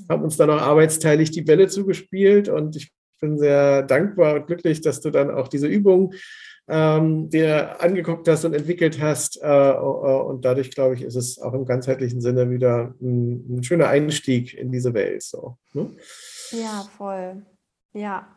haben 0.10 0.24
uns 0.24 0.38
dann 0.38 0.50
auch 0.50 0.62
arbeitsteilig 0.62 1.32
die 1.32 1.42
Bälle 1.42 1.68
zugespielt. 1.68 2.48
Und 2.48 2.76
ich 2.78 2.92
bin 3.20 3.38
sehr 3.38 3.84
dankbar 3.84 4.36
und 4.36 4.48
glücklich, 4.48 4.82
dass 4.82 5.02
du 5.02 5.10
dann 5.10 5.30
auch 5.30 5.48
diese 5.48 5.68
Übungen 5.68 6.14
ähm, 6.68 7.30
dir 7.30 7.82
angeguckt 7.82 8.28
hast 8.28 8.46
und 8.46 8.54
entwickelt 8.54 9.00
hast. 9.00 9.42
Äh, 9.42 9.48
äh, 9.48 9.78
und 9.78 10.44
dadurch, 10.46 10.72
glaube 10.72 10.96
ich, 10.96 11.04
ist 11.04 11.16
es 11.16 11.40
auch 11.40 11.54
im 11.54 11.66
ganzheitlichen 11.66 12.22
Sinne 12.22 12.50
wieder 12.50 12.96
ein, 13.02 13.58
ein 13.58 13.64
schöner 13.64 13.88
Einstieg 13.88 14.54
in 14.54 14.72
diese 14.72 14.94
Welt. 14.94 15.24
So, 15.24 15.58
ne? 15.74 15.96
Ja, 16.52 16.86
voll. 16.98 17.46
Ja. 17.94 18.28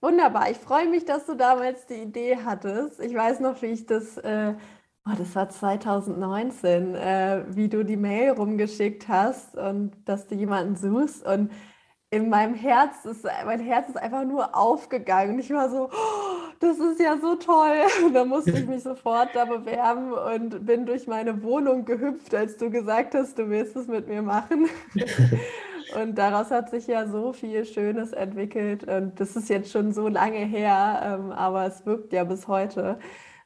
Wunderbar. 0.00 0.50
Ich 0.50 0.58
freue 0.58 0.88
mich, 0.88 1.04
dass 1.04 1.26
du 1.26 1.34
damals 1.34 1.86
die 1.86 2.02
Idee 2.02 2.38
hattest. 2.44 3.00
Ich 3.00 3.14
weiß 3.14 3.40
noch, 3.40 3.60
wie 3.62 3.66
ich 3.66 3.84
das, 3.84 4.16
äh, 4.18 4.54
oh, 5.04 5.12
das 5.18 5.34
war 5.34 5.48
2019, 5.48 6.94
äh, 6.94 7.44
wie 7.48 7.68
du 7.68 7.84
die 7.84 7.96
Mail 7.96 8.30
rumgeschickt 8.30 9.08
hast 9.08 9.56
und 9.56 9.92
dass 10.04 10.28
du 10.28 10.36
jemanden 10.36 10.76
suchst. 10.76 11.26
Und 11.26 11.50
in 12.10 12.30
meinem 12.30 12.54
Herz 12.54 13.04
ist, 13.04 13.26
mein 13.44 13.60
Herz 13.60 13.90
ist 13.90 13.98
einfach 13.98 14.24
nur 14.24 14.56
aufgegangen. 14.56 15.38
Ich 15.38 15.50
war 15.50 15.68
so, 15.68 15.90
oh, 15.92 16.48
das 16.58 16.78
ist 16.78 17.00
ja 17.00 17.18
so 17.18 17.34
toll. 17.34 17.76
Und 18.04 18.14
da 18.14 18.24
musste 18.24 18.52
ich 18.52 18.66
mich 18.66 18.82
sofort 18.82 19.28
da 19.34 19.44
bewerben 19.44 20.12
und 20.12 20.64
bin 20.64 20.86
durch 20.86 21.06
meine 21.06 21.42
Wohnung 21.42 21.84
gehüpft, 21.84 22.34
als 22.34 22.56
du 22.56 22.70
gesagt 22.70 23.14
hast, 23.14 23.38
du 23.38 23.50
willst 23.50 23.76
es 23.76 23.88
mit 23.88 24.08
mir 24.08 24.22
machen. 24.22 24.68
Und 25.98 26.18
daraus 26.18 26.50
hat 26.50 26.68
sich 26.68 26.86
ja 26.86 27.06
so 27.06 27.32
viel 27.32 27.64
Schönes 27.64 28.12
entwickelt. 28.12 28.84
Und 28.84 29.18
das 29.18 29.36
ist 29.36 29.48
jetzt 29.48 29.72
schon 29.72 29.94
so 29.94 30.08
lange 30.08 30.36
her, 30.36 31.00
ähm, 31.02 31.32
aber 31.32 31.64
es 31.64 31.86
wirkt 31.86 32.12
ja 32.12 32.24
bis 32.24 32.46
heute 32.46 32.98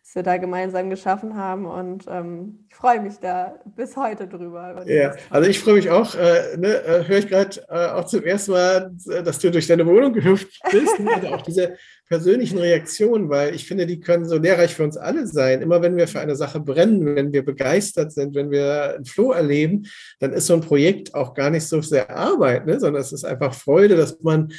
was 0.02 0.16
wir 0.16 0.22
da 0.24 0.36
gemeinsam 0.36 0.90
geschaffen 0.90 1.36
haben. 1.36 1.64
Und 1.64 2.06
ähm, 2.08 2.66
ich 2.68 2.74
freue 2.74 3.00
mich 3.00 3.18
da 3.20 3.54
bis 3.76 3.96
heute 3.96 4.26
drüber. 4.26 4.84
Ja, 4.86 5.14
also 5.30 5.48
ich 5.48 5.60
freue 5.60 5.74
mich 5.74 5.90
auch, 5.90 6.14
äh, 6.16 6.56
ne, 6.56 6.84
äh, 6.84 7.06
höre 7.06 7.18
ich 7.18 7.28
gerade 7.28 7.62
äh, 7.68 7.86
auch 7.86 8.04
zum 8.06 8.24
ersten 8.24 8.52
Mal, 8.52 8.92
äh, 9.08 9.22
dass 9.22 9.38
du 9.38 9.50
durch 9.50 9.68
deine 9.68 9.86
Wohnung 9.86 10.12
gehüpft 10.12 10.60
bist. 10.70 10.98
Ne, 10.98 11.14
also 11.14 11.28
auch 11.28 11.42
diese 11.42 11.76
persönlichen 12.08 12.58
Reaktionen, 12.58 13.30
weil 13.30 13.54
ich 13.54 13.66
finde, 13.66 13.86
die 13.86 14.00
können 14.00 14.28
so 14.28 14.36
lehrreich 14.38 14.74
für 14.74 14.84
uns 14.84 14.96
alle 14.96 15.26
sein. 15.26 15.62
Immer 15.62 15.80
wenn 15.82 15.96
wir 15.96 16.08
für 16.08 16.20
eine 16.20 16.36
Sache 16.36 16.58
brennen, 16.58 17.14
wenn 17.16 17.32
wir 17.32 17.44
begeistert 17.44 18.12
sind, 18.12 18.34
wenn 18.34 18.50
wir 18.50 18.96
einen 18.96 19.04
Floh 19.04 19.32
erleben, 19.32 19.86
dann 20.18 20.32
ist 20.32 20.48
so 20.48 20.54
ein 20.54 20.60
Projekt 20.62 21.14
auch 21.14 21.32
gar 21.32 21.50
nicht 21.50 21.66
so 21.66 21.80
sehr 21.80 22.10
Arbeit, 22.10 22.66
ne, 22.66 22.80
sondern 22.80 23.00
es 23.00 23.12
ist 23.12 23.24
einfach 23.24 23.54
Freude, 23.54 23.96
dass 23.96 24.20
man 24.20 24.52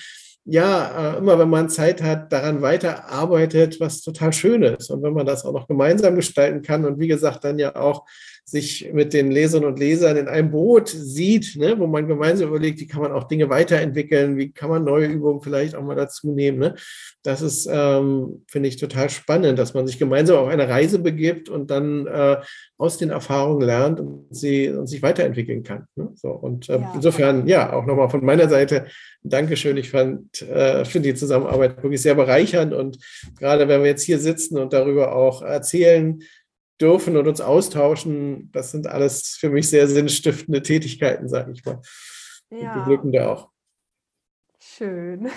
ja, 0.46 1.14
äh, 1.16 1.18
immer 1.18 1.39
wenn 1.39 1.50
man 1.50 1.70
Zeit 1.70 2.02
hat, 2.02 2.32
daran 2.34 2.62
weiterarbeitet, 2.62 3.80
was 3.80 4.02
total 4.02 4.34
schön 4.34 4.64
ist. 4.64 4.89
Und 4.89 5.02
wenn 5.02 5.14
man 5.14 5.26
das 5.26 5.46
auch 5.46 5.54
noch 5.54 5.68
gemeinsam 5.68 6.16
gestalten 6.16 6.62
kann 6.62 6.86
und 6.86 7.00
wie 7.00 7.08
gesagt, 7.08 7.44
dann 7.46 7.60
ja 7.60 7.76
auch 7.76 8.06
sich 8.46 8.91
mit 8.94 9.14
den 9.14 9.32
Lesern 9.32 9.64
und 9.64 9.80
Lesern 9.80 10.18
in 10.18 10.28
einem 10.28 10.52
Boot 10.52 10.89
sieht, 10.89 11.56
ne, 11.56 11.80
wo 11.80 11.88
man 11.88 12.08
gemeinsam 12.08 12.50
überlegt, 12.50 12.80
wie 12.82 12.88
kann 12.88 13.02
man 13.02 13.14
auch 13.14 13.24
Dinge 13.24 13.50
weiterentwickeln, 13.50 14.38
wie 14.38 14.52
kann 14.52 14.70
man 14.70 14.84
neue 14.84 15.08
Übungen 15.08 15.41
vielleicht 15.41 15.76
auch 15.76 15.84
mal 15.84 15.96
dazu 15.96 16.34
nehmen. 16.34 16.60
Ne? 16.60 16.76
Das 17.24 17.41
ist, 17.41 17.70
ähm, 17.72 18.44
finde 18.48 18.68
ich, 18.68 18.76
total 18.76 19.10
spannend, 19.10 19.58
dass 19.60 19.74
man 19.74 19.88
sich 19.88 19.98
gemeinsam 19.98 20.38
auf 20.38 20.50
eine 20.50 20.68
Reise 20.68 21.00
begibt 21.00 21.48
und 21.48 21.72
dann 21.72 22.06
äh, 22.06 22.38
aus 22.78 22.98
den 22.98 23.12
Erfahrungen 23.12 23.62
lernt 23.62 24.02
und, 24.02 24.28
sie, 24.30 24.70
und 24.70 24.88
sich 24.88 25.02
weiterentwickeln 25.02 25.64
kann. 25.64 25.88
Ne? 25.96 26.10
So, 26.16 26.30
und 26.30 26.68
äh, 26.68 26.80
ja. 26.80 26.91
insofern, 26.96 27.48
ja, 27.48 27.72
auch 27.72 27.86
nochmal 27.86 28.10
von 28.10 28.26
meiner 28.26 28.50
Seite 28.50 28.88
Dankeschön. 29.24 29.78
Ich 29.78 29.89
fand, 29.89 30.41
äh, 30.41 30.84
finde 30.84 31.10
die 31.10 31.16
Zusammenarbeit 31.16 31.82
wirklich 31.82 32.02
sehr 32.02 32.16
bereichernd 32.16 32.74
und 32.74 32.98
gerade 33.39 33.70
wenn 33.70 33.82
wir 33.82 33.89
jetzt 33.89 34.04
hier 34.04 34.20
sitzen 34.20 34.58
und 34.58 34.74
darüber 34.74 35.16
auch 35.16 35.41
erzählen, 35.41 36.22
dürfen 36.84 37.16
und 37.16 37.28
uns 37.28 37.40
austauschen, 37.40 38.52
das 38.52 38.72
sind 38.72 38.88
alles 38.88 39.38
für 39.40 39.50
mich 39.50 39.70
sehr 39.70 39.88
sinnstiftende 39.88 40.62
Tätigkeiten, 40.62 41.30
sage 41.30 41.54
ich 41.54 41.64
mal. 41.66 41.82
Ja. 42.50 42.78
Beglückende 42.78 43.28
auch. 43.30 43.50
Schön. 44.60 45.30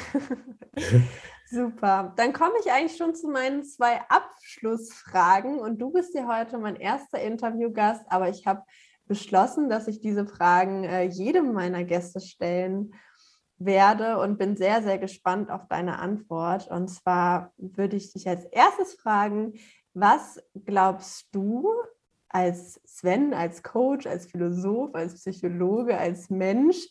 Super. 1.50 2.12
Dann 2.16 2.32
komme 2.32 2.54
ich 2.60 2.72
eigentlich 2.72 2.96
schon 2.96 3.14
zu 3.14 3.28
meinen 3.28 3.64
zwei 3.64 4.00
Abschlussfragen 4.08 5.58
und 5.60 5.78
du 5.78 5.92
bist 5.92 6.14
ja 6.14 6.26
heute 6.26 6.58
mein 6.58 6.76
erster 6.76 7.20
Interviewgast, 7.20 8.04
aber 8.08 8.28
ich 8.28 8.46
habe 8.46 8.62
beschlossen, 9.06 9.68
dass 9.68 9.86
ich 9.86 10.00
diese 10.00 10.26
Fragen 10.26 10.82
äh, 10.82 11.04
jedem 11.04 11.52
meiner 11.52 11.84
Gäste 11.84 12.20
stellen 12.20 12.92
werde 13.58 14.18
und 14.18 14.36
bin 14.36 14.56
sehr, 14.56 14.82
sehr 14.82 14.98
gespannt 14.98 15.50
auf 15.50 15.68
deine 15.68 16.00
Antwort. 16.00 16.68
Und 16.68 16.88
zwar 16.88 17.52
würde 17.56 17.96
ich 17.96 18.12
dich 18.12 18.28
als 18.28 18.44
erstes 18.46 18.94
fragen, 18.94 19.54
was 19.96 20.38
glaubst 20.66 21.26
du 21.32 21.70
als 22.28 22.78
Sven, 22.84 23.32
als 23.32 23.62
Coach, 23.62 24.06
als 24.06 24.26
Philosoph, 24.26 24.94
als 24.94 25.14
Psychologe, 25.14 25.96
als 25.96 26.28
Mensch, 26.28 26.88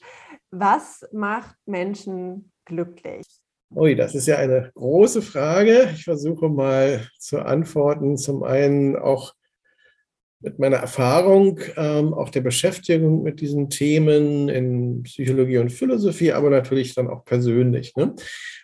was 0.50 1.08
macht 1.12 1.56
Menschen 1.68 2.52
glücklich? 2.66 3.28
Ui, 3.76 3.96
das 3.96 4.16
ist 4.16 4.26
ja 4.26 4.38
eine 4.38 4.72
große 4.74 5.22
Frage. 5.22 5.90
Ich 5.94 6.04
versuche 6.04 6.50
mal 6.50 7.08
zu 7.20 7.40
antworten. 7.40 8.18
Zum 8.18 8.44
einen 8.44 8.96
auch 8.96 9.34
mit 10.42 10.60
meiner 10.60 10.78
Erfahrung, 10.78 11.60
ähm, 11.76 12.14
auch 12.14 12.30
der 12.30 12.42
Beschäftigung 12.42 13.24
mit 13.24 13.42
diesen 13.42 13.70
Themen 13.70 14.50
in 14.50 15.04
Psychologie 15.04 15.58
und 15.58 15.72
Philosophie, 15.72 16.34
aber 16.34 16.50
natürlich 16.50 16.94
dann 16.94 17.08
auch 17.08 17.26
persönlich. 17.26 17.96
Ne? 17.96 18.16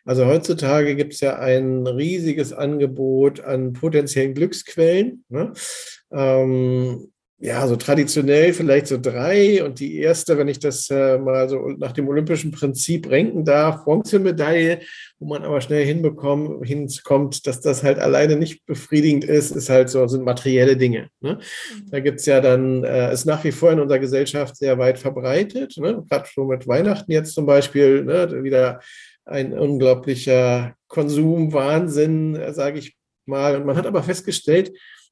Also 0.05 0.26
heutzutage 0.26 0.95
gibt 0.95 1.13
es 1.13 1.22
ja 1.22 1.39
ein 1.39 1.88
riesiges 1.88 2.53
Angebot 2.53 3.39
an 3.41 3.74
potenziellen 3.74 4.34
Glücksquellen. 4.34 5.24
Ne? 5.30 5.53
Ähm, 6.11 7.11
ja, 7.44 7.68
so 7.68 7.76
traditionell 7.76 8.54
vielleicht 8.54 8.86
so 8.86 9.00
drei. 9.02 9.64
Und 9.64 9.80
die 9.80 9.98
erste, 9.98 10.38
wenn 10.38 10.48
ich 10.48 10.60
das 10.60 10.92
äh, 10.92 11.18
mal 11.18 11.50
so 11.50 11.70
nach 11.70 11.92
dem 11.92 12.08
olympischen 12.08 12.52
Prinzip 12.52 13.10
renken 13.10 13.44
darf, 13.44 13.84
Bronzemedaille, 13.84 14.82
wo 15.18 15.28
man 15.28 15.44
aber 15.44 15.60
schnell 15.60 15.84
hinbekommt, 15.84 16.64
hinkommt, 16.68 17.48
dass 17.48 17.60
das 17.60 17.82
halt 17.82 17.98
alleine 17.98 18.36
nicht 18.36 18.64
befriedigend 18.68 19.24
ist, 19.24 19.56
ist 19.56 19.72
halt 19.72 19.89
so, 19.89 20.08
sind 20.08 20.24
materielle 20.24 20.78
Dinge. 20.78 21.10
Ne? 21.20 21.39
Mhm. 21.39 21.89
Da 21.89 22.00
gibt's 22.00 22.28
ja 22.28 22.42
dann, 22.42 22.84
äh, 22.84 23.12
ist 23.12 23.26
nach 23.26 23.44
wie 23.44 23.52
vor 23.52 23.72
in 23.72 23.80
unserer 23.80 24.00
Gesellschaft 24.00 24.56
sehr 24.56 24.78
weit 24.78 25.00
verbreitet, 25.00 25.78
ne? 25.78 26.04
gerade 26.08 26.28
schon 26.28 26.48
mit 26.48 26.68
Weihnachten 26.68 27.12
jetzt 27.12 27.34
zum 27.34 27.48
Beispiel, 27.48 28.04
ne? 28.04 28.44
wieder 28.44 28.82
ein 29.26 29.58
unglaublicher 29.58 30.76
Konsumwahnsinn, 30.88 32.36
äh, 32.36 32.54
sage 32.54 32.78
ich 32.78 32.96
mal. 33.26 33.56
Und 33.56 33.66
man 33.66 33.78
hat 33.78 33.88
aber 33.88 34.04
festgestellt, 34.04 34.72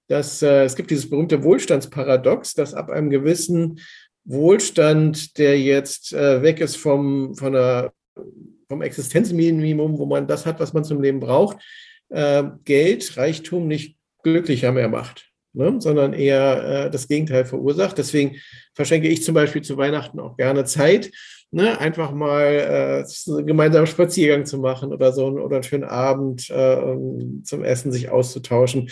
dass 0.10 0.41
äh, 0.41 0.64
es 0.64 0.76
gibt 0.76 0.89
dieses 0.91 1.10
berühmte 1.10 1.43
Wohlstandsparadox, 1.43 2.55
dass 2.55 2.74
ab 2.74 2.89
einem 2.89 3.10
gewissen 3.10 3.80
Wohlstand, 4.26 5.38
der 5.38 5.60
jetzt 5.60 6.14
äh, 6.14 6.41
weg 6.41 6.60
ist 6.60 6.78
vom, 6.78 7.36
von 7.36 7.55
einer, 7.55 7.91
vom 8.68 8.82
Existenzminimum, 8.82 9.97
wo 9.97 10.05
man 10.05 10.28
das 10.28 10.45
hat, 10.45 10.60
was 10.60 10.74
man 10.74 10.84
zum 10.84 11.01
Leben 11.01 11.20
braucht, 11.20 11.57
äh, 12.10 12.43
Geld, 12.66 13.18
Reichtum 13.18 13.68
nicht 13.68 13.97
glücklicher 14.24 14.72
mehr 14.72 14.89
macht, 14.89 15.30
ne? 15.53 15.76
sondern 15.80 16.14
eher 16.14 16.86
äh, 16.86 16.89
das 16.89 17.07
Gegenteil 17.07 17.45
verursacht. 17.45 17.97
Deswegen 17.99 18.38
verschenke 18.74 19.07
ich 19.07 19.24
zum 19.24 19.36
Beispiel 19.36 19.62
zu 19.62 19.78
Weihnachten 19.78 20.20
auch 20.20 20.38
gerne 20.38 20.66
Zeit, 20.66 21.12
ne? 21.51 21.80
einfach 21.80 22.12
mal 22.12 23.05
äh, 23.05 23.43
gemeinsam 23.43 23.86
Spaziergang 23.86 24.47
zu 24.47 24.57
machen 24.57 24.91
oder 24.91 25.14
so 25.14 25.28
oder 25.28 25.57
einen 25.57 25.64
schönen 25.64 25.84
Abend 25.84 26.49
äh, 26.49 26.95
zum 27.43 27.64
Essen 27.64 27.91
sich 27.91 28.10
auszutauschen. 28.10 28.89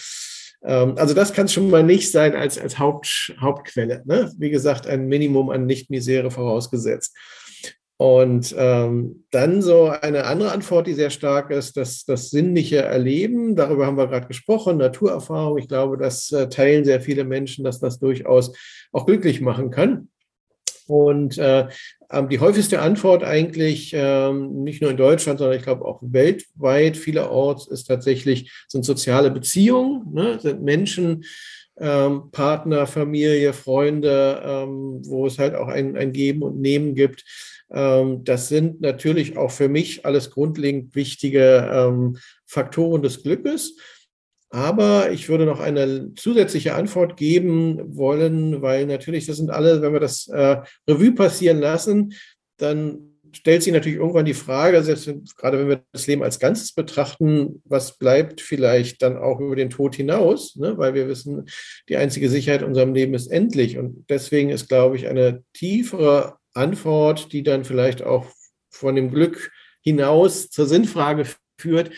Ähm, 0.63 0.95
also 0.97 1.13
das 1.13 1.33
kann 1.33 1.47
schon 1.47 1.69
mal 1.69 1.83
nicht 1.83 2.11
sein 2.11 2.35
als, 2.35 2.57
als 2.57 2.79
Haupt, 2.79 3.35
Hauptquelle. 3.39 4.03
Ne? 4.05 4.31
Wie 4.37 4.49
gesagt, 4.49 4.87
ein 4.87 5.07
Minimum 5.07 5.49
an 5.49 5.65
Nicht-Misere 5.65 6.31
vorausgesetzt. 6.31 7.15
Und 7.99 8.53
ähm, 8.55 9.25
dann 9.31 9.63
so 9.63 9.87
eine 9.89 10.25
andere 10.25 10.51
Antwort, 10.51 10.85
die 10.85 10.93
sehr 10.93 11.09
stark 11.09 11.49
ist, 11.49 11.77
das, 11.77 12.05
das 12.05 12.29
sinnliche 12.29 12.77
Erleben. 12.77 13.55
Darüber 13.55 13.87
haben 13.87 13.97
wir 13.97 14.05
gerade 14.05 14.27
gesprochen, 14.27 14.77
Naturerfahrung. 14.77 15.57
Ich 15.57 15.67
glaube, 15.67 15.97
das 15.97 16.31
äh, 16.31 16.47
teilen 16.47 16.85
sehr 16.85 17.01
viele 17.01 17.23
Menschen, 17.23 17.63
dass 17.63 17.79
das 17.79 17.97
durchaus 17.97 18.53
auch 18.91 19.07
glücklich 19.07 19.41
machen 19.41 19.71
kann. 19.71 20.09
Und 20.87 21.37
äh, 21.37 21.67
ähm, 22.11 22.29
die 22.29 22.39
häufigste 22.39 22.81
Antwort 22.81 23.23
eigentlich, 23.23 23.91
ähm, 23.93 24.63
nicht 24.63 24.81
nur 24.81 24.91
in 24.91 24.97
Deutschland, 24.97 25.39
sondern 25.39 25.57
ich 25.57 25.63
glaube 25.63 25.85
auch 25.85 25.99
weltweit 26.01 26.97
vielerorts, 26.97 27.67
ist 27.67 27.85
tatsächlich, 27.85 28.51
sind 28.67 28.85
soziale 28.85 29.31
Beziehungen, 29.31 30.13
ne? 30.13 30.39
sind 30.39 30.63
Menschen, 30.63 31.25
ähm, 31.79 32.31
Partner, 32.31 32.87
Familie, 32.87 33.53
Freunde, 33.53 34.41
ähm, 34.43 35.01
wo 35.05 35.27
es 35.27 35.37
halt 35.37 35.55
auch 35.55 35.67
ein, 35.67 35.95
ein 35.95 36.11
Geben 36.11 36.41
und 36.41 36.59
Nehmen 36.59 36.95
gibt. 36.95 37.23
Ähm, 37.71 38.23
das 38.23 38.47
sind 38.47 38.81
natürlich 38.81 39.37
auch 39.37 39.51
für 39.51 39.69
mich 39.69 40.05
alles 40.05 40.31
grundlegend 40.31 40.95
wichtige 40.95 41.69
ähm, 41.71 42.17
Faktoren 42.45 43.01
des 43.01 43.21
Glückes. 43.21 43.75
Aber 44.57 45.11
ich 45.11 45.29
würde 45.29 45.45
noch 45.45 45.59
eine 45.59 46.15
zusätzliche 46.15 46.73
Antwort 46.73 47.15
geben 47.15 47.95
wollen, 47.95 48.59
weil 48.63 48.87
natürlich, 48.87 49.27
das 49.27 49.37
sind 49.37 49.51
alle, 49.51 49.83
wenn 49.83 49.93
wir 49.93 49.99
das 49.99 50.27
äh, 50.29 50.57
Revue 50.89 51.11
passieren 51.11 51.59
lassen, 51.59 52.15
dann 52.57 53.19
stellt 53.33 53.61
sich 53.61 53.71
natürlich 53.71 53.99
irgendwann 53.99 54.25
die 54.25 54.33
Frage, 54.33 54.81
selbst 54.81 55.37
gerade 55.37 55.59
wenn 55.59 55.69
wir 55.69 55.83
das 55.91 56.07
Leben 56.07 56.23
als 56.23 56.39
Ganzes 56.39 56.73
betrachten, 56.73 57.61
was 57.65 57.99
bleibt 57.99 58.41
vielleicht 58.41 59.03
dann 59.03 59.15
auch 59.15 59.39
über 59.39 59.55
den 59.55 59.69
Tod 59.69 59.93
hinaus, 59.93 60.55
ne? 60.55 60.75
weil 60.75 60.95
wir 60.95 61.07
wissen, 61.07 61.45
die 61.87 61.97
einzige 61.97 62.27
Sicherheit 62.27 62.63
in 62.63 62.69
unserem 62.69 62.95
Leben 62.95 63.13
ist 63.13 63.27
endlich. 63.27 63.77
Und 63.77 64.05
deswegen 64.09 64.49
ist, 64.49 64.69
glaube 64.69 64.95
ich, 64.95 65.07
eine 65.07 65.43
tiefere 65.53 66.37
Antwort, 66.55 67.31
die 67.31 67.43
dann 67.43 67.63
vielleicht 67.63 68.01
auch 68.01 68.25
von 68.71 68.95
dem 68.95 69.11
Glück 69.11 69.51
hinaus 69.83 70.49
zur 70.49 70.65
Sinnfrage 70.65 71.25
führt, 71.59 71.91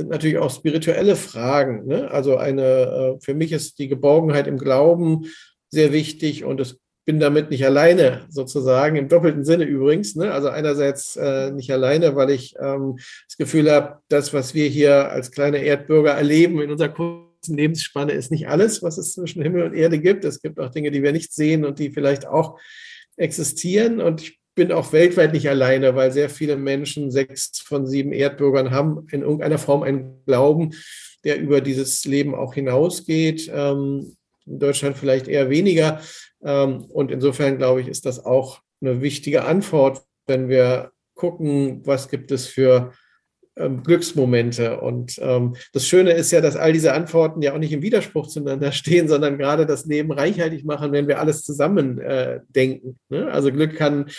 sind 0.00 0.08
natürlich 0.10 0.38
auch 0.38 0.50
spirituelle 0.50 1.14
Fragen. 1.14 1.86
Ne? 1.86 2.10
Also 2.10 2.38
eine, 2.38 2.62
äh, 2.62 3.20
für 3.20 3.34
mich 3.34 3.52
ist 3.52 3.78
die 3.78 3.88
Geborgenheit 3.88 4.46
im 4.46 4.56
Glauben 4.56 5.26
sehr 5.68 5.92
wichtig 5.92 6.44
und 6.44 6.58
es 6.58 6.78
bin 7.04 7.20
damit 7.20 7.50
nicht 7.50 7.66
alleine, 7.66 8.24
sozusagen, 8.30 8.96
im 8.96 9.08
doppelten 9.08 9.44
Sinne 9.44 9.64
übrigens. 9.64 10.16
Ne? 10.16 10.32
Also 10.32 10.48
einerseits 10.48 11.16
äh, 11.16 11.50
nicht 11.50 11.70
alleine, 11.70 12.16
weil 12.16 12.30
ich 12.30 12.54
ähm, 12.58 12.96
das 13.26 13.36
Gefühl 13.36 13.70
habe, 13.70 13.98
das, 14.08 14.32
was 14.32 14.54
wir 14.54 14.68
hier 14.68 15.10
als 15.10 15.30
kleine 15.30 15.58
Erdbürger 15.58 16.12
erleben 16.12 16.62
in 16.62 16.70
unserer 16.70 16.88
kurzen 16.88 17.56
Lebensspanne, 17.56 18.12
ist 18.12 18.30
nicht 18.30 18.48
alles, 18.48 18.82
was 18.82 18.96
es 18.96 19.12
zwischen 19.12 19.42
Himmel 19.42 19.64
und 19.64 19.74
Erde 19.74 19.98
gibt. 19.98 20.24
Es 20.24 20.40
gibt 20.40 20.58
auch 20.60 20.70
Dinge, 20.70 20.90
die 20.90 21.02
wir 21.02 21.12
nicht 21.12 21.34
sehen 21.34 21.66
und 21.66 21.78
die 21.78 21.90
vielleicht 21.90 22.26
auch 22.26 22.58
existieren. 23.16 24.00
Und 24.00 24.22
ich 24.22 24.39
bin 24.60 24.72
auch 24.72 24.92
weltweit 24.92 25.32
nicht 25.32 25.48
alleine, 25.48 25.94
weil 25.96 26.12
sehr 26.12 26.28
viele 26.28 26.54
Menschen, 26.54 27.10
sechs 27.10 27.60
von 27.64 27.86
sieben 27.86 28.12
Erdbürgern, 28.12 28.70
haben 28.70 29.06
in 29.10 29.22
irgendeiner 29.22 29.56
Form 29.56 29.82
einen 29.82 30.22
Glauben, 30.26 30.74
der 31.24 31.40
über 31.40 31.62
dieses 31.62 32.04
Leben 32.04 32.34
auch 32.34 32.52
hinausgeht. 32.52 33.50
Ähm, 33.54 34.18
in 34.44 34.58
Deutschland 34.58 34.98
vielleicht 34.98 35.28
eher 35.28 35.48
weniger. 35.48 36.02
Ähm, 36.44 36.84
und 36.90 37.10
insofern 37.10 37.56
glaube 37.56 37.80
ich, 37.80 37.88
ist 37.88 38.04
das 38.04 38.22
auch 38.22 38.60
eine 38.82 39.00
wichtige 39.00 39.46
Antwort, 39.46 40.02
wenn 40.26 40.50
wir 40.50 40.90
gucken, 41.14 41.80
was 41.86 42.10
gibt 42.10 42.30
es 42.30 42.46
für 42.46 42.92
ähm, 43.56 43.82
Glücksmomente. 43.82 44.78
Und 44.82 45.18
das 45.72 45.86
Schöne 45.86 46.10
ist 46.12 46.32
ja, 46.32 46.42
dass 46.42 46.56
all 46.56 46.74
diese 46.74 46.92
Antworten 46.92 47.40
ja 47.40 47.54
auch 47.54 47.58
nicht 47.58 47.72
im 47.72 47.80
Widerspruch 47.80 48.26
zueinander 48.26 48.72
stehen, 48.72 49.08
sondern 49.08 49.38
gerade 49.38 49.64
das 49.64 49.86
Leben 49.86 50.12
reichhaltig 50.12 50.66
machen, 50.66 50.92
wenn 50.92 51.08
wir 51.08 51.18
alles 51.18 51.44
zusammen 51.44 51.98
äh, 51.98 52.40
denken. 52.50 52.98
Ne? 53.08 53.26
Also 53.32 53.50
Glück 53.50 53.74
kann 53.74 54.10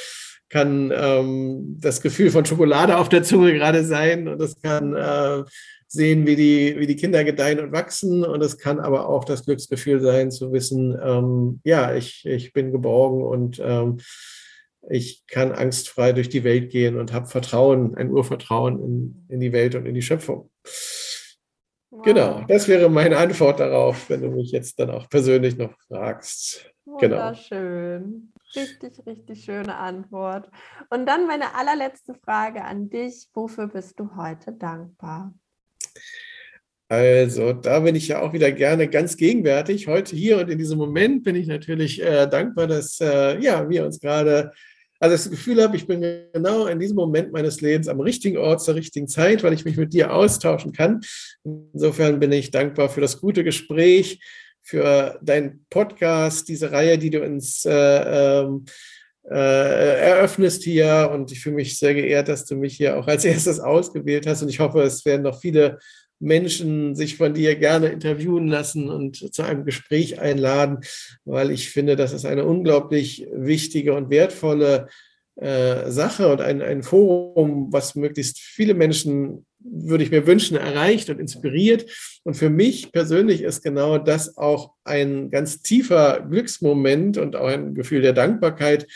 kann 0.52 0.92
ähm, 0.94 1.78
das 1.80 2.02
Gefühl 2.02 2.30
von 2.30 2.46
Schokolade 2.46 2.98
auf 2.98 3.10
der 3.10 3.24
Zunge 3.24 3.54
gerade 3.54 3.86
sein 3.86 4.28
und 4.28 4.42
es 4.42 4.62
kann 4.62 4.94
äh, 4.96 5.44
sehen, 5.88 6.28
wie 6.28 6.36
die, 6.36 6.76
wie 6.78 6.88
die 6.88 6.96
Kinder 6.96 7.24
gedeihen 7.24 7.60
und 7.60 7.72
wachsen. 7.72 8.24
Und 8.24 8.44
es 8.44 8.58
kann 8.58 8.80
aber 8.80 9.08
auch 9.08 9.24
das 9.24 9.46
Glücksgefühl 9.46 10.02
sein, 10.02 10.30
zu 10.30 10.52
wissen, 10.52 10.98
ähm, 11.02 11.62
ja, 11.64 11.96
ich, 11.96 12.26
ich 12.26 12.54
bin 12.54 12.72
geborgen 12.72 13.24
und 13.24 13.62
ähm, 13.64 14.00
ich 14.90 15.24
kann 15.28 15.52
angstfrei 15.52 16.12
durch 16.12 16.30
die 16.30 16.44
Welt 16.44 16.70
gehen 16.70 16.98
und 16.98 17.14
habe 17.14 17.28
Vertrauen, 17.28 17.96
ein 17.96 18.12
Urvertrauen 18.12 18.84
in, 18.84 19.26
in 19.30 19.40
die 19.40 19.54
Welt 19.54 19.76
und 19.76 19.86
in 19.86 19.96
die 19.96 20.02
Schöpfung. 20.02 20.50
Wow. 21.92 22.04
Genau, 22.04 22.46
das 22.48 22.68
wäre 22.68 22.90
meine 22.90 23.18
Antwort 23.18 23.60
darauf, 23.60 24.10
wenn 24.10 24.22
du 24.22 24.30
mich 24.30 24.52
jetzt 24.52 24.80
dann 24.80 24.90
auch 24.90 25.10
persönlich 25.10 25.58
noch 25.58 25.74
fragst. 25.88 26.72
Genau. 27.00 27.18
Wunderschön. 27.18 28.02
Genau. 28.02 28.31
Richtig, 28.56 29.06
richtig 29.06 29.44
schöne 29.44 29.76
Antwort. 29.76 30.50
Und 30.90 31.06
dann 31.06 31.28
meine 31.28 31.56
allerletzte 31.56 32.14
Frage 32.16 32.64
an 32.64 32.90
dich. 32.90 33.28
Wofür 33.34 33.68
bist 33.68 34.00
du 34.00 34.16
heute 34.16 34.52
dankbar? 34.52 35.34
Also, 36.90 37.54
da 37.54 37.80
bin 37.80 37.96
ich 37.96 38.10
ja 38.10 38.22
auch 38.22 38.34
wieder 38.34 38.52
gerne 38.52 38.90
ganz 38.90 39.16
gegenwärtig. 39.16 39.88
Heute 39.88 40.14
hier 40.14 40.40
und 40.40 40.50
in 40.50 40.58
diesem 40.58 40.78
Moment 40.78 41.24
bin 41.24 41.38
ich 41.38 41.48
natürlich 41.48 42.02
äh, 42.02 42.28
dankbar, 42.28 42.68
dass 42.68 43.00
äh, 43.00 43.40
ja, 43.40 43.70
wir 43.70 43.86
uns 43.86 44.02
gerade, 44.02 44.52
also 45.00 45.16
das 45.16 45.30
Gefühl 45.30 45.64
habe, 45.64 45.78
ich 45.78 45.88
bin 45.88 46.02
genau 46.34 46.66
in 46.66 46.80
diesem 46.80 46.98
Moment 46.98 47.32
meines 47.32 47.62
Lebens 47.62 47.88
am 47.88 48.02
richtigen 48.02 48.38
Ort 48.38 48.62
zur 48.62 48.76
richtigen 48.76 49.08
Zeit, 49.08 49.42
weil 49.42 49.54
ich 49.54 49.64
mich 49.64 49.78
mit 49.78 49.94
dir 49.94 50.14
austauschen 50.14 50.74
kann. 50.74 51.00
Insofern 51.46 52.20
bin 52.20 52.34
ich 52.34 52.52
dankbar 52.52 52.90
für 52.90 53.00
das 53.00 53.22
gute 53.22 53.46
Gespräch, 53.46 54.20
für 54.62 55.20
deinen 55.22 55.66
Podcast, 55.70 56.48
diese 56.48 56.72
Reihe, 56.72 56.98
die 56.98 57.10
du 57.10 57.24
uns 57.24 57.66
äh, 57.66 57.72
ähm, 57.72 58.66
äh, 59.30 60.10
eröffnest 60.10 60.64
hier. 60.64 61.10
Und 61.14 61.32
ich 61.32 61.42
fühle 61.42 61.56
mich 61.56 61.78
sehr 61.78 61.94
geehrt, 61.94 62.28
dass 62.28 62.46
du 62.46 62.56
mich 62.56 62.76
hier 62.78 62.98
auch 62.98 63.08
als 63.08 63.26
erstes 63.26 63.60
ausgewählt 63.60 64.28
hast. 64.28 64.42
Und 64.42 64.50
ich 64.50 64.60
hoffe, 64.60 64.82
es 64.82 65.06
werden 65.06 65.24
noch 65.24 65.40
viele 65.42 65.80
Menschen 66.22 66.96
sich 66.96 67.18
von 67.18 67.34
dir 67.34 67.56
gerne 67.56 67.88
interviewen 67.88 68.48
lassen 68.48 68.90
und 68.90 69.34
zu 69.34 69.42
einem 69.42 69.66
Gespräch 69.66 70.20
einladen, 70.20 70.80
weil 71.26 71.50
ich 71.50 71.70
finde, 71.70 71.96
das 71.96 72.14
ist 72.14 72.26
eine 72.26 72.46
unglaublich 72.46 73.28
wichtige 73.34 73.96
und 73.96 74.12
wertvolle 74.12 74.88
äh, 75.36 75.90
Sache 75.90 76.32
und 76.32 76.40
ein, 76.42 76.62
ein 76.62 76.84
Forum, 76.84 77.74
was 77.74 77.96
möglichst 77.96 78.40
viele 78.40 78.76
Menschen, 78.76 79.46
würde 79.64 80.04
ich 80.04 80.12
mir 80.12 80.28
wünschen, 80.28 80.58
erreicht 80.58 81.10
und 81.10 81.20
inspiriert. 81.20 81.86
Und 82.24 82.36
für 82.36 82.50
mich 82.50 82.92
persönlich 82.92 83.42
ist 83.42 83.64
genau 83.64 83.98
das 83.98 84.38
auch 84.38 84.74
ein 84.84 85.30
ganz 85.30 85.62
tiefer 85.62 86.26
Glücksmoment 86.30 87.18
und 87.18 87.36
auch 87.36 87.48
ein 87.48 87.74
Gefühl 87.74 88.02
der 88.02 88.14
Dankbarkeit, 88.14 88.88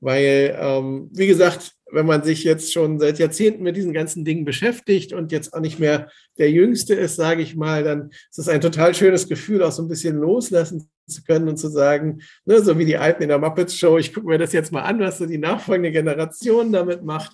weil, 0.00 0.56
ähm, 0.60 1.08
wie 1.12 1.26
gesagt, 1.26 1.72
wenn 1.94 2.06
man 2.06 2.22
sich 2.24 2.44
jetzt 2.44 2.72
schon 2.72 2.98
seit 2.98 3.18
Jahrzehnten 3.18 3.62
mit 3.62 3.76
diesen 3.76 3.92
ganzen 3.92 4.24
Dingen 4.24 4.44
beschäftigt 4.44 5.12
und 5.12 5.32
jetzt 5.32 5.54
auch 5.54 5.60
nicht 5.60 5.78
mehr 5.78 6.10
der 6.38 6.50
Jüngste 6.50 6.94
ist, 6.94 7.16
sage 7.16 7.42
ich 7.42 7.54
mal, 7.54 7.84
dann 7.84 8.10
ist 8.10 8.38
es 8.38 8.48
ein 8.48 8.60
total 8.60 8.94
schönes 8.94 9.28
Gefühl, 9.28 9.62
auch 9.62 9.72
so 9.72 9.82
ein 9.82 9.88
bisschen 9.88 10.16
loslassen 10.16 10.90
zu 11.06 11.22
können 11.22 11.48
und 11.48 11.56
zu 11.56 11.68
sagen, 11.68 12.20
ne, 12.44 12.60
so 12.60 12.78
wie 12.78 12.84
die 12.84 12.96
Alten 12.96 13.22
in 13.22 13.28
der 13.28 13.38
Muppets 13.38 13.76
Show, 13.76 13.98
ich 13.98 14.12
gucke 14.12 14.26
mir 14.26 14.38
das 14.38 14.52
jetzt 14.52 14.72
mal 14.72 14.82
an, 14.82 14.98
was 15.00 15.18
so 15.18 15.26
die 15.26 15.38
nachfolgende 15.38 15.92
Generation 15.92 16.72
damit 16.72 17.04
macht. 17.04 17.32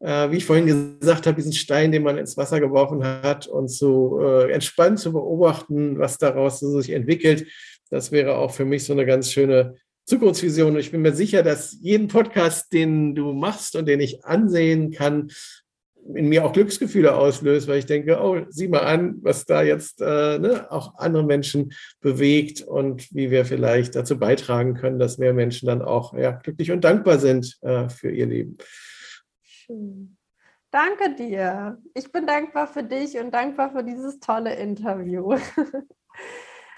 Äh, 0.00 0.30
wie 0.30 0.38
ich 0.38 0.46
vorhin 0.46 0.98
gesagt 0.98 1.26
habe, 1.26 1.36
diesen 1.36 1.52
Stein, 1.52 1.92
den 1.92 2.02
man 2.02 2.16
ins 2.16 2.36
Wasser 2.36 2.58
geworfen 2.58 3.04
hat 3.04 3.46
und 3.46 3.68
so 3.68 4.20
äh, 4.20 4.50
entspannt 4.50 4.98
zu 4.98 5.12
beobachten, 5.12 5.98
was 5.98 6.16
daraus 6.16 6.60
so 6.60 6.80
sich 6.80 6.90
entwickelt, 6.90 7.46
das 7.90 8.10
wäre 8.10 8.36
auch 8.36 8.52
für 8.52 8.64
mich 8.64 8.84
so 8.84 8.92
eine 8.92 9.04
ganz 9.04 9.30
schöne 9.30 9.74
Zukunftsvision. 10.06 10.74
Und 10.74 10.80
ich 10.80 10.90
bin 10.90 11.02
mir 11.02 11.14
sicher, 11.14 11.42
dass 11.42 11.76
jeden 11.80 12.08
Podcast, 12.08 12.72
den 12.72 13.14
du 13.14 13.32
machst 13.32 13.76
und 13.76 13.86
den 13.86 14.00
ich 14.00 14.24
ansehen 14.24 14.90
kann, 14.90 15.30
in 16.14 16.28
mir 16.28 16.44
auch 16.44 16.52
Glücksgefühle 16.52 17.14
auslöst, 17.14 17.68
weil 17.68 17.78
ich 17.78 17.86
denke, 17.86 18.18
oh, 18.22 18.38
sieh 18.48 18.68
mal 18.68 18.80
an, 18.80 19.16
was 19.20 19.44
da 19.44 19.62
jetzt 19.62 20.00
äh, 20.00 20.38
ne, 20.38 20.66
auch 20.70 20.94
andere 20.96 21.24
Menschen 21.24 21.72
bewegt 22.00 22.62
und 22.62 23.14
wie 23.14 23.30
wir 23.30 23.44
vielleicht 23.44 23.94
dazu 23.94 24.18
beitragen 24.18 24.74
können, 24.74 24.98
dass 24.98 25.18
mehr 25.18 25.34
Menschen 25.34 25.66
dann 25.66 25.82
auch 25.82 26.14
ja, 26.16 26.32
glücklich 26.32 26.72
und 26.72 26.84
dankbar 26.84 27.18
sind 27.18 27.58
äh, 27.60 27.88
für 27.90 28.10
ihr 28.10 28.26
Leben. 28.26 28.56
Schön. 29.70 30.16
Danke 30.72 31.14
dir. 31.14 31.78
Ich 31.94 32.10
bin 32.10 32.26
dankbar 32.26 32.66
für 32.66 32.82
dich 32.82 33.16
und 33.18 33.32
dankbar 33.32 33.70
für 33.70 33.84
dieses 33.84 34.18
tolle 34.20 34.54
Interview. 34.54 35.36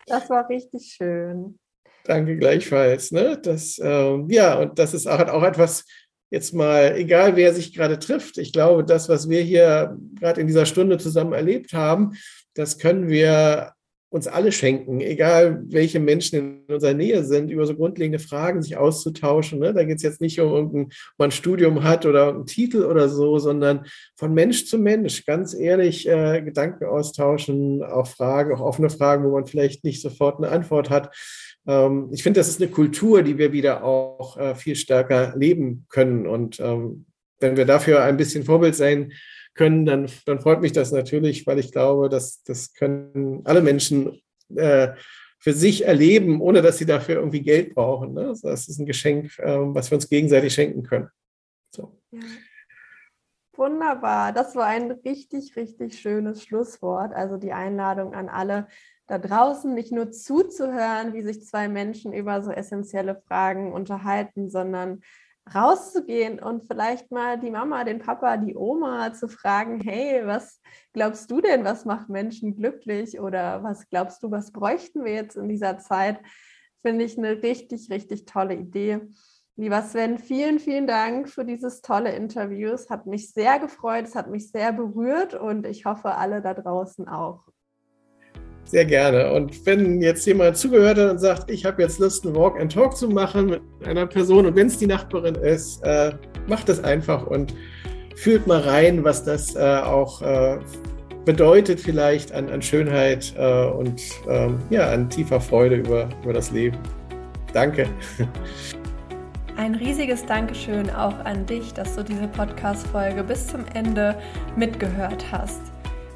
Das 0.09 0.29
war 0.31 0.49
richtig 0.49 0.97
schön. 0.99 1.61
Danke 2.05 2.37
gleichfalls. 2.37 3.13
Ne? 3.13 3.39
Das, 3.41 3.81
ähm, 3.81 4.29
ja, 4.29 4.59
und 4.59 4.77
das 4.77 4.95
ist 4.95 5.07
auch, 5.07 5.21
auch 5.29 5.45
etwas, 5.45 5.85
jetzt 6.29 6.53
mal, 6.53 6.97
egal 6.97 7.37
wer 7.37 7.55
sich 7.55 7.73
gerade 7.73 8.01
trifft, 8.01 8.37
ich 8.37 8.53
glaube, 8.53 8.85
das, 8.85 9.09
was 9.09 9.31
wir 9.31 9.43
hier 9.43 9.97
gerade 10.19 10.41
in 10.41 10.49
dieser 10.49 10.67
Stunde 10.67 10.99
zusammen 10.99 11.35
erlebt 11.35 11.73
haben, 11.73 12.15
das 12.55 12.79
können 12.79 13.09
wir 13.09 13.75
uns 14.13 14.29
alle 14.29 14.53
schenken, 14.53 15.01
egal 15.01 15.63
welche 15.69 15.99
Menschen 15.99 16.65
in 16.69 16.75
unserer 16.75 16.93
Nähe 16.93 17.25
sind, 17.25 17.51
über 17.51 17.65
so 17.65 17.75
grundlegende 17.75 18.19
Fragen 18.19 18.61
sich 18.61 18.77
auszutauschen. 18.77 19.59
Ne? 19.59 19.73
Da 19.73 19.85
geht 19.85 19.97
es 19.97 20.03
jetzt 20.03 20.21
nicht 20.21 20.39
um 20.39 20.53
irgendein, 20.53 20.85
ob 20.85 21.19
man 21.19 21.29
ein 21.29 21.33
Studium 21.33 21.83
hat 21.83 22.05
oder 22.05 22.29
einen 22.29 22.45
Titel 22.45 22.85
oder 22.85 23.09
so, 23.09 23.39
sondern 23.39 23.87
von 24.17 24.35
Mensch 24.35 24.67
zu 24.67 24.77
Mensch 24.77 25.25
ganz 25.25 25.55
ehrlich 25.55 26.07
äh, 26.07 26.43
Gedanken 26.43 26.85
austauschen, 26.85 27.83
auch 27.83 28.07
Fragen, 28.07 28.55
auch 28.55 28.61
offene 28.61 28.91
Fragen, 28.91 29.25
wo 29.25 29.31
man 29.31 29.47
vielleicht 29.47 29.83
nicht 29.83 30.03
sofort 30.03 30.37
eine 30.37 30.51
Antwort 30.51 30.91
hat. 30.91 31.17
Ähm, 31.67 32.11
ich 32.13 32.23
finde, 32.23 32.41
das 32.41 32.49
ist 32.49 32.61
eine 32.61 32.71
Kultur, 32.71 33.23
die 33.23 33.39
wir 33.39 33.53
wieder 33.53 33.83
auch 33.83 34.37
äh, 34.37 34.55
viel 34.55 34.77
stärker 34.77 35.35
leben 35.39 35.87
können. 35.89 36.27
Und 36.27 36.61
ähm, 36.61 37.07
wenn 37.41 37.57
wir 37.57 37.65
dafür 37.65 38.03
ein 38.03 38.19
bisschen 38.19 38.45
Vorbild 38.45 38.75
sein 38.75 39.13
können, 39.55 39.85
dann, 39.85 40.09
dann 40.27 40.41
freut 40.41 40.61
mich 40.61 40.73
das 40.73 40.93
natürlich, 40.93 41.47
weil 41.47 41.59
ich 41.59 41.73
glaube, 41.73 42.09
dass 42.09 42.43
das 42.43 42.73
können 42.73 43.43
alle 43.45 43.61
Menschen 43.61 44.21
äh, 44.55 44.89
für 45.39 45.53
sich 45.53 45.87
erleben, 45.87 46.41
ohne 46.41 46.63
dass 46.63 46.79
sie 46.79 46.87
dafür 46.87 47.17
irgendwie 47.17 47.43
Geld 47.43 47.75
brauchen. 47.75 48.15
Ne? 48.15 48.35
Das 48.43 48.69
ist 48.69 48.79
ein 48.79 48.87
Geschenk, 48.87 49.39
ähm, 49.41 49.75
was 49.75 49.91
wir 49.91 49.97
uns 49.97 50.09
gegenseitig 50.09 50.55
schenken 50.55 50.85
können. 50.85 51.09
So. 51.75 51.99
Ja. 52.13 52.21
Wunderbar, 53.55 54.33
das 54.33 54.57
war 54.57 54.67
ein 54.67 54.91
richtig, 54.91 55.57
richtig 55.57 56.01
schönes 56.01 56.43
Schlusswort. 56.43 57.13
Also 57.13 57.37
die 57.37 57.53
Einladung 57.53 58.15
an 58.15 58.31
alle, 58.31 58.67
da 59.07 59.19
draußen 59.19 59.75
nicht 59.75 59.93
nur 59.93 60.11
zuzuhören, 60.11 61.13
wie 61.13 61.23
sich 61.23 61.45
zwei 61.45 61.69
Menschen 61.69 62.15
über 62.15 62.41
so 62.43 62.51
essentielle 62.51 63.21
Fragen 63.29 63.73
unterhalten, 63.73 64.49
sondern 64.49 65.03
rauszugehen 65.55 66.39
und 66.39 66.67
vielleicht 66.67 67.11
mal 67.11 67.39
die 67.39 67.51
Mama, 67.51 67.85
den 67.85 67.99
Papa, 67.99 68.37
die 68.37 68.55
Oma 68.55 69.13
zu 69.13 69.29
fragen, 69.29 69.81
hey, 69.81 70.27
was 70.27 70.61
glaubst 70.93 71.31
du 71.31 71.41
denn, 71.41 71.65
was 71.65 71.85
macht 71.85 72.09
Menschen 72.09 72.57
glücklich 72.57 73.21
oder 73.21 73.63
was 73.63 73.89
glaubst 73.89 74.23
du, 74.23 74.31
was 74.31 74.53
bräuchten 74.53 75.05
wir 75.05 75.13
jetzt 75.13 75.37
in 75.37 75.49
dieser 75.49 75.79
Zeit, 75.79 76.21
finde 76.83 77.05
ich 77.05 77.19
eine 77.19 77.43
richtig, 77.43 77.91
richtig 77.91 78.25
tolle 78.25 78.55
Idee. 78.55 79.01
Lieber 79.57 79.83
Sven, 79.83 80.19
vielen, 80.19 80.59
vielen 80.59 80.87
Dank 80.87 81.29
für 81.29 81.45
dieses 81.45 81.83
tolle 81.83 82.15
Interview. 82.15 82.71
Es 82.71 82.89
hat 82.89 83.07
mich 83.07 83.33
sehr 83.33 83.59
gefreut, 83.59 84.07
es 84.07 84.15
hat 84.15 84.31
mich 84.31 84.51
sehr 84.51 84.73
berührt 84.73 85.35
und 85.35 85.67
ich 85.67 85.85
hoffe, 85.85 86.15
alle 86.15 86.41
da 86.41 86.55
draußen 86.55 87.07
auch. 87.07 87.45
Sehr 88.73 88.87
gerne. 88.87 89.31
Und 89.35 89.67
wenn 89.67 90.01
jetzt 90.01 90.25
jemand 90.25 90.57
zugehört 90.57 90.97
hat 90.97 91.11
und 91.11 91.19
sagt, 91.19 91.51
ich 91.51 91.67
habe 91.67 91.83
jetzt 91.83 91.99
Lust, 91.99 92.25
einen 92.25 92.35
Walk 92.35 92.59
and 92.59 92.73
Talk 92.73 92.97
zu 92.97 93.07
machen 93.07 93.51
mit 93.51 93.61
einer 93.85 94.07
Person 94.07 94.47
und 94.47 94.57
wenn 94.57 94.69
es 94.69 94.79
die 94.79 94.87
Nachbarin 94.87 95.35
ist, 95.35 95.85
äh, 95.85 96.13
macht 96.47 96.71
das 96.71 96.83
einfach 96.83 97.27
und 97.27 97.53
fühlt 98.17 98.47
mal 98.47 98.61
rein, 98.61 99.05
was 99.05 99.25
das 99.25 99.55
äh, 99.57 99.59
auch 99.59 100.23
äh, 100.23 100.57
bedeutet 101.27 101.81
vielleicht 101.81 102.33
an, 102.33 102.49
an 102.49 102.63
Schönheit 102.63 103.35
äh, 103.37 103.67
und 103.67 104.01
ähm, 104.27 104.59
ja, 104.71 104.91
an 104.91 105.11
tiefer 105.11 105.39
Freude 105.39 105.77
über, 105.77 106.09
über 106.23 106.33
das 106.33 106.51
Leben. 106.51 106.79
Danke. 107.53 107.87
Ein 109.59 109.75
riesiges 109.75 110.25
Dankeschön 110.25 110.89
auch 110.89 111.23
an 111.27 111.45
dich, 111.45 111.75
dass 111.75 111.95
du 111.95 112.05
diese 112.05 112.27
Podcast-Folge 112.27 113.23
bis 113.23 113.49
zum 113.49 113.67
Ende 113.75 114.17
mitgehört 114.57 115.27
hast. 115.31 115.72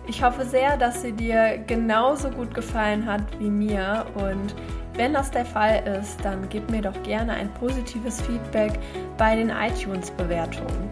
Ich 0.09 0.22
hoffe 0.22 0.44
sehr, 0.44 0.76
dass 0.76 1.02
sie 1.02 1.12
dir 1.12 1.59
genauso 1.66 2.30
gut 2.30 2.54
gefallen 2.54 3.07
hat 3.07 3.22
wie 3.40 3.50
mir 3.50 4.07
und 4.14 4.54
wenn 4.94 5.12
das 5.12 5.30
der 5.30 5.44
Fall 5.44 5.82
ist, 6.00 6.24
dann 6.24 6.48
gib 6.48 6.70
mir 6.70 6.80
doch 6.80 7.02
gerne 7.02 7.34
ein 7.34 7.52
positives 7.54 8.20
Feedback 8.22 8.78
bei 9.18 9.36
den 9.36 9.50
iTunes-Bewertungen. 9.50 10.88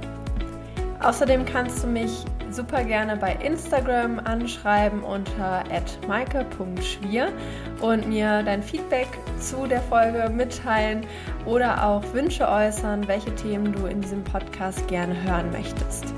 Außerdem 1.00 1.44
kannst 1.46 1.84
du 1.84 1.86
mich 1.86 2.24
super 2.50 2.84
gerne 2.84 3.16
bei 3.16 3.34
Instagram 3.36 4.20
anschreiben 4.20 5.02
unter 5.02 5.64
maike.schwier 6.06 7.32
und 7.80 8.08
mir 8.08 8.42
dein 8.42 8.62
Feedback 8.62 9.08
zu 9.38 9.66
der 9.66 9.80
Folge 9.82 10.30
mitteilen 10.30 11.06
oder 11.46 11.86
auch 11.86 12.02
Wünsche 12.12 12.48
äußern, 12.48 13.08
welche 13.08 13.34
Themen 13.34 13.72
du 13.72 13.86
in 13.86 14.00
diesem 14.00 14.22
Podcast 14.24 14.86
gerne 14.88 15.14
hören 15.22 15.50
möchtest. 15.50 16.14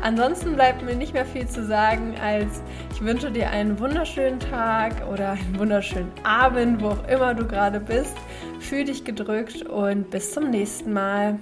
Ansonsten 0.00 0.54
bleibt 0.54 0.82
mir 0.82 0.94
nicht 0.94 1.12
mehr 1.12 1.26
viel 1.26 1.48
zu 1.48 1.64
sagen, 1.64 2.14
als 2.22 2.62
ich 2.92 3.02
wünsche 3.02 3.30
dir 3.30 3.50
einen 3.50 3.78
wunderschönen 3.80 4.38
Tag 4.38 4.92
oder 5.12 5.32
einen 5.32 5.58
wunderschönen 5.58 6.12
Abend, 6.22 6.80
wo 6.80 6.88
auch 6.88 7.08
immer 7.08 7.34
du 7.34 7.46
gerade 7.46 7.80
bist. 7.80 8.16
Fühl 8.60 8.84
dich 8.84 9.04
gedrückt 9.04 9.62
und 9.62 10.10
bis 10.10 10.32
zum 10.32 10.50
nächsten 10.50 10.92
Mal. 10.92 11.38